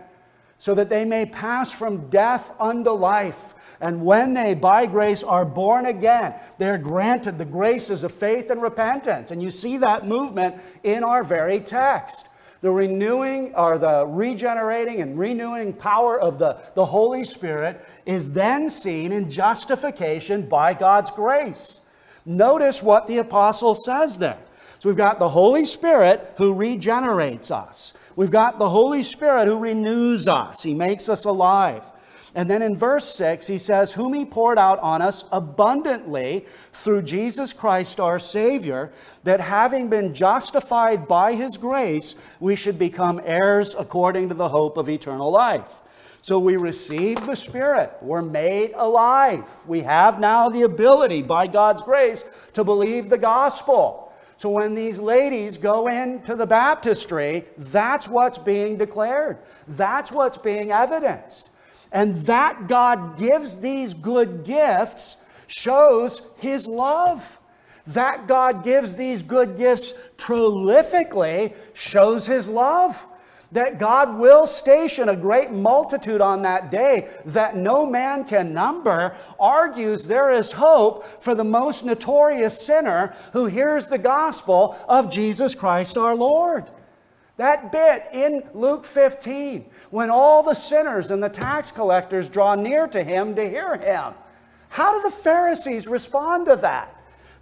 so 0.58 0.74
that 0.74 0.90
they 0.90 1.06
may 1.06 1.26
pass 1.26 1.72
from 1.72 2.10
death 2.10 2.52
unto 2.60 2.92
life. 2.92 3.54
And 3.80 4.04
when 4.04 4.34
they, 4.34 4.56
by 4.56 4.88
grace, 4.88 5.22
are 5.22 5.46
born 5.46 5.86
again, 5.86 6.34
they're 6.58 6.80
granted 6.80 7.38
the 7.38 7.46
graces 7.46 8.04
of 8.04 8.12
faith 8.12 8.50
and 8.50 8.60
repentance. 8.60 9.30
And 9.30 9.44
you 9.44 9.52
see 9.52 9.78
that 9.78 10.08
movement 10.08 10.56
in 10.84 11.04
our 11.04 11.24
very 11.24 11.60
text. 11.60 12.27
The 12.62 12.72
renewing 12.72 13.54
or 13.56 13.78
the 13.78 14.06
regenerating 14.06 15.02
and 15.02 15.18
renewing 15.18 15.74
power 15.74 16.20
of 16.20 16.40
the, 16.40 16.58
the 16.76 16.86
Holy 16.86 17.24
Spirit 17.24 17.86
is 18.06 18.32
then 18.32 18.70
seen 18.70 19.12
in 19.12 19.30
justification 19.30 20.48
by 20.48 20.74
God's 20.74 21.12
grace. 21.12 21.82
Notice 22.26 22.82
what 22.82 23.08
the 23.08 23.20
apostle 23.20 23.76
says 23.76 24.18
there. 24.18 24.40
So 24.80 24.90
we've 24.90 24.98
got 24.98 25.20
the 25.20 25.30
Holy 25.30 25.66
Spirit 25.66 26.34
who 26.38 26.54
regenerates 26.54 27.52
us. 27.52 27.94
We've 28.16 28.32
got 28.32 28.60
the 28.60 28.70
Holy 28.70 29.04
Spirit 29.04 29.48
who 29.48 29.58
renews 29.58 30.28
us. 30.28 30.64
He 30.64 30.74
makes 30.74 31.10
us 31.10 31.26
alive. 31.26 31.84
And 32.38 32.48
then 32.52 32.62
in 32.62 32.78
verse 32.78 33.16
6, 33.16 33.48
he 33.48 33.58
says, 33.58 33.94
Whom 33.94 34.14
he 34.14 34.24
poured 34.24 34.60
out 34.60 34.78
on 34.82 35.02
us 35.02 35.26
abundantly 35.32 36.46
through 36.72 37.02
Jesus 37.02 37.52
Christ 37.52 38.00
our 38.00 38.20
Savior, 38.20 38.92
that 39.24 39.42
having 39.42 39.90
been 39.90 40.14
justified 40.14 41.08
by 41.08 41.34
his 41.34 41.58
grace, 41.58 42.14
we 42.40 42.56
should 42.56 42.78
become 42.78 43.20
heirs 43.26 43.74
according 43.76 44.30
to 44.30 44.36
the 44.36 44.50
hope 44.50 44.78
of 44.78 44.88
eternal 44.88 45.32
life. 45.32 45.82
So 46.22 46.38
we 46.38 46.58
receive 46.58 47.26
the 47.26 47.36
Spirit. 47.36 47.92
We're 48.04 48.22
made 48.22 48.74
alive. 48.76 49.50
We 49.66 49.82
have 49.82 50.20
now 50.20 50.48
the 50.48 50.62
ability, 50.62 51.24
by 51.24 51.48
God's 51.48 51.82
grace, 51.82 52.24
to 52.54 52.64
believe 52.64 53.10
the 53.10 53.18
gospel. 53.18 54.14
So 54.38 54.50
when 54.50 54.76
these 54.76 55.00
ladies 55.00 55.58
go 55.58 55.88
into 55.88 56.36
the 56.36 56.46
baptistry, 56.46 57.46
that's 57.58 58.08
what's 58.08 58.38
being 58.38 58.78
declared. 58.78 59.40
That's 59.68 60.12
what's 60.12 60.38
being 60.38 60.70
evidenced. 60.72 61.50
And 61.92 62.16
that 62.26 62.68
God 62.68 63.18
gives 63.18 63.58
these 63.58 63.94
good 63.94 64.44
gifts 64.44 65.18
shows 65.48 66.22
His 66.38 66.68
love. 66.68 67.40
That 67.88 68.28
God 68.28 68.64
gives 68.64 68.96
these 68.96 69.24
good 69.24 69.56
gifts 69.56 69.94
prolifically 70.18 71.54
shows 71.74 72.28
His 72.28 72.50
love. 72.50 73.08
That 73.54 73.80
God 73.80 74.18
will 74.18 74.46
station 74.46 75.08
a 75.08 75.16
great 75.16 75.52
multitude 75.52 76.20
on 76.20 76.42
that 76.42 76.70
day 76.70 77.10
that 77.24 77.56
no 77.56 77.86
man 77.86 78.26
can 78.26 78.54
number 78.54 79.16
argues 79.40 80.06
there 80.06 80.32
is 80.32 80.52
hope 80.52 81.24
for 81.24 81.34
the 81.34 81.46
most 81.46 81.86
notorious 81.86 82.62
sinner 82.62 83.16
who 83.32 83.46
hears 83.46 83.88
the 83.88 83.98
gospel 83.98 84.78
of 84.90 85.10
Jesus 85.10 85.56
Christ 85.56 85.98
our 85.98 86.14
Lord. 86.14 86.66
That 87.38 87.72
bit 87.72 88.06
in 88.14 88.44
Luke 88.54 88.84
15, 88.84 89.66
when 89.92 90.10
all 90.10 90.42
the 90.42 90.56
sinners 90.56 91.12
and 91.12 91.22
the 91.22 91.30
tax 91.30 91.72
collectors 91.72 92.30
draw 92.30 92.56
near 92.56 92.88
to 92.88 93.04
him 93.04 93.36
to 93.36 93.48
hear 93.48 93.78
him. 93.78 94.14
How 94.70 94.94
do 94.94 95.04
the 95.04 95.16
Pharisees 95.16 95.88
respond 95.88 96.48
to 96.48 96.56
that? 96.58 96.94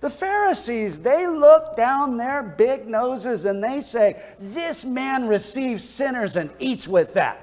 The 0.02 0.10
Pharisees, 0.10 1.00
they 1.00 1.28
look 1.28 1.78
down 1.78 2.18
their 2.18 2.44
big 2.44 2.88
noses 2.88 3.46
and 3.46 3.64
they 3.64 3.80
say, 3.80 4.22
This 4.38 4.84
man 4.84 5.28
receives 5.28 5.84
sinners 5.84 6.36
and 6.36 6.52
eats 6.60 6.88
with 6.88 7.14
them. 7.14 7.36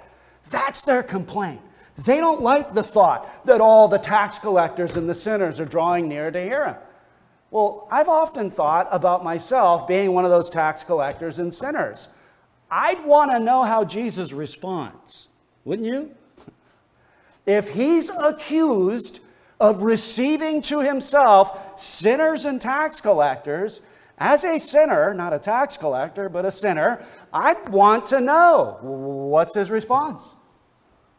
That's 0.50 0.84
their 0.84 1.02
complaint. 1.02 1.60
They 2.04 2.18
don't 2.18 2.42
like 2.42 2.72
the 2.72 2.82
thought 2.82 3.46
that 3.46 3.60
all 3.60 3.88
the 3.88 3.98
tax 3.98 4.38
collectors 4.38 4.96
and 4.96 5.08
the 5.08 5.14
sinners 5.14 5.58
are 5.58 5.64
drawing 5.64 6.08
near 6.08 6.30
to 6.30 6.40
hear 6.40 6.66
him. 6.66 6.76
Well, 7.50 7.88
I've 7.90 8.08
often 8.08 8.50
thought 8.50 8.88
about 8.90 9.24
myself 9.24 9.86
being 9.86 10.12
one 10.12 10.24
of 10.24 10.30
those 10.30 10.48
tax 10.48 10.82
collectors 10.82 11.38
and 11.38 11.52
sinners. 11.52 12.08
I'd 12.74 13.04
want 13.04 13.30
to 13.32 13.38
know 13.38 13.64
how 13.64 13.84
Jesus 13.84 14.32
responds, 14.32 15.28
wouldn't 15.64 15.86
you? 15.86 16.10
If 17.44 17.70
he's 17.70 18.08
accused 18.08 19.18
of 19.58 19.82
receiving 19.82 20.62
to 20.62 20.78
himself 20.78 21.78
sinners 21.78 22.44
and 22.44 22.60
tax 22.60 23.00
collectors, 23.00 23.82
as 24.16 24.44
a 24.44 24.60
sinner, 24.60 25.12
not 25.12 25.32
a 25.32 25.40
tax 25.40 25.76
collector, 25.76 26.28
but 26.28 26.44
a 26.44 26.52
sinner, 26.52 27.04
I'd 27.32 27.68
want 27.68 28.06
to 28.06 28.20
know 28.20 28.78
what's 28.80 29.56
his 29.56 29.72
response? 29.72 30.36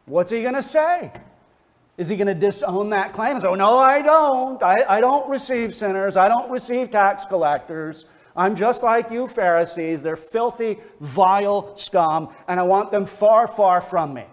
What's 0.06 0.30
he 0.30 0.40
going 0.40 0.54
to 0.54 0.62
say? 0.62 1.12
Is 1.98 2.08
he 2.08 2.16
going 2.16 2.28
to 2.28 2.34
disown 2.34 2.88
that 2.90 3.12
claim 3.12 3.32
and 3.32 3.42
say, 3.42 3.48
oh, 3.48 3.54
no, 3.54 3.78
I 3.78 4.00
don't. 4.00 4.62
I, 4.62 4.76
I 4.88 5.00
don't 5.02 5.28
receive 5.28 5.74
sinners. 5.74 6.16
I 6.16 6.28
don't 6.28 6.50
receive 6.50 6.90
tax 6.90 7.26
collectors. 7.26 8.06
I'm 8.36 8.56
just 8.56 8.82
like 8.82 9.10
you, 9.10 9.28
Pharisees. 9.28 10.02
They're 10.02 10.16
filthy, 10.16 10.78
vile 11.00 11.76
scum, 11.76 12.34
and 12.48 12.58
I 12.58 12.64
want 12.64 12.90
them 12.90 13.06
far, 13.06 13.46
far 13.46 13.80
from 13.80 14.14
me. 14.14 14.24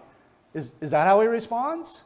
Is, 0.54 0.72
is 0.80 0.90
that 0.90 1.06
how 1.06 1.20
he 1.20 1.26
responds? 1.26 2.02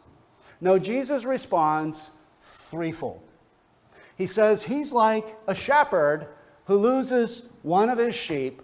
No, 0.60 0.78
Jesus 0.78 1.24
responds 1.24 2.10
threefold. 2.40 3.22
He 4.16 4.26
says 4.26 4.64
he's 4.64 4.92
like 4.92 5.36
a 5.46 5.54
shepherd 5.54 6.28
who 6.66 6.76
loses 6.76 7.42
one 7.62 7.88
of 7.88 7.98
his 7.98 8.14
sheep 8.14 8.62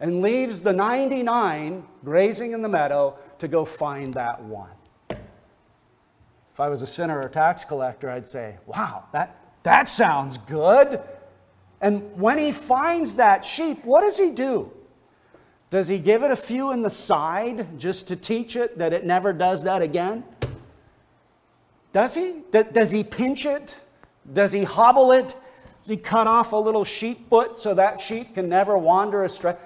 and 0.00 0.20
leaves 0.20 0.62
the 0.62 0.72
99 0.72 1.84
grazing 2.04 2.52
in 2.52 2.62
the 2.62 2.68
meadow 2.68 3.16
to 3.38 3.48
go 3.48 3.64
find 3.64 4.14
that 4.14 4.42
one. 4.42 4.70
If 5.10 6.60
I 6.60 6.68
was 6.68 6.80
a 6.82 6.86
sinner 6.86 7.20
or 7.20 7.28
tax 7.28 7.64
collector, 7.64 8.10
I'd 8.10 8.26
say, 8.26 8.56
wow, 8.66 9.04
that, 9.12 9.38
that 9.62 9.88
sounds 9.88 10.38
good. 10.38 11.00
And 11.80 12.16
when 12.18 12.38
he 12.38 12.52
finds 12.52 13.16
that 13.16 13.44
sheep, 13.44 13.84
what 13.84 14.00
does 14.00 14.18
he 14.18 14.30
do? 14.30 14.70
Does 15.68 15.88
he 15.88 15.98
give 15.98 16.22
it 16.22 16.30
a 16.30 16.36
few 16.36 16.72
in 16.72 16.82
the 16.82 16.90
side 16.90 17.78
just 17.78 18.08
to 18.08 18.16
teach 18.16 18.56
it 18.56 18.78
that 18.78 18.92
it 18.92 19.04
never 19.04 19.32
does 19.32 19.64
that 19.64 19.82
again? 19.82 20.24
Does 21.92 22.14
he? 22.14 22.42
Does 22.50 22.90
he 22.90 23.02
pinch 23.02 23.46
it? 23.46 23.80
Does 24.32 24.52
he 24.52 24.64
hobble 24.64 25.12
it 25.12 25.36
Does 25.80 25.88
he 25.88 25.96
cut 25.96 26.26
off 26.26 26.52
a 26.52 26.56
little 26.56 26.84
sheep 26.84 27.28
foot 27.28 27.58
so 27.58 27.74
that 27.74 28.00
sheep 28.00 28.34
can 28.34 28.48
never 28.48 28.76
wander 28.76 29.24
astray? 29.24 29.56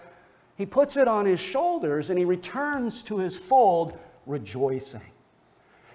He 0.56 0.66
puts 0.66 0.96
it 0.96 1.08
on 1.08 1.26
his 1.26 1.40
shoulders 1.40 2.10
and 2.10 2.18
he 2.18 2.24
returns 2.24 3.02
to 3.04 3.18
his 3.18 3.36
fold 3.36 3.98
rejoicing. 4.26 5.00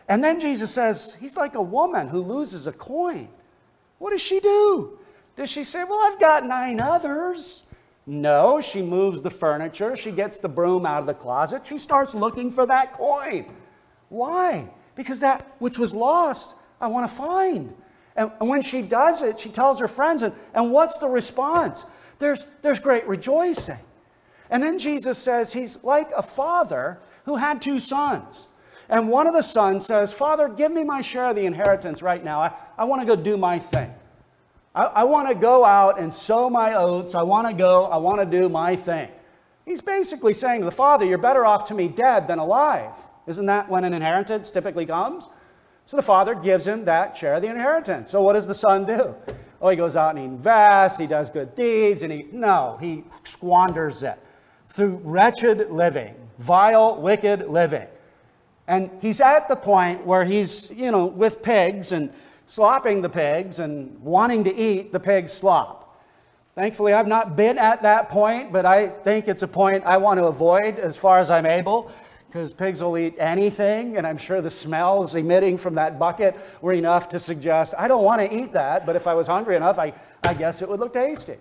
And 0.07 0.23
then 0.23 0.39
Jesus 0.39 0.71
says, 0.71 1.15
He's 1.19 1.37
like 1.37 1.55
a 1.55 1.61
woman 1.61 2.07
who 2.07 2.21
loses 2.21 2.67
a 2.67 2.71
coin. 2.71 3.29
What 3.97 4.11
does 4.11 4.21
she 4.21 4.39
do? 4.39 4.99
Does 5.35 5.49
she 5.49 5.63
say, 5.63 5.83
Well, 5.83 5.99
I've 6.01 6.19
got 6.19 6.45
nine 6.45 6.79
others? 6.79 7.63
No, 8.07 8.61
she 8.61 8.81
moves 8.81 9.21
the 9.21 9.31
furniture. 9.31 9.95
She 9.95 10.11
gets 10.11 10.37
the 10.37 10.49
broom 10.49 10.85
out 10.85 11.01
of 11.01 11.07
the 11.07 11.13
closet. 11.13 11.65
She 11.65 11.77
starts 11.77 12.13
looking 12.13 12.51
for 12.51 12.65
that 12.67 12.93
coin. 12.93 13.45
Why? 14.09 14.69
Because 14.93 15.19
that 15.21 15.55
which 15.59 15.79
was 15.79 15.93
lost, 15.93 16.55
I 16.79 16.87
want 16.87 17.09
to 17.09 17.15
find. 17.15 17.73
And, 18.15 18.31
and 18.39 18.47
when 18.47 18.61
she 18.61 18.81
does 18.81 19.21
it, 19.23 19.39
she 19.39 19.49
tells 19.49 19.79
her 19.79 19.87
friends, 19.87 20.21
and, 20.21 20.33
and 20.53 20.71
what's 20.71 20.99
the 20.99 21.07
response? 21.07 21.85
There's, 22.19 22.45
there's 22.61 22.79
great 22.79 23.07
rejoicing. 23.07 23.79
And 24.49 24.61
then 24.61 24.77
Jesus 24.77 25.17
says 25.17 25.51
he's 25.51 25.83
like 25.83 26.11
a 26.15 26.21
father 26.21 26.99
who 27.25 27.35
had 27.35 27.61
two 27.61 27.79
sons. 27.79 28.47
And 28.87 29.09
one 29.09 29.25
of 29.25 29.33
the 29.33 29.41
sons 29.41 29.85
says, 29.85 30.13
Father, 30.13 30.47
give 30.47 30.71
me 30.71 30.83
my 30.83 31.01
share 31.01 31.29
of 31.29 31.35
the 31.35 31.45
inheritance 31.45 32.03
right 32.03 32.23
now. 32.23 32.39
I, 32.39 32.53
I 32.77 32.83
want 32.83 33.01
to 33.01 33.07
go 33.07 33.21
do 33.21 33.35
my 33.35 33.57
thing. 33.57 33.91
I, 34.75 34.83
I 34.83 35.03
want 35.05 35.29
to 35.29 35.35
go 35.35 35.65
out 35.65 35.99
and 35.99 36.13
sow 36.13 36.49
my 36.49 36.73
oats. 36.73 37.15
I 37.15 37.23
want 37.23 37.47
to 37.47 37.53
go, 37.53 37.85
I 37.85 37.97
want 37.97 38.19
to 38.19 38.25
do 38.25 38.49
my 38.49 38.75
thing. 38.75 39.09
He's 39.65 39.81
basically 39.81 40.33
saying 40.33 40.61
to 40.61 40.65
the 40.65 40.71
father, 40.71 41.05
You're 41.05 41.17
better 41.17 41.45
off 41.45 41.65
to 41.65 41.73
me 41.73 41.87
dead 41.87 42.27
than 42.27 42.37
alive. 42.37 42.93
Isn't 43.25 43.47
that 43.47 43.69
when 43.69 43.83
an 43.83 43.93
inheritance 43.93 44.51
typically 44.51 44.85
comes? 44.85 45.27
So 45.87 45.97
the 45.97 46.03
father 46.03 46.35
gives 46.35 46.67
him 46.67 46.85
that 46.85 47.15
share 47.15 47.35
of 47.35 47.41
the 47.41 47.47
inheritance. 47.47 48.11
So 48.11 48.21
what 48.21 48.33
does 48.33 48.47
the 48.47 48.53
son 48.53 48.85
do? 48.85 49.15
Oh, 49.61 49.69
he 49.69 49.77
goes 49.77 49.95
out 49.95 50.09
and 50.09 50.19
he 50.19 50.25
invests, 50.25 50.99
he 50.99 51.07
does 51.07 51.29
good 51.29 51.55
deeds, 51.55 52.03
and 52.03 52.11
he, 52.11 52.27
no, 52.31 52.77
he 52.81 53.03
squanders 53.23 54.03
it 54.03 54.19
through 54.67 54.99
wretched 55.03 55.71
living, 55.71 56.15
vile, 56.37 57.01
wicked 57.01 57.47
living. 57.47 57.87
And 58.67 58.91
he's 59.01 59.21
at 59.21 59.47
the 59.47 59.55
point 59.55 60.05
where 60.05 60.25
he's, 60.25 60.71
you 60.71 60.91
know, 60.91 61.05
with 61.05 61.41
pigs 61.41 61.91
and 61.91 62.11
slopping 62.45 63.01
the 63.01 63.09
pigs 63.09 63.59
and 63.59 64.01
wanting 64.01 64.43
to 64.43 64.55
eat 64.55 64.91
the 64.91 64.99
pig's 64.99 65.33
slop. 65.33 65.81
Thankfully, 66.55 66.93
I've 66.93 67.07
not 67.07 67.35
been 67.35 67.57
at 67.57 67.81
that 67.81 68.07
point, 68.07 68.53
but 68.53 68.65
I 68.65 68.87
think 68.87 69.27
it's 69.27 69.41
a 69.41 69.47
point 69.47 69.83
I 69.85 69.97
want 69.97 70.19
to 70.19 70.25
avoid 70.25 70.79
as 70.79 70.95
far 70.95 71.19
as 71.19 71.29
I'm 71.29 71.45
able 71.45 71.91
because 72.27 72.51
pigs 72.51 72.81
will 72.81 72.97
eat 72.97 73.15
anything, 73.17 73.95
and 73.95 74.05
I'm 74.05 74.17
sure 74.17 74.41
the 74.41 74.49
smells 74.49 75.15
emitting 75.15 75.57
from 75.57 75.75
that 75.75 75.97
bucket 75.97 76.35
were 76.61 76.73
enough 76.73 77.07
to 77.09 77.19
suggest 77.19 77.73
I 77.77 77.87
don't 77.87 78.03
want 78.03 78.19
to 78.19 78.33
eat 78.33 78.51
that, 78.51 78.85
but 78.85 78.97
if 78.97 79.07
I 79.07 79.13
was 79.13 79.27
hungry 79.27 79.55
enough, 79.55 79.79
I, 79.79 79.93
I 80.23 80.33
guess 80.33 80.61
it 80.61 80.67
would 80.67 80.81
look 80.81 80.91
tasty. 80.91 81.37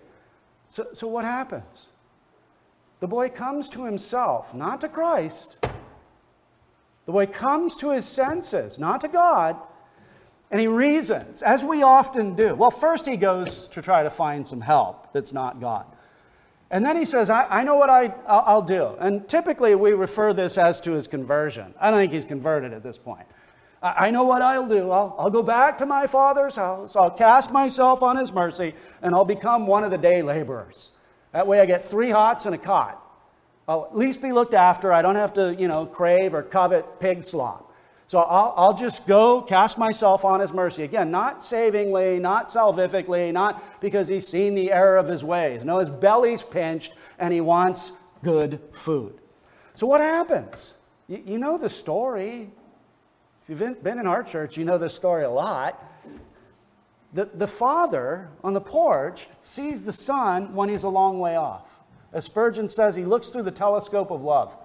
So, 0.70 0.86
so 0.92 1.08
what 1.08 1.24
happens? 1.24 1.90
The 3.00 3.08
boy 3.08 3.28
comes 3.28 3.68
to 3.70 3.84
himself, 3.84 4.54
not 4.54 4.80
to 4.82 4.88
Christ. 4.88 5.56
The 7.06 7.12
boy 7.12 7.26
comes 7.26 7.76
to 7.76 7.90
his 7.90 8.04
senses, 8.04 8.78
not 8.78 9.00
to 9.02 9.08
God, 9.08 9.56
and 10.54 10.60
he 10.60 10.68
reasons, 10.68 11.42
as 11.42 11.64
we 11.64 11.82
often 11.82 12.36
do. 12.36 12.54
Well, 12.54 12.70
first 12.70 13.06
he 13.06 13.16
goes 13.16 13.66
to 13.70 13.82
try 13.82 14.04
to 14.04 14.08
find 14.08 14.46
some 14.46 14.60
help 14.60 15.12
that's 15.12 15.32
not 15.32 15.60
God. 15.60 15.84
And 16.70 16.86
then 16.86 16.96
he 16.96 17.04
says, 17.04 17.28
I, 17.28 17.48
I 17.50 17.64
know 17.64 17.74
what 17.74 17.90
I, 17.90 18.14
I'll, 18.24 18.44
I'll 18.46 18.62
do. 18.62 18.94
And 19.00 19.26
typically 19.28 19.74
we 19.74 19.94
refer 19.94 20.32
this 20.32 20.56
as 20.56 20.80
to 20.82 20.92
his 20.92 21.08
conversion. 21.08 21.74
I 21.80 21.90
don't 21.90 21.98
think 21.98 22.12
he's 22.12 22.24
converted 22.24 22.72
at 22.72 22.84
this 22.84 22.96
point. 22.96 23.26
I, 23.82 24.06
I 24.06 24.10
know 24.12 24.22
what 24.22 24.42
I'll 24.42 24.68
do. 24.68 24.92
I'll, 24.92 25.16
I'll 25.18 25.28
go 25.28 25.42
back 25.42 25.76
to 25.78 25.86
my 25.86 26.06
father's 26.06 26.54
house. 26.54 26.94
I'll 26.94 27.10
cast 27.10 27.50
myself 27.50 28.00
on 28.00 28.16
his 28.16 28.30
mercy, 28.30 28.74
and 29.02 29.12
I'll 29.12 29.24
become 29.24 29.66
one 29.66 29.82
of 29.82 29.90
the 29.90 29.98
day 29.98 30.22
laborers. 30.22 30.92
That 31.32 31.48
way 31.48 31.58
I 31.58 31.66
get 31.66 31.82
three 31.82 32.10
hots 32.10 32.46
and 32.46 32.54
a 32.54 32.58
cot. 32.58 33.02
I'll 33.66 33.86
at 33.86 33.96
least 33.96 34.22
be 34.22 34.30
looked 34.30 34.54
after. 34.54 34.92
I 34.92 35.02
don't 35.02 35.16
have 35.16 35.32
to, 35.32 35.52
you 35.52 35.66
know, 35.66 35.84
crave 35.84 36.32
or 36.32 36.44
covet 36.44 37.00
pig 37.00 37.24
slop. 37.24 37.63
So 38.06 38.18
I'll, 38.18 38.52
I'll, 38.56 38.74
just 38.74 39.06
go 39.06 39.40
cast 39.40 39.78
myself 39.78 40.24
on 40.24 40.40
his 40.40 40.52
mercy. 40.52 40.82
Again, 40.82 41.10
not 41.10 41.42
savingly, 41.42 42.20
not 42.20 42.48
salvifically, 42.48 43.32
not 43.32 43.80
because 43.80 44.08
he's 44.08 44.28
seen 44.28 44.54
the 44.54 44.70
error 44.70 44.98
of 44.98 45.08
his 45.08 45.24
ways. 45.24 45.64
No, 45.64 45.78
his 45.78 45.88
belly's 45.88 46.42
pinched 46.42 46.92
and 47.18 47.32
he 47.32 47.40
wants 47.40 47.92
good 48.22 48.60
food. 48.72 49.20
So 49.74 49.86
what 49.86 50.00
happens? 50.00 50.74
You, 51.08 51.22
you 51.26 51.38
know 51.38 51.56
the 51.56 51.70
story. 51.70 52.50
If 53.48 53.60
you've 53.60 53.82
been 53.82 53.98
in 53.98 54.06
our 54.06 54.22
church, 54.22 54.56
you 54.56 54.64
know 54.64 54.78
this 54.78 54.94
story 54.94 55.24
a 55.24 55.30
lot. 55.30 55.82
The, 57.14 57.30
the 57.32 57.46
father 57.46 58.28
on 58.42 58.54
the 58.54 58.60
porch 58.60 59.28
sees 59.40 59.84
the 59.84 59.92
son 59.92 60.54
when 60.54 60.68
he's 60.68 60.82
a 60.82 60.88
long 60.88 61.20
way 61.20 61.36
off. 61.36 61.80
As 62.12 62.24
Spurgeon 62.24 62.68
says, 62.68 62.94
he 62.94 63.04
looks 63.04 63.28
through 63.28 63.42
the 63.44 63.50
telescope 63.50 64.10
of 64.10 64.22
love. 64.22 64.56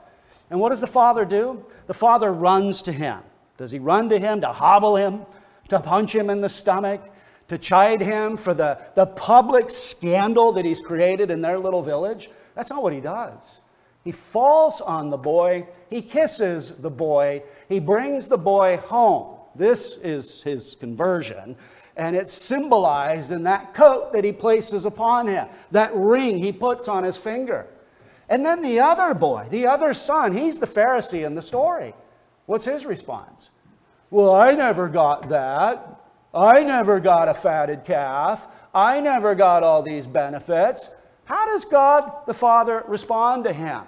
And 0.49 0.59
what 0.59 0.69
does 0.69 0.81
the 0.81 0.87
father 0.87 1.25
do? 1.25 1.63
The 1.87 1.93
father 1.93 2.31
runs 2.33 2.81
to 2.83 2.91
him. 2.91 3.19
Does 3.57 3.71
he 3.71 3.79
run 3.79 4.09
to 4.09 4.19
him 4.19 4.41
to 4.41 4.47
hobble 4.47 4.95
him, 4.95 5.25
to 5.67 5.79
punch 5.79 6.15
him 6.15 6.29
in 6.29 6.41
the 6.41 6.49
stomach, 6.49 7.01
to 7.49 7.57
chide 7.57 8.01
him 8.01 8.37
for 8.37 8.53
the, 8.53 8.79
the 8.95 9.05
public 9.05 9.69
scandal 9.69 10.51
that 10.53 10.65
he's 10.65 10.79
created 10.79 11.29
in 11.29 11.41
their 11.41 11.59
little 11.59 11.81
village? 11.81 12.29
That's 12.55 12.69
not 12.69 12.81
what 12.81 12.93
he 12.93 13.01
does. 13.01 13.61
He 14.03 14.11
falls 14.11 14.81
on 14.81 15.09
the 15.09 15.17
boy, 15.17 15.67
he 15.89 16.01
kisses 16.01 16.71
the 16.71 16.89
boy, 16.89 17.43
he 17.67 17.79
brings 17.79 18.27
the 18.27 18.37
boy 18.37 18.77
home. 18.77 19.35
This 19.55 19.97
is 20.03 20.41
his 20.41 20.75
conversion. 20.79 21.57
And 21.97 22.15
it's 22.15 22.31
symbolized 22.31 23.31
in 23.31 23.43
that 23.43 23.73
coat 23.73 24.13
that 24.13 24.23
he 24.23 24.31
places 24.31 24.85
upon 24.85 25.27
him, 25.27 25.47
that 25.71 25.91
ring 25.93 26.37
he 26.37 26.53
puts 26.53 26.87
on 26.87 27.03
his 27.03 27.17
finger. 27.17 27.67
And 28.29 28.45
then 28.45 28.61
the 28.61 28.79
other 28.79 29.13
boy, 29.13 29.47
the 29.49 29.65
other 29.65 29.93
son, 29.93 30.33
he's 30.33 30.59
the 30.59 30.67
Pharisee 30.67 31.25
in 31.25 31.35
the 31.35 31.41
story. 31.41 31.95
What's 32.45 32.65
his 32.65 32.85
response? 32.85 33.49
Well, 34.11 34.33
I 34.33 34.53
never 34.53 34.87
got 34.87 35.29
that. 35.29 35.99
I 36.33 36.63
never 36.63 36.99
got 36.99 37.27
a 37.27 37.33
fatted 37.33 37.85
calf. 37.85 38.47
I 38.73 38.99
never 38.99 39.33
got 39.33 39.63
all 39.63 39.81
these 39.81 40.05
benefits. 40.05 40.89
How 41.25 41.45
does 41.45 41.65
God 41.65 42.11
the 42.27 42.33
Father 42.33 42.83
respond 42.87 43.43
to 43.45 43.53
him? 43.53 43.81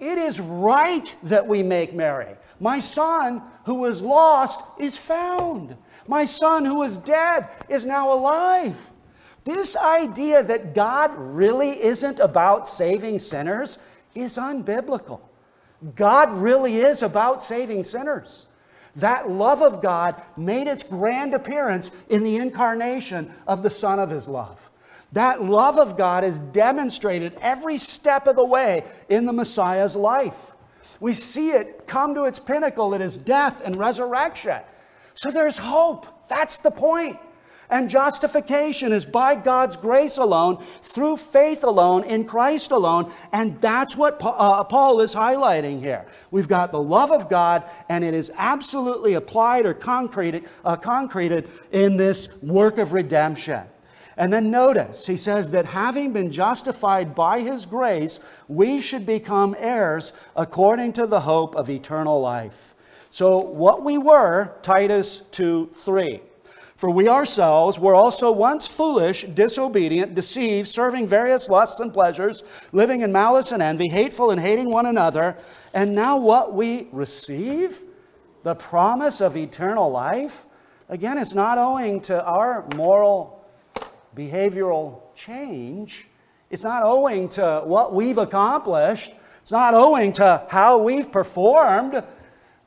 It 0.00 0.18
is 0.18 0.40
right 0.40 1.14
that 1.24 1.46
we 1.46 1.62
make 1.62 1.94
merry. 1.94 2.34
My 2.60 2.78
son 2.78 3.42
who 3.64 3.74
was 3.74 4.00
lost 4.00 4.60
is 4.78 4.96
found. 4.96 5.76
My 6.06 6.24
son 6.24 6.64
who 6.64 6.76
was 6.76 6.98
dead 6.98 7.48
is 7.68 7.84
now 7.84 8.12
alive. 8.12 8.92
This 9.44 9.76
idea 9.76 10.42
that 10.42 10.74
God 10.74 11.12
really 11.16 11.82
isn't 11.82 12.20
about 12.20 12.66
saving 12.66 13.18
sinners 13.18 13.78
is 14.14 14.36
unbiblical. 14.36 15.20
God 15.94 16.32
really 16.32 16.76
is 16.76 17.02
about 17.02 17.42
saving 17.42 17.84
sinners. 17.84 18.46
That 18.96 19.30
love 19.30 19.62
of 19.62 19.80
God 19.80 20.20
made 20.36 20.66
its 20.66 20.82
grand 20.82 21.34
appearance 21.34 21.90
in 22.08 22.24
the 22.24 22.36
incarnation 22.36 23.32
of 23.46 23.62
the 23.62 23.70
Son 23.70 23.98
of 23.98 24.10
His 24.10 24.26
love. 24.26 24.70
That 25.12 25.42
love 25.42 25.78
of 25.78 25.96
God 25.96 26.24
is 26.24 26.40
demonstrated 26.40 27.36
every 27.40 27.78
step 27.78 28.26
of 28.26 28.36
the 28.36 28.44
way 28.44 28.84
in 29.08 29.24
the 29.24 29.32
Messiah's 29.32 29.96
life. 29.96 30.54
We 31.00 31.14
see 31.14 31.50
it 31.50 31.86
come 31.86 32.14
to 32.14 32.24
its 32.24 32.38
pinnacle 32.38 32.92
in 32.92 33.00
his 33.00 33.16
death 33.16 33.62
and 33.64 33.76
resurrection. 33.76 34.60
So 35.14 35.30
there's 35.30 35.58
hope. 35.58 36.28
That's 36.28 36.58
the 36.58 36.70
point. 36.70 37.18
And 37.70 37.90
justification 37.90 38.92
is 38.92 39.04
by 39.04 39.34
God's 39.34 39.76
grace 39.76 40.16
alone, 40.16 40.62
through 40.82 41.18
faith 41.18 41.64
alone, 41.64 42.04
in 42.04 42.24
Christ 42.24 42.70
alone. 42.70 43.12
And 43.32 43.60
that's 43.60 43.96
what 43.96 44.18
uh, 44.22 44.64
Paul 44.64 45.00
is 45.00 45.14
highlighting 45.14 45.80
here. 45.80 46.06
We've 46.30 46.48
got 46.48 46.72
the 46.72 46.82
love 46.82 47.10
of 47.10 47.28
God, 47.28 47.64
and 47.88 48.04
it 48.04 48.14
is 48.14 48.30
absolutely 48.36 49.14
applied 49.14 49.66
or 49.66 49.74
concreted, 49.74 50.48
uh, 50.64 50.76
concreted 50.76 51.48
in 51.70 51.98
this 51.98 52.28
work 52.40 52.78
of 52.78 52.94
redemption. 52.94 53.64
And 54.16 54.32
then 54.32 54.50
notice, 54.50 55.06
he 55.06 55.16
says 55.16 55.52
that 55.52 55.66
having 55.66 56.12
been 56.12 56.32
justified 56.32 57.14
by 57.14 57.40
his 57.40 57.66
grace, 57.66 58.18
we 58.48 58.80
should 58.80 59.06
become 59.06 59.54
heirs 59.56 60.12
according 60.34 60.94
to 60.94 61.06
the 61.06 61.20
hope 61.20 61.54
of 61.54 61.70
eternal 61.70 62.20
life. 62.20 62.74
So, 63.10 63.38
what 63.38 63.84
we 63.84 63.96
were, 63.96 64.56
Titus 64.62 65.22
2 65.30 65.70
3. 65.72 66.20
For 66.78 66.88
we 66.90 67.08
ourselves 67.08 67.80
were 67.80 67.96
also 67.96 68.30
once 68.30 68.68
foolish, 68.68 69.24
disobedient, 69.24 70.14
deceived, 70.14 70.68
serving 70.68 71.08
various 71.08 71.48
lusts 71.48 71.80
and 71.80 71.92
pleasures, 71.92 72.44
living 72.70 73.00
in 73.00 73.10
malice 73.10 73.50
and 73.50 73.60
envy, 73.60 73.88
hateful 73.88 74.30
and 74.30 74.40
hating 74.40 74.70
one 74.70 74.86
another. 74.86 75.36
And 75.74 75.92
now, 75.92 76.16
what 76.16 76.54
we 76.54 76.86
receive, 76.92 77.82
the 78.44 78.54
promise 78.54 79.20
of 79.20 79.36
eternal 79.36 79.90
life, 79.90 80.46
again, 80.88 81.18
it's 81.18 81.34
not 81.34 81.58
owing 81.58 82.00
to 82.02 82.24
our 82.24 82.64
moral, 82.76 83.44
behavioral 84.16 85.00
change. 85.16 86.06
It's 86.48 86.62
not 86.62 86.84
owing 86.84 87.28
to 87.30 87.62
what 87.64 87.92
we've 87.92 88.18
accomplished. 88.18 89.12
It's 89.42 89.50
not 89.50 89.74
owing 89.74 90.12
to 90.12 90.46
how 90.48 90.78
we've 90.78 91.10
performed 91.10 92.04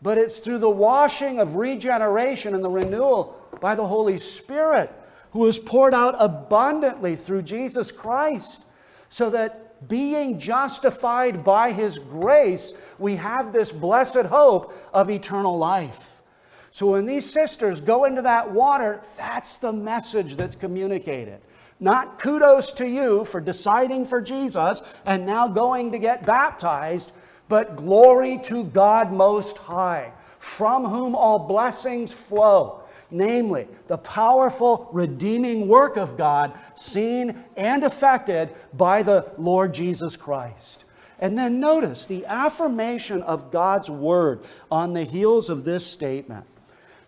but 0.02 0.18
it's 0.18 0.40
through 0.40 0.58
the 0.58 0.70
washing 0.70 1.40
of 1.40 1.56
regeneration 1.56 2.56
and 2.56 2.64
the 2.64 2.70
renewal 2.70 3.38
by 3.62 3.76
the 3.76 3.88
Holy 3.88 4.18
Spirit. 4.18 4.92
who 5.32 5.40
was 5.40 5.60
poured 5.60 5.94
out 5.94 6.16
abundantly 6.20 7.16
through 7.16 7.42
Jesus 7.42 7.92
Christ, 7.92 8.62
so 9.10 9.30
that 9.30 9.88
being 9.88 10.40
justified 10.40 11.44
by 11.44 11.72
his 11.72 11.98
grace, 12.00 12.74
we 13.00 13.16
have 13.16 13.52
this 13.52 13.72
blessed 13.72 14.26
hope 14.26 14.74
of 14.94 15.10
eternal 15.10 15.58
life. 15.58 16.22
So 16.70 16.92
when 16.92 17.06
these 17.06 17.30
sisters 17.30 17.82
go 17.82 18.06
into 18.06 18.22
that 18.22 18.52
water, 18.52 19.02
that's 19.18 19.58
the 19.58 19.74
message 19.74 20.36
that's 20.36 20.56
communicated. 20.56 21.42
Not 21.80 22.20
kudos 22.20 22.72
to 22.74 22.88
you 22.88 23.26
for 23.26 23.42
deciding 23.42 24.06
for 24.06 24.22
Jesus 24.22 24.82
and 25.06 25.26
now 25.26 25.48
going 25.48 25.92
to 25.94 26.00
get 26.00 26.26
baptized, 26.26 27.12
but 27.50 27.76
glory 27.76 28.40
to 28.44 28.64
God 28.66 29.12
Most 29.12 29.58
High, 29.58 30.14
from 30.38 30.86
whom 30.86 31.16
all 31.16 31.40
blessings 31.40 32.14
flow 32.14 32.81
namely, 33.12 33.68
the 33.88 33.98
powerful 33.98 34.90
redeeming 34.92 35.68
work 35.68 35.98
of 35.98 36.18
God 36.18 36.58
seen 36.76 37.44
and 37.56 37.84
affected 37.84 38.50
by 38.74 39.04
the 39.04 39.32
Lord 39.38 39.74
Jesus 39.74 40.18
Christ. 40.18 40.86
And 41.20 41.38
then 41.38 41.60
notice 41.60 42.08
the 42.08 42.26
affirmation 42.26 43.22
of 43.22 43.52
God's 43.52 43.90
word 43.90 44.44
on 44.72 44.94
the 44.94 45.04
heels 45.04 45.50
of 45.50 45.64
this 45.64 45.86
statement. 45.86 46.46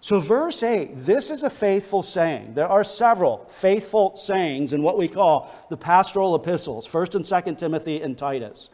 So, 0.02 0.20
verse 0.20 0.62
8, 0.62 0.98
this 0.98 1.32
is 1.32 1.44
a 1.44 1.50
faithful 1.50 2.04
saying. 2.04 2.56
There 2.56 2.68
are 2.68 2.84
several 2.84 3.46
faithful 3.48 4.18
sayings 4.18 4.74
in 4.74 4.84
what 4.84 4.98
we 4.98 5.08
call 5.08 5.50
the 5.70 5.78
pastoral 5.78 6.36
epistles, 6.36 6.86
1st 6.86 7.16
and 7.16 7.26
2nd 7.26 7.58
Timothy 7.58 8.02
and 8.02 8.18
Titus. 8.18 8.70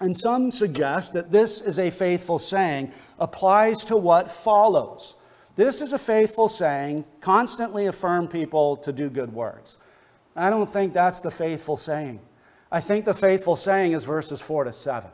And 0.00 0.16
some 0.16 0.50
suggest 0.50 1.12
that 1.12 1.30
this 1.30 1.60
is 1.60 1.78
a 1.78 1.90
faithful 1.90 2.38
saying 2.38 2.92
applies 3.18 3.84
to 3.86 3.96
what 3.96 4.30
follows. 4.30 5.14
This 5.56 5.80
is 5.80 5.92
a 5.94 5.98
faithful 5.98 6.48
saying, 6.48 7.04
constantly 7.20 7.86
affirm 7.86 8.28
people 8.28 8.76
to 8.78 8.92
do 8.92 9.08
good 9.08 9.32
works. 9.32 9.78
I 10.36 10.50
don't 10.50 10.66
think 10.66 10.92
that's 10.92 11.20
the 11.20 11.30
faithful 11.30 11.78
saying. 11.78 12.20
I 12.70 12.80
think 12.80 13.06
the 13.06 13.14
faithful 13.14 13.56
saying 13.56 13.92
is 13.92 14.04
verses 14.04 14.40
4 14.40 14.64
to 14.64 14.72
7. 14.72 15.10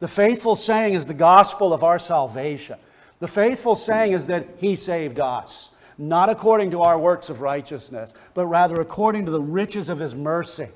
The 0.00 0.08
faithful 0.08 0.56
saying 0.56 0.94
is 0.94 1.06
the 1.06 1.14
gospel 1.14 1.74
of 1.74 1.84
our 1.84 1.98
salvation. 1.98 2.78
The 3.18 3.28
faithful 3.28 3.76
saying 3.76 4.12
is 4.12 4.26
that 4.26 4.48
He 4.56 4.74
saved 4.74 5.20
us, 5.20 5.70
not 5.98 6.30
according 6.30 6.70
to 6.70 6.82
our 6.82 6.98
works 6.98 7.28
of 7.28 7.42
righteousness, 7.42 8.14
but 8.32 8.46
rather 8.46 8.80
according 8.80 9.26
to 9.26 9.32
the 9.32 9.40
riches 9.40 9.88
of 9.88 9.98
His 9.98 10.14
mercy. 10.14 10.68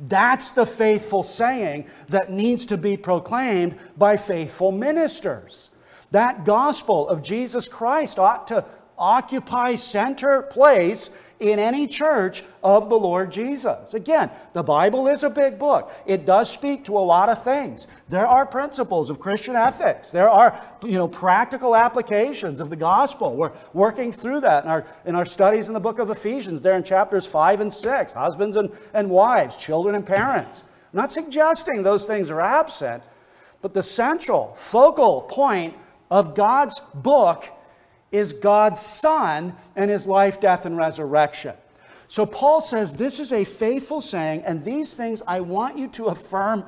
That's 0.00 0.52
the 0.52 0.64
faithful 0.64 1.22
saying 1.22 1.86
that 2.08 2.32
needs 2.32 2.64
to 2.66 2.78
be 2.78 2.96
proclaimed 2.96 3.76
by 3.98 4.16
faithful 4.16 4.72
ministers. 4.72 5.68
That 6.10 6.44
gospel 6.44 7.08
of 7.08 7.22
Jesus 7.22 7.68
Christ 7.68 8.18
ought 8.18 8.48
to 8.48 8.64
occupy 9.00 9.74
center 9.76 10.42
place 10.42 11.08
in 11.40 11.58
any 11.58 11.86
church 11.86 12.44
of 12.62 12.90
the 12.90 12.96
Lord 12.96 13.32
Jesus. 13.32 13.94
Again, 13.94 14.30
the 14.52 14.62
Bible 14.62 15.08
is 15.08 15.22
a 15.22 15.30
big 15.30 15.58
book. 15.58 15.90
It 16.04 16.26
does 16.26 16.52
speak 16.52 16.84
to 16.84 16.98
a 16.98 17.00
lot 17.00 17.30
of 17.30 17.42
things. 17.42 17.86
There 18.10 18.26
are 18.26 18.44
principles 18.44 19.08
of 19.08 19.18
Christian 19.18 19.56
ethics. 19.56 20.10
There 20.10 20.28
are, 20.28 20.60
you 20.84 20.98
know, 20.98 21.08
practical 21.08 21.74
applications 21.74 22.60
of 22.60 22.68
the 22.68 22.76
gospel. 22.76 23.34
We're 23.34 23.52
working 23.72 24.12
through 24.12 24.42
that 24.42 24.64
in 24.64 24.70
our, 24.70 24.86
in 25.06 25.14
our 25.14 25.24
studies 25.24 25.68
in 25.68 25.74
the 25.74 25.80
book 25.80 25.98
of 25.98 26.10
Ephesians, 26.10 26.60
there 26.60 26.76
in 26.76 26.84
chapters 26.84 27.24
5 27.24 27.62
and 27.62 27.72
6, 27.72 28.12
husbands 28.12 28.58
and, 28.58 28.70
and 28.92 29.08
wives, 29.08 29.56
children 29.56 29.94
and 29.94 30.04
parents. 30.04 30.64
I'm 30.92 30.98
not 30.98 31.10
suggesting 31.10 31.82
those 31.82 32.04
things 32.04 32.30
are 32.30 32.42
absent, 32.42 33.02
but 33.62 33.72
the 33.72 33.82
central, 33.82 34.52
focal 34.54 35.22
point 35.22 35.74
of 36.10 36.34
God's 36.34 36.80
book 36.94 37.48
is 38.10 38.32
God's 38.32 38.80
Son 38.80 39.54
and 39.76 39.90
his 39.90 40.06
life, 40.06 40.40
death, 40.40 40.66
and 40.66 40.76
resurrection. 40.76 41.54
So 42.08 42.26
Paul 42.26 42.60
says, 42.60 42.94
This 42.94 43.20
is 43.20 43.32
a 43.32 43.44
faithful 43.44 44.00
saying, 44.00 44.42
and 44.44 44.64
these 44.64 44.94
things 44.94 45.22
I 45.26 45.40
want 45.40 45.78
you 45.78 45.88
to 45.88 46.06
affirm 46.06 46.64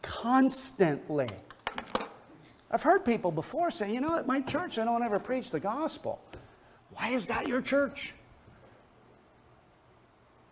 constantly. 0.00 1.28
I've 2.70 2.82
heard 2.82 3.04
people 3.04 3.30
before 3.30 3.70
say, 3.70 3.92
You 3.92 4.00
know, 4.00 4.16
at 4.16 4.26
my 4.26 4.40
church, 4.40 4.78
I 4.78 4.84
don't 4.84 5.02
ever 5.02 5.18
preach 5.18 5.50
the 5.50 5.60
gospel. 5.60 6.20
Why 6.92 7.10
is 7.10 7.26
that 7.26 7.46
your 7.46 7.60
church? 7.60 8.14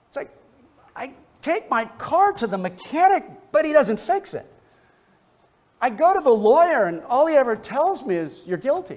It's 0.09 0.17
like, 0.17 0.37
I 0.95 1.15
take 1.41 1.71
my 1.71 1.87
car 1.97 2.33
to 2.35 2.47
the 2.47 2.59
mechanic, 2.59 3.25
but 3.51 3.65
he 3.65 3.73
doesn't 3.73 3.99
fix 3.99 4.35
it. 4.35 4.47
I 5.85 5.91
go 5.91 6.15
to 6.15 6.21
the 6.21 6.31
lawyer, 6.31 6.87
and 6.87 7.03
all 7.11 7.27
he 7.27 7.35
ever 7.35 7.55
tells 7.55 8.07
me 8.07 8.17
is, 8.17 8.43
You're 8.47 8.57
guilty. 8.57 8.97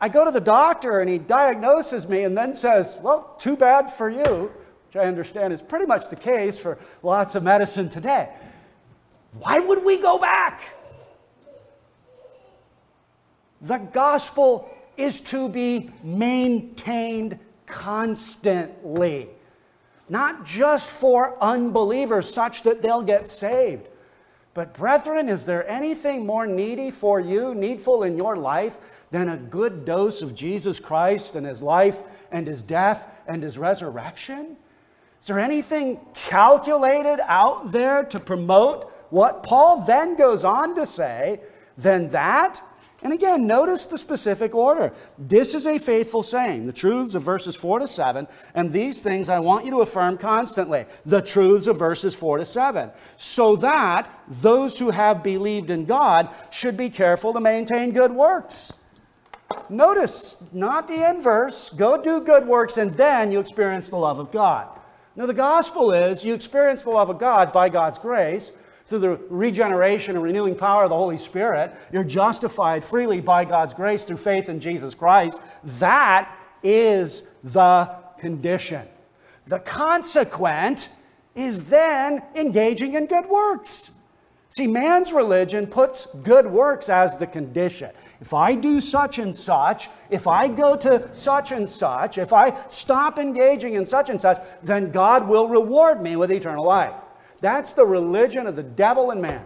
I 0.00 0.08
go 0.08 0.24
to 0.24 0.30
the 0.30 0.40
doctor, 0.40 1.00
and 1.00 1.10
he 1.10 1.18
diagnoses 1.18 2.08
me 2.08 2.22
and 2.22 2.34
then 2.34 2.54
says, 2.54 2.96
Well, 3.02 3.36
too 3.38 3.58
bad 3.58 3.90
for 3.92 4.08
you, 4.08 4.50
which 4.86 4.96
I 4.96 5.00
understand 5.00 5.52
is 5.52 5.60
pretty 5.60 5.84
much 5.84 6.08
the 6.08 6.16
case 6.16 6.58
for 6.58 6.78
lots 7.02 7.34
of 7.34 7.42
medicine 7.42 7.90
today. 7.90 8.30
Why 9.38 9.58
would 9.58 9.84
we 9.84 10.00
go 10.00 10.18
back? 10.18 10.62
The 13.60 13.76
gospel 13.76 14.66
is 14.96 15.20
to 15.20 15.46
be 15.50 15.90
maintained 16.02 17.38
constantly, 17.66 19.28
not 20.08 20.46
just 20.46 20.88
for 20.88 21.36
unbelievers, 21.44 22.32
such 22.32 22.62
that 22.62 22.80
they'll 22.80 23.02
get 23.02 23.28
saved 23.28 23.89
but, 24.52 24.74
brethren, 24.74 25.28
is 25.28 25.44
there 25.44 25.68
anything 25.68 26.26
more 26.26 26.46
needy 26.46 26.90
for 26.90 27.20
you, 27.20 27.54
needful 27.54 28.02
in 28.02 28.16
your 28.16 28.36
life, 28.36 29.04
than 29.10 29.28
a 29.28 29.36
good 29.36 29.84
dose 29.84 30.22
of 30.22 30.34
Jesus 30.34 30.80
Christ 30.80 31.36
and 31.36 31.46
his 31.46 31.62
life 31.62 32.02
and 32.32 32.46
his 32.46 32.62
death 32.62 33.08
and 33.28 33.42
his 33.42 33.56
resurrection? 33.56 34.56
Is 35.20 35.28
there 35.28 35.38
anything 35.38 36.00
calculated 36.14 37.20
out 37.24 37.70
there 37.70 38.02
to 38.04 38.18
promote 38.18 38.90
what 39.10 39.42
Paul 39.42 39.84
then 39.84 40.16
goes 40.16 40.44
on 40.44 40.74
to 40.74 40.86
say 40.86 41.40
than 41.76 42.08
that? 42.08 42.60
And 43.02 43.12
again, 43.12 43.46
notice 43.46 43.86
the 43.86 43.96
specific 43.96 44.54
order. 44.54 44.92
This 45.18 45.54
is 45.54 45.66
a 45.66 45.78
faithful 45.78 46.22
saying, 46.22 46.66
the 46.66 46.72
truths 46.72 47.14
of 47.14 47.22
verses 47.22 47.56
4 47.56 47.78
to 47.78 47.88
7, 47.88 48.28
and 48.54 48.72
these 48.72 49.00
things 49.00 49.28
I 49.28 49.38
want 49.38 49.64
you 49.64 49.70
to 49.70 49.80
affirm 49.80 50.18
constantly, 50.18 50.84
the 51.06 51.22
truths 51.22 51.66
of 51.66 51.78
verses 51.78 52.14
4 52.14 52.38
to 52.38 52.44
7, 52.44 52.90
so 53.16 53.56
that 53.56 54.10
those 54.28 54.78
who 54.78 54.90
have 54.90 55.22
believed 55.22 55.70
in 55.70 55.86
God 55.86 56.28
should 56.50 56.76
be 56.76 56.90
careful 56.90 57.32
to 57.32 57.40
maintain 57.40 57.92
good 57.92 58.12
works. 58.12 58.72
Notice, 59.68 60.36
not 60.52 60.86
the 60.86 61.08
inverse, 61.08 61.70
go 61.70 62.00
do 62.00 62.20
good 62.20 62.46
works 62.46 62.76
and 62.76 62.96
then 62.96 63.32
you 63.32 63.40
experience 63.40 63.88
the 63.88 63.96
love 63.96 64.18
of 64.18 64.30
God. 64.30 64.68
Now, 65.16 65.26
the 65.26 65.34
gospel 65.34 65.92
is 65.92 66.24
you 66.24 66.34
experience 66.34 66.84
the 66.84 66.90
love 66.90 67.10
of 67.10 67.18
God 67.18 67.52
by 67.52 67.68
God's 67.68 67.98
grace 67.98 68.52
through 68.90 68.98
the 68.98 69.20
regeneration 69.30 70.16
and 70.16 70.24
renewing 70.24 70.56
power 70.56 70.82
of 70.82 70.90
the 70.90 70.96
Holy 70.96 71.16
Spirit. 71.16 71.72
You're 71.92 72.02
justified 72.02 72.84
freely 72.84 73.20
by 73.20 73.44
God's 73.44 73.72
grace 73.72 74.02
through 74.02 74.16
faith 74.16 74.48
in 74.48 74.58
Jesus 74.58 74.96
Christ. 74.96 75.40
That 75.78 76.36
is 76.64 77.22
the 77.44 77.94
condition. 78.18 78.86
The 79.46 79.60
consequent 79.60 80.90
is 81.36 81.66
then 81.66 82.22
engaging 82.34 82.94
in 82.94 83.06
good 83.06 83.26
works. 83.26 83.92
See, 84.52 84.66
man's 84.66 85.12
religion 85.12 85.68
puts 85.68 86.08
good 86.24 86.46
works 86.48 86.88
as 86.88 87.16
the 87.16 87.28
condition. 87.28 87.92
If 88.20 88.34
I 88.34 88.56
do 88.56 88.80
such 88.80 89.20
and 89.20 89.34
such, 89.34 89.88
if 90.10 90.26
I 90.26 90.48
go 90.48 90.74
to 90.78 91.14
such 91.14 91.52
and 91.52 91.68
such, 91.68 92.18
if 92.18 92.32
I 92.32 92.60
stop 92.66 93.20
engaging 93.20 93.74
in 93.74 93.86
such 93.86 94.10
and 94.10 94.20
such, 94.20 94.44
then 94.64 94.90
God 94.90 95.28
will 95.28 95.46
reward 95.48 96.02
me 96.02 96.16
with 96.16 96.32
eternal 96.32 96.64
life. 96.64 96.94
That's 97.40 97.72
the 97.72 97.86
religion 97.86 98.46
of 98.46 98.56
the 98.56 98.62
devil 98.62 99.10
and 99.10 99.22
man. 99.22 99.44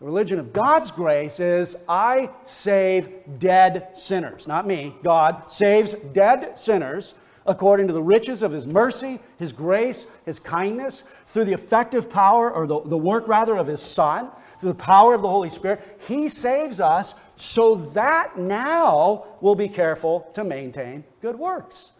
The 0.00 0.06
religion 0.06 0.38
of 0.38 0.52
God's 0.52 0.90
grace 0.90 1.40
is 1.40 1.76
I 1.88 2.30
save 2.42 3.38
dead 3.38 3.88
sinners. 3.94 4.48
Not 4.48 4.66
me, 4.66 4.94
God 5.02 5.50
saves 5.52 5.92
dead 5.92 6.58
sinners 6.58 7.14
according 7.46 7.86
to 7.88 7.92
the 7.92 8.02
riches 8.02 8.42
of 8.42 8.52
his 8.52 8.66
mercy, 8.66 9.18
his 9.38 9.52
grace, 9.52 10.06
his 10.24 10.38
kindness, 10.38 11.04
through 11.26 11.44
the 11.44 11.52
effective 11.52 12.08
power, 12.08 12.50
or 12.50 12.66
the, 12.66 12.80
the 12.82 12.96
work 12.96 13.26
rather, 13.28 13.56
of 13.56 13.66
his 13.66 13.80
Son, 13.80 14.30
through 14.58 14.70
the 14.70 14.74
power 14.74 15.14
of 15.14 15.22
the 15.22 15.28
Holy 15.28 15.50
Spirit. 15.50 15.82
He 16.06 16.28
saves 16.28 16.80
us 16.80 17.14
so 17.36 17.74
that 17.74 18.38
now 18.38 19.24
we'll 19.40 19.54
be 19.54 19.68
careful 19.68 20.30
to 20.34 20.44
maintain 20.44 21.04
good 21.20 21.38
works. 21.38 21.92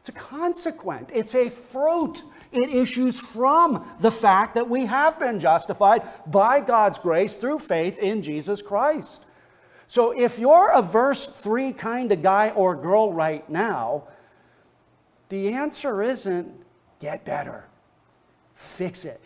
It's 0.00 0.08
a 0.08 0.12
consequent, 0.12 1.10
it's 1.12 1.34
a 1.34 1.50
fruit 1.50 2.22
it 2.54 2.70
issues 2.70 3.18
from 3.18 3.86
the 4.00 4.10
fact 4.10 4.54
that 4.54 4.68
we 4.68 4.86
have 4.86 5.18
been 5.18 5.40
justified 5.40 6.02
by 6.26 6.60
God's 6.60 6.98
grace 6.98 7.36
through 7.36 7.58
faith 7.58 7.98
in 7.98 8.22
Jesus 8.22 8.62
Christ. 8.62 9.24
So 9.86 10.12
if 10.12 10.38
you're 10.38 10.70
a 10.72 10.82
verse 10.82 11.26
3 11.26 11.72
kind 11.72 12.10
of 12.12 12.22
guy 12.22 12.50
or 12.50 12.74
girl 12.74 13.12
right 13.12 13.48
now, 13.48 14.04
the 15.28 15.52
answer 15.52 16.02
isn't 16.02 16.52
get 17.00 17.24
better, 17.24 17.68
fix 18.54 19.04
it. 19.04 19.20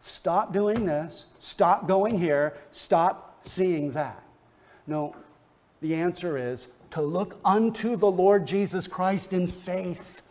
Stop 0.00 0.52
doing 0.52 0.84
this, 0.84 1.26
stop 1.38 1.88
going 1.88 2.18
here, 2.18 2.56
stop 2.70 3.38
seeing 3.40 3.92
that. 3.92 4.22
No, 4.86 5.16
the 5.80 5.94
answer 5.94 6.36
is 6.36 6.68
to 6.90 7.00
look 7.02 7.38
unto 7.44 7.96
the 7.96 8.10
Lord 8.10 8.46
Jesus 8.46 8.86
Christ 8.86 9.32
in 9.32 9.46
faith, 9.46 10.22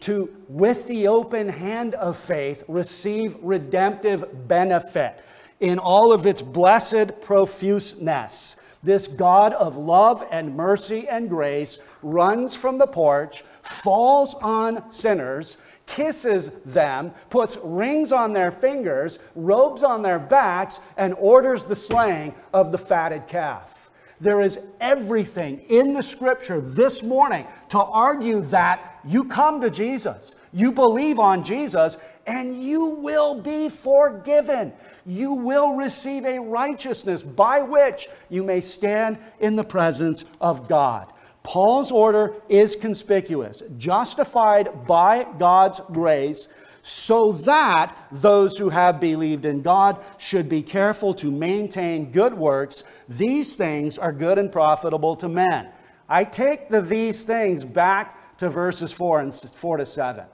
to, 0.00 0.34
with 0.48 0.86
the 0.86 1.08
open 1.08 1.48
hand 1.48 1.94
of 1.94 2.16
faith, 2.16 2.64
receive 2.68 3.36
redemptive 3.40 4.48
benefit 4.48 5.22
in 5.60 5.78
all 5.78 6.12
of 6.12 6.26
its 6.26 6.42
blessed 6.42 7.20
profuseness. 7.20 8.56
This 8.82 9.06
God 9.08 9.52
of 9.54 9.76
love 9.76 10.22
and 10.30 10.54
mercy 10.54 11.08
and 11.08 11.28
grace 11.28 11.78
runs 12.02 12.54
from 12.54 12.78
the 12.78 12.86
porch, 12.86 13.42
falls 13.62 14.34
on 14.34 14.88
sinners, 14.90 15.56
kisses 15.86 16.50
them, 16.64 17.12
puts 17.30 17.58
rings 17.62 18.12
on 18.12 18.32
their 18.32 18.52
fingers, 18.52 19.18
robes 19.34 19.82
on 19.82 20.02
their 20.02 20.18
backs, 20.18 20.78
and 20.96 21.14
orders 21.14 21.64
the 21.64 21.76
slaying 21.76 22.34
of 22.52 22.70
the 22.70 22.78
fatted 22.78 23.26
calf. 23.26 23.85
There 24.20 24.40
is 24.40 24.58
everything 24.80 25.60
in 25.68 25.92
the 25.92 26.02
scripture 26.02 26.60
this 26.60 27.02
morning 27.02 27.46
to 27.68 27.78
argue 27.78 28.40
that 28.42 29.00
you 29.04 29.24
come 29.24 29.60
to 29.60 29.70
Jesus, 29.70 30.34
you 30.52 30.72
believe 30.72 31.18
on 31.18 31.44
Jesus, 31.44 31.98
and 32.26 32.62
you 32.62 32.86
will 32.86 33.40
be 33.40 33.68
forgiven. 33.68 34.72
You 35.04 35.32
will 35.32 35.74
receive 35.74 36.24
a 36.24 36.40
righteousness 36.40 37.22
by 37.22 37.60
which 37.60 38.08
you 38.30 38.42
may 38.42 38.60
stand 38.60 39.18
in 39.38 39.54
the 39.54 39.64
presence 39.64 40.24
of 40.40 40.66
God. 40.68 41.12
Paul's 41.42 41.92
order 41.92 42.34
is 42.48 42.74
conspicuous, 42.74 43.62
justified 43.78 44.86
by 44.86 45.24
God's 45.38 45.80
grace, 45.92 46.48
so 46.88 47.32
that 47.32 47.96
those 48.12 48.56
who 48.58 48.68
have 48.68 49.00
believed 49.00 49.44
in 49.44 49.60
God 49.60 49.98
should 50.18 50.48
be 50.48 50.62
careful 50.62 51.14
to 51.14 51.32
maintain 51.32 52.12
good 52.12 52.32
works. 52.32 52.84
These 53.08 53.56
things 53.56 53.98
are 53.98 54.12
good 54.12 54.38
and 54.38 54.52
profitable 54.52 55.16
to 55.16 55.28
men. 55.28 55.66
I 56.08 56.22
take 56.22 56.68
the 56.68 56.80
these 56.80 57.24
things 57.24 57.64
back 57.64 58.38
to 58.38 58.48
verses 58.48 58.92
4 58.92 59.18
and 59.18 59.34
4 59.34 59.78
to 59.78 59.84
7. 59.84 60.26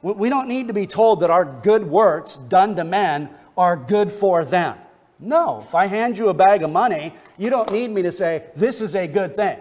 We 0.00 0.30
don't 0.30 0.48
need 0.48 0.68
to 0.68 0.72
be 0.72 0.86
told 0.86 1.20
that 1.20 1.28
our 1.28 1.44
good 1.44 1.86
works 1.86 2.36
done 2.36 2.76
to 2.76 2.84
men 2.84 3.28
are 3.58 3.76
good 3.76 4.10
for 4.10 4.42
them. 4.42 4.78
No, 5.18 5.64
if 5.66 5.74
I 5.74 5.84
hand 5.84 6.16
you 6.16 6.30
a 6.30 6.34
bag 6.34 6.62
of 6.62 6.72
money, 6.72 7.12
you 7.36 7.50
don't 7.50 7.70
need 7.70 7.90
me 7.90 8.00
to 8.00 8.12
say, 8.12 8.44
this 8.56 8.80
is 8.80 8.96
a 8.96 9.06
good 9.06 9.36
thing. 9.36 9.58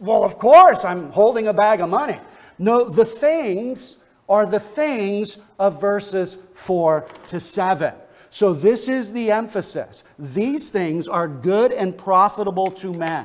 Well, 0.00 0.24
of 0.24 0.38
course, 0.38 0.86
I'm 0.86 1.10
holding 1.10 1.48
a 1.48 1.52
bag 1.52 1.82
of 1.82 1.90
money. 1.90 2.18
No, 2.58 2.88
the 2.88 3.04
things 3.04 3.98
are 4.32 4.46
the 4.46 4.60
things 4.60 5.38
of 5.58 5.80
verses 5.80 6.38
4 6.54 7.06
to 7.28 7.38
7. 7.38 7.94
So, 8.30 8.54
this 8.54 8.88
is 8.88 9.12
the 9.12 9.30
emphasis. 9.30 10.04
These 10.18 10.70
things 10.70 11.06
are 11.06 11.28
good 11.28 11.70
and 11.70 11.96
profitable 11.96 12.70
to 12.72 12.92
men. 12.92 13.24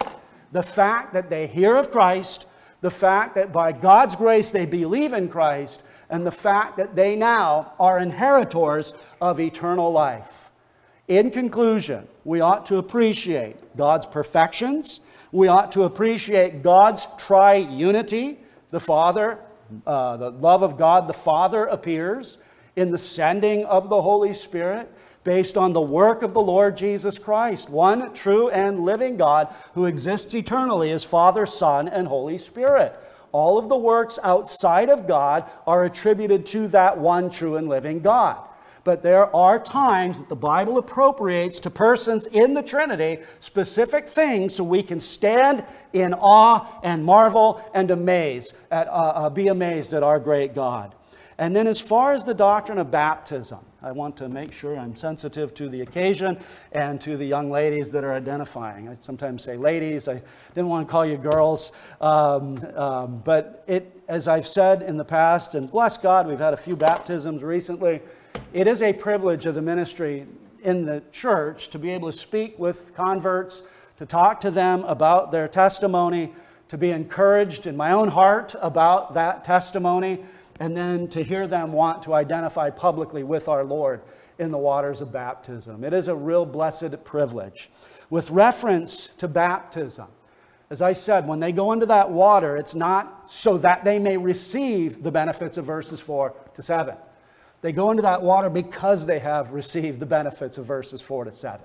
The 0.51 0.63
fact 0.63 1.13
that 1.13 1.29
they 1.29 1.47
hear 1.47 1.77
of 1.77 1.91
Christ, 1.91 2.45
the 2.81 2.91
fact 2.91 3.35
that 3.35 3.53
by 3.53 3.71
God's 3.71 4.15
grace 4.15 4.51
they 4.51 4.65
believe 4.65 5.13
in 5.13 5.29
Christ, 5.29 5.81
and 6.09 6.25
the 6.25 6.31
fact 6.31 6.77
that 6.77 6.95
they 6.95 7.15
now 7.15 7.73
are 7.79 7.99
inheritors 7.99 8.93
of 9.21 9.39
eternal 9.39 9.91
life. 9.91 10.51
In 11.07 11.31
conclusion, 11.31 12.07
we 12.25 12.41
ought 12.41 12.65
to 12.65 12.77
appreciate 12.77 13.77
God's 13.77 14.05
perfections 14.05 14.99
we 15.31 15.47
ought 15.47 15.71
to 15.73 15.83
appreciate 15.83 16.63
God's 16.63 17.05
triunity. 17.17 18.37
The 18.71 18.79
Father, 18.79 19.39
uh, 19.85 20.17
the 20.17 20.31
love 20.31 20.63
of 20.63 20.77
God 20.77 21.07
the 21.07 21.13
Father 21.13 21.65
appears 21.65 22.37
in 22.75 22.91
the 22.91 22.97
sending 22.97 23.65
of 23.65 23.89
the 23.89 24.01
Holy 24.01 24.33
Spirit 24.33 24.91
based 25.23 25.57
on 25.57 25.73
the 25.73 25.81
work 25.81 26.21
of 26.21 26.33
the 26.33 26.41
Lord 26.41 26.77
Jesus 26.77 27.19
Christ, 27.19 27.69
one 27.69 28.13
true 28.13 28.49
and 28.49 28.81
living 28.81 29.17
God 29.17 29.53
who 29.73 29.85
exists 29.85 30.33
eternally 30.33 30.91
as 30.91 31.03
Father, 31.03 31.45
Son, 31.45 31.87
and 31.87 32.07
Holy 32.07 32.37
Spirit. 32.37 32.97
All 33.33 33.57
of 33.57 33.67
the 33.67 33.75
works 33.75 34.17
outside 34.23 34.89
of 34.89 35.07
God 35.07 35.49
are 35.65 35.83
attributed 35.83 36.45
to 36.47 36.69
that 36.69 36.97
one 36.97 37.29
true 37.29 37.57
and 37.57 37.67
living 37.67 37.99
God 37.99 38.46
but 38.87 39.03
there 39.03 39.35
are 39.35 39.59
times 39.59 40.17
that 40.17 40.29
the 40.29 40.35
Bible 40.37 40.77
appropriates 40.77 41.59
to 41.59 41.69
persons 41.69 42.25
in 42.25 42.53
the 42.53 42.63
Trinity 42.63 43.17
specific 43.41 44.07
things 44.07 44.55
so 44.55 44.63
we 44.63 44.81
can 44.81 45.01
stand 45.01 45.65
in 45.91 46.13
awe 46.13 46.79
and 46.83 47.03
marvel 47.03 47.61
and 47.73 47.91
amaze 47.91 48.53
at, 48.71 48.87
uh, 48.87 48.91
uh, 48.91 49.29
be 49.29 49.49
amazed 49.49 49.93
at 49.93 50.03
our 50.03 50.21
great 50.21 50.55
God. 50.55 50.95
And 51.37 51.53
then, 51.53 51.67
as 51.67 51.81
far 51.81 52.13
as 52.13 52.23
the 52.23 52.33
doctrine 52.33 52.77
of 52.77 52.89
baptism, 52.89 53.59
I 53.81 53.91
want 53.91 54.15
to 54.17 54.29
make 54.29 54.53
sure 54.53 54.79
I'm 54.79 54.95
sensitive 54.95 55.53
to 55.55 55.67
the 55.67 55.81
occasion 55.81 56.39
and 56.71 57.01
to 57.01 57.17
the 57.17 57.25
young 57.25 57.51
ladies 57.51 57.91
that 57.91 58.05
are 58.05 58.13
identifying. 58.13 58.87
I 58.87 58.95
sometimes 59.01 59.43
say 59.43 59.57
ladies, 59.57 60.07
I 60.07 60.21
didn't 60.55 60.69
want 60.69 60.87
to 60.87 60.91
call 60.91 61.05
you 61.05 61.17
girls. 61.17 61.73
Um, 61.99 62.65
um, 62.73 63.21
but 63.25 63.65
it, 63.67 64.01
as 64.07 64.29
I've 64.29 64.47
said 64.47 64.81
in 64.81 64.95
the 64.95 65.05
past, 65.05 65.55
and 65.55 65.69
bless 65.69 65.97
God, 65.97 66.25
we've 66.25 66.39
had 66.39 66.53
a 66.53 66.57
few 66.57 66.77
baptisms 66.77 67.43
recently. 67.43 67.99
It 68.53 68.67
is 68.67 68.81
a 68.81 68.93
privilege 68.93 69.45
of 69.45 69.55
the 69.55 69.61
ministry 69.61 70.25
in 70.63 70.85
the 70.85 71.03
church 71.11 71.69
to 71.69 71.79
be 71.79 71.91
able 71.91 72.11
to 72.11 72.17
speak 72.17 72.57
with 72.57 72.93
converts, 72.95 73.61
to 73.97 74.05
talk 74.05 74.39
to 74.41 74.51
them 74.51 74.83
about 74.85 75.31
their 75.31 75.47
testimony, 75.47 76.33
to 76.69 76.77
be 76.77 76.91
encouraged 76.91 77.67
in 77.67 77.77
my 77.77 77.91
own 77.91 78.09
heart 78.09 78.55
about 78.61 79.13
that 79.13 79.43
testimony, 79.43 80.23
and 80.59 80.75
then 80.75 81.07
to 81.09 81.23
hear 81.23 81.47
them 81.47 81.71
want 81.71 82.03
to 82.03 82.13
identify 82.13 82.69
publicly 82.69 83.23
with 83.23 83.47
our 83.47 83.63
Lord 83.63 84.01
in 84.39 84.51
the 84.51 84.57
waters 84.57 85.01
of 85.01 85.11
baptism. 85.11 85.83
It 85.83 85.93
is 85.93 86.07
a 86.07 86.15
real 86.15 86.45
blessed 86.45 87.03
privilege. 87.03 87.69
With 88.09 88.31
reference 88.31 89.07
to 89.17 89.27
baptism, 89.27 90.07
as 90.69 90.81
I 90.81 90.93
said, 90.93 91.27
when 91.27 91.39
they 91.39 91.51
go 91.51 91.71
into 91.71 91.85
that 91.85 92.11
water, 92.11 92.57
it's 92.57 92.75
not 92.75 93.31
so 93.31 93.57
that 93.59 93.85
they 93.85 93.99
may 93.99 94.17
receive 94.17 95.03
the 95.03 95.11
benefits 95.11 95.57
of 95.57 95.65
verses 95.65 95.99
4 95.99 96.33
to 96.55 96.63
7. 96.63 96.95
They 97.61 97.71
go 97.71 97.91
into 97.91 98.03
that 98.03 98.21
water 98.21 98.49
because 98.49 99.05
they 99.05 99.19
have 99.19 99.51
received 99.51 99.99
the 99.99 100.05
benefits 100.05 100.57
of 100.57 100.65
verses 100.65 101.01
4 101.01 101.25
to 101.25 101.33
7. 101.33 101.61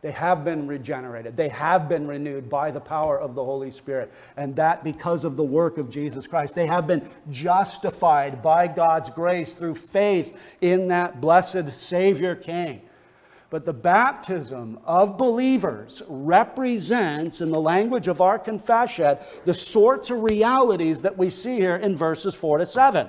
They 0.00 0.12
have 0.12 0.44
been 0.44 0.68
regenerated. 0.68 1.36
They 1.36 1.48
have 1.48 1.88
been 1.88 2.06
renewed 2.06 2.48
by 2.48 2.70
the 2.70 2.80
power 2.80 3.18
of 3.18 3.34
the 3.34 3.44
Holy 3.44 3.72
Spirit. 3.72 4.12
And 4.36 4.54
that 4.56 4.84
because 4.84 5.24
of 5.24 5.36
the 5.36 5.44
work 5.44 5.76
of 5.76 5.90
Jesus 5.90 6.26
Christ. 6.26 6.54
They 6.54 6.68
have 6.68 6.86
been 6.86 7.08
justified 7.30 8.40
by 8.40 8.68
God's 8.68 9.10
grace 9.10 9.54
through 9.54 9.74
faith 9.74 10.56
in 10.60 10.88
that 10.88 11.20
blessed 11.20 11.68
Savior 11.70 12.36
King. 12.36 12.82
But 13.50 13.64
the 13.64 13.72
baptism 13.72 14.78
of 14.84 15.16
believers 15.16 16.02
represents, 16.06 17.40
in 17.40 17.50
the 17.50 17.60
language 17.60 18.06
of 18.06 18.20
our 18.20 18.38
confession, 18.38 19.16
the 19.46 19.54
sorts 19.54 20.10
of 20.10 20.22
realities 20.22 21.02
that 21.02 21.16
we 21.16 21.30
see 21.30 21.56
here 21.56 21.76
in 21.76 21.96
verses 21.96 22.34
4 22.34 22.58
to 22.58 22.66
7. 22.66 23.08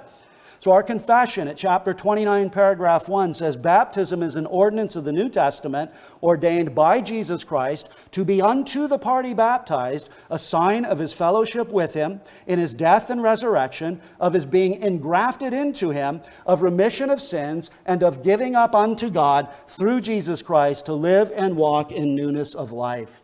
So, 0.62 0.72
our 0.72 0.84
confession 0.84 1.48
at 1.48 1.56
chapter 1.56 1.94
29, 1.94 2.50
paragraph 2.50 3.08
1 3.08 3.34
says 3.34 3.56
Baptism 3.56 4.22
is 4.22 4.36
an 4.36 4.46
ordinance 4.46 4.98
of 4.98 5.06
the 5.06 5.14
New 5.14 5.30
Testament 5.30 5.90
ordained 6.22 6.76
by 6.76 7.00
Jesus 7.00 7.46
Christ 7.46 7.88
to 8.12 8.26
be 8.26 8.42
unto 8.42 8.86
the 8.86 9.00
party 9.00 9.34
baptized 9.34 10.10
a 10.30 10.38
sign 10.38 10.84
of 10.84 11.00
his 11.00 11.14
fellowship 11.14 11.70
with 11.70 11.94
him 11.94 12.20
in 12.46 12.60
his 12.60 12.74
death 12.74 13.10
and 13.10 13.24
resurrection, 13.24 14.02
of 14.20 14.34
his 14.34 14.46
being 14.46 14.74
engrafted 14.82 15.54
into 15.54 15.92
him, 15.92 16.22
of 16.46 16.62
remission 16.62 17.10
of 17.10 17.22
sins, 17.22 17.70
and 17.86 18.04
of 18.04 18.22
giving 18.22 18.54
up 18.54 18.76
unto 18.76 19.10
God 19.10 19.48
through 19.66 20.02
Jesus 20.02 20.42
Christ 20.42 20.86
to 20.88 20.94
live 20.94 21.32
and 21.38 21.56
walk 21.56 21.94
in 21.94 22.16
newness 22.16 22.54
of 22.54 22.74
life. 22.74 23.22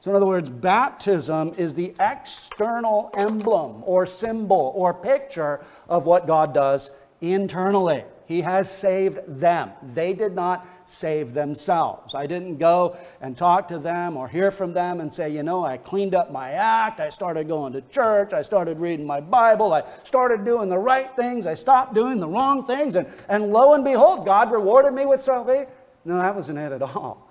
So, 0.00 0.10
in 0.10 0.16
other 0.16 0.26
words, 0.26 0.48
baptism 0.48 1.54
is 1.56 1.74
the 1.74 1.94
external 1.98 3.10
emblem 3.16 3.82
or 3.84 4.06
symbol 4.06 4.72
or 4.76 4.94
picture 4.94 5.64
of 5.88 6.06
what 6.06 6.26
God 6.26 6.54
does 6.54 6.92
internally. 7.20 8.04
He 8.26 8.42
has 8.42 8.70
saved 8.70 9.20
them. 9.26 9.72
They 9.82 10.12
did 10.12 10.34
not 10.34 10.66
save 10.84 11.32
themselves. 11.32 12.14
I 12.14 12.26
didn't 12.26 12.58
go 12.58 12.98
and 13.22 13.34
talk 13.34 13.68
to 13.68 13.78
them 13.78 14.18
or 14.18 14.28
hear 14.28 14.50
from 14.50 14.74
them 14.74 15.00
and 15.00 15.12
say, 15.12 15.30
you 15.30 15.42
know, 15.42 15.64
I 15.64 15.78
cleaned 15.78 16.14
up 16.14 16.30
my 16.30 16.50
act. 16.50 17.00
I 17.00 17.08
started 17.08 17.48
going 17.48 17.72
to 17.72 17.80
church. 17.80 18.34
I 18.34 18.42
started 18.42 18.78
reading 18.78 19.06
my 19.06 19.20
Bible. 19.20 19.72
I 19.72 19.84
started 20.04 20.44
doing 20.44 20.68
the 20.68 20.78
right 20.78 21.10
things. 21.16 21.46
I 21.46 21.54
stopped 21.54 21.94
doing 21.94 22.20
the 22.20 22.28
wrong 22.28 22.66
things. 22.66 22.96
And, 22.96 23.08
and 23.30 23.50
lo 23.50 23.72
and 23.72 23.82
behold, 23.82 24.26
God 24.26 24.52
rewarded 24.52 24.92
me 24.92 25.06
with 25.06 25.22
salvation. 25.22 25.72
No, 26.04 26.18
that 26.18 26.34
wasn't 26.34 26.58
it 26.58 26.70
at 26.70 26.82
all. 26.82 27.27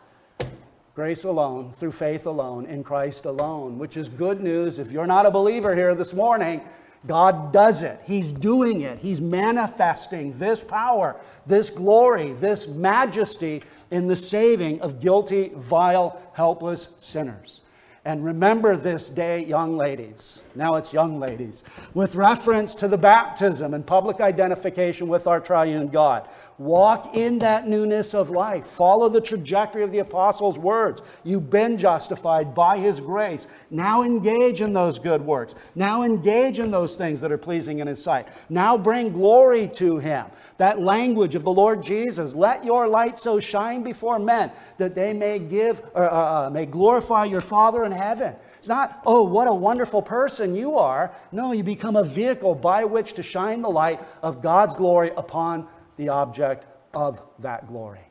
Grace 0.98 1.26
alone, 1.26 1.72
through 1.74 1.92
faith 1.92 2.26
alone, 2.26 2.66
in 2.66 2.84
Christ 2.84 3.26
alone, 3.26 3.78
which 3.78 3.98
is 3.98 4.10
good 4.10 4.42
news. 4.42 4.80
If 4.80 4.92
you're 4.92 5.06
not 5.06 5.28
a 5.28 5.30
believer 5.30 5.76
here 5.76 5.94
this 5.94 6.12
morning, 6.12 6.60
God 7.06 7.54
does 7.54 7.84
it. 7.84 8.00
He's 8.04 8.34
doing 8.34 8.82
it. 8.82 8.98
He's 8.98 9.22
manifesting 9.22 10.40
this 10.40 10.64
power, 10.64 11.16
this 11.46 11.70
glory, 11.70 12.34
this 12.34 12.66
majesty 12.66 13.62
in 13.92 14.08
the 14.08 14.16
saving 14.16 14.82
of 14.82 15.00
guilty, 15.00 15.52
vile, 15.56 16.20
helpless 16.34 16.90
sinners. 16.98 17.62
And 18.04 18.24
remember 18.24 18.76
this 18.76 19.10
day, 19.10 19.44
young 19.44 19.78
ladies. 19.78 20.42
Now 20.56 20.76
it's 20.76 20.94
young 20.94 21.20
ladies. 21.20 21.66
With 21.94 22.16
reference 22.16 22.74
to 22.76 22.88
the 22.88 22.98
baptism 22.98 23.74
and 23.74 23.86
public 23.86 24.22
identification 24.22 25.10
with 25.10 25.28
our 25.28 25.42
triune 25.42 25.90
God. 25.90 26.28
Walk 26.58 27.16
in 27.16 27.40
that 27.40 27.68
newness 27.68 28.16
of 28.16 28.32
life. 28.32 28.66
Follow 28.66 29.10
the 29.10 29.22
trajectory 29.22 29.84
of 29.84 29.92
the 29.92 30.00
apostles' 30.00 30.58
words. 30.58 31.04
You've 31.24 31.52
been 31.52 31.78
justified 31.78 32.56
by 32.56 32.80
his 32.80 33.00
grace. 33.00 33.46
Now 33.70 34.02
engage 34.02 34.62
in 34.62 34.74
those 34.74 34.98
good 34.98 35.22
works. 35.22 35.54
Now 35.76 36.02
engage 36.02 36.58
in 36.58 36.72
those 36.72 36.96
things 36.96 37.22
that 37.22 37.32
are 37.32 37.38
pleasing 37.38 37.78
in 37.78 37.86
his 37.86 38.04
sight. 38.04 38.30
Now 38.50 38.76
bring 38.76 39.12
glory 39.12 39.68
to 39.76 40.00
him. 40.00 40.26
That 40.58 40.82
language 40.82 41.36
of 41.36 41.44
the 41.44 41.54
Lord 41.54 41.84
Jesus. 41.84 42.34
Let 42.34 42.66
your 42.66 42.88
light 42.88 43.20
so 43.20 43.40
shine 43.40 43.84
before 43.84 44.18
men 44.18 44.52
that 44.78 44.96
they 44.96 45.14
may 45.14 45.38
give 45.38 45.84
or 45.94 46.12
uh, 46.12 46.48
uh, 46.48 46.50
may 46.50 46.66
glorify 46.66 47.26
your 47.26 47.42
Father 47.42 47.84
in 47.84 47.92
heaven. 47.92 48.36
It's 48.58 48.68
not, 48.68 49.04
oh, 49.06 49.22
what 49.24 49.48
a 49.48 49.54
wonderful 49.54 50.02
person 50.02 50.56
you 50.56 50.78
are. 50.78 51.14
No, 51.32 51.52
you 51.52 51.64
become 51.64 51.96
a 51.96 52.04
vehicle 52.04 52.56
by 52.56 52.84
which 52.84 53.14
to 53.14 53.24
shine 53.24 53.62
the 53.62 53.70
light 53.70 54.02
of 54.24 54.42
God's 54.42 54.74
glory 54.74 55.12
upon 55.16 55.68
the 55.98 56.10
object 56.10 56.66
of 56.94 57.22
that 57.40 57.68
glory. 57.68 58.08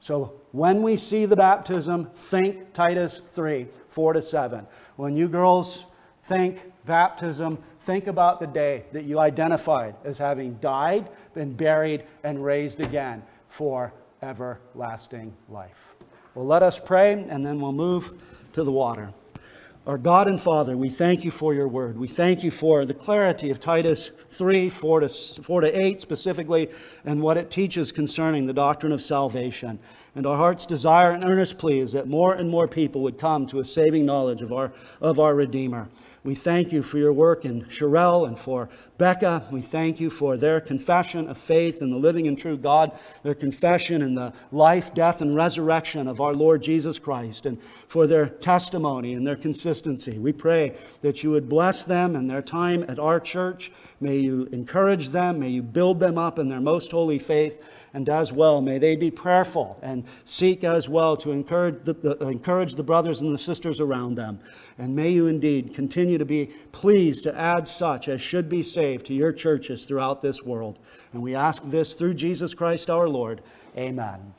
So 0.00 0.40
when 0.52 0.82
we 0.82 0.96
see 0.96 1.24
the 1.24 1.36
baptism, 1.36 2.10
think 2.14 2.72
Titus 2.72 3.20
3 3.26 3.66
4 3.88 4.12
to 4.12 4.22
7. 4.22 4.66
When 4.96 5.16
you 5.16 5.28
girls 5.28 5.86
think 6.22 6.72
baptism, 6.84 7.58
think 7.80 8.06
about 8.06 8.38
the 8.38 8.46
day 8.46 8.84
that 8.92 9.04
you 9.04 9.18
identified 9.18 9.96
as 10.04 10.18
having 10.18 10.54
died, 10.54 11.10
been 11.34 11.54
buried, 11.54 12.04
and 12.22 12.44
raised 12.44 12.80
again 12.80 13.22
for 13.48 13.92
everlasting 14.22 15.34
life. 15.48 15.94
Well, 16.34 16.46
let 16.46 16.62
us 16.62 16.78
pray 16.78 17.12
and 17.28 17.44
then 17.44 17.60
we'll 17.60 17.72
move 17.72 18.22
to 18.52 18.62
the 18.62 18.72
water. 18.72 19.12
Our 19.88 19.96
God 19.96 20.28
and 20.28 20.38
Father, 20.38 20.76
we 20.76 20.90
thank 20.90 21.24
you 21.24 21.30
for 21.30 21.54
your 21.54 21.66
word. 21.66 21.96
We 21.96 22.08
thank 22.08 22.44
you 22.44 22.50
for 22.50 22.84
the 22.84 22.92
clarity 22.92 23.48
of 23.48 23.58
Titus 23.58 24.10
3, 24.28 24.68
4 24.68 25.00
to, 25.00 25.08
4 25.08 25.60
to 25.62 25.82
8 25.82 25.98
specifically, 26.02 26.68
and 27.06 27.22
what 27.22 27.38
it 27.38 27.50
teaches 27.50 27.90
concerning 27.90 28.44
the 28.44 28.52
doctrine 28.52 28.92
of 28.92 29.00
salvation. 29.00 29.78
And 30.14 30.26
our 30.26 30.36
heart's 30.36 30.66
desire 30.66 31.12
and 31.12 31.24
earnest 31.24 31.56
plea 31.56 31.80
is 31.80 31.92
that 31.92 32.06
more 32.06 32.34
and 32.34 32.50
more 32.50 32.68
people 32.68 33.00
would 33.00 33.16
come 33.16 33.46
to 33.46 33.60
a 33.60 33.64
saving 33.64 34.04
knowledge 34.04 34.42
of 34.42 34.52
our, 34.52 34.74
of 35.00 35.18
our 35.18 35.34
Redeemer. 35.34 35.88
We 36.22 36.34
thank 36.34 36.70
you 36.70 36.82
for 36.82 36.98
your 36.98 37.14
work 37.14 37.46
in 37.46 37.64
Sherelle 37.64 38.28
and 38.28 38.38
for 38.38 38.68
Becca. 38.98 39.44
We 39.52 39.60
thank 39.60 40.00
you 40.00 40.10
for 40.10 40.36
their 40.36 40.60
confession 40.60 41.28
of 41.28 41.38
faith 41.38 41.80
in 41.80 41.90
the 41.90 41.96
living 41.96 42.26
and 42.26 42.36
true 42.36 42.56
God, 42.56 42.98
their 43.22 43.34
confession 43.34 44.02
in 44.02 44.16
the 44.16 44.32
life, 44.50 44.92
death, 44.92 45.22
and 45.22 45.36
resurrection 45.36 46.08
of 46.08 46.20
our 46.20 46.34
Lord 46.34 46.64
Jesus 46.64 46.98
Christ, 46.98 47.46
and 47.46 47.62
for 47.86 48.08
their 48.08 48.26
testimony 48.28 49.14
and 49.14 49.24
their 49.24 49.36
consistency. 49.36 50.18
We 50.18 50.32
pray 50.32 50.74
that 51.02 51.22
you 51.22 51.30
would 51.30 51.48
bless 51.48 51.84
them 51.84 52.16
and 52.16 52.28
their 52.28 52.42
time 52.42 52.84
at 52.88 52.98
our 52.98 53.20
church. 53.20 53.70
May 54.00 54.18
you 54.18 54.48
encourage 54.50 55.10
them. 55.10 55.38
May 55.38 55.50
you 55.50 55.62
build 55.62 56.00
them 56.00 56.18
up 56.18 56.40
in 56.40 56.48
their 56.48 56.60
most 56.60 56.90
holy 56.90 57.20
faith. 57.20 57.62
And 57.94 58.08
as 58.08 58.32
well, 58.32 58.60
may 58.60 58.78
they 58.78 58.96
be 58.96 59.12
prayerful 59.12 59.78
and 59.80 60.04
seek 60.24 60.64
as 60.64 60.88
well 60.88 61.16
to 61.18 61.30
encourage 61.30 61.84
the, 61.84 61.92
the, 61.94 62.16
encourage 62.26 62.74
the 62.74 62.82
brothers 62.82 63.20
and 63.20 63.32
the 63.32 63.38
sisters 63.38 63.80
around 63.80 64.16
them. 64.16 64.40
And 64.76 64.96
may 64.96 65.10
you 65.10 65.28
indeed 65.28 65.72
continue 65.72 66.18
to 66.18 66.24
be 66.24 66.46
pleased 66.72 67.22
to 67.24 67.38
add 67.38 67.68
such 67.68 68.08
as 68.08 68.20
should 68.20 68.48
be 68.48 68.62
saved 68.62 68.87
to 68.96 69.14
your 69.14 69.32
churches 69.32 69.84
throughout 69.84 70.22
this 70.22 70.42
world. 70.42 70.78
And 71.12 71.22
we 71.22 71.34
ask 71.34 71.62
this 71.64 71.94
through 71.94 72.14
Jesus 72.14 72.54
Christ 72.54 72.88
our 72.88 73.08
Lord. 73.08 73.42
Amen. 73.76 74.34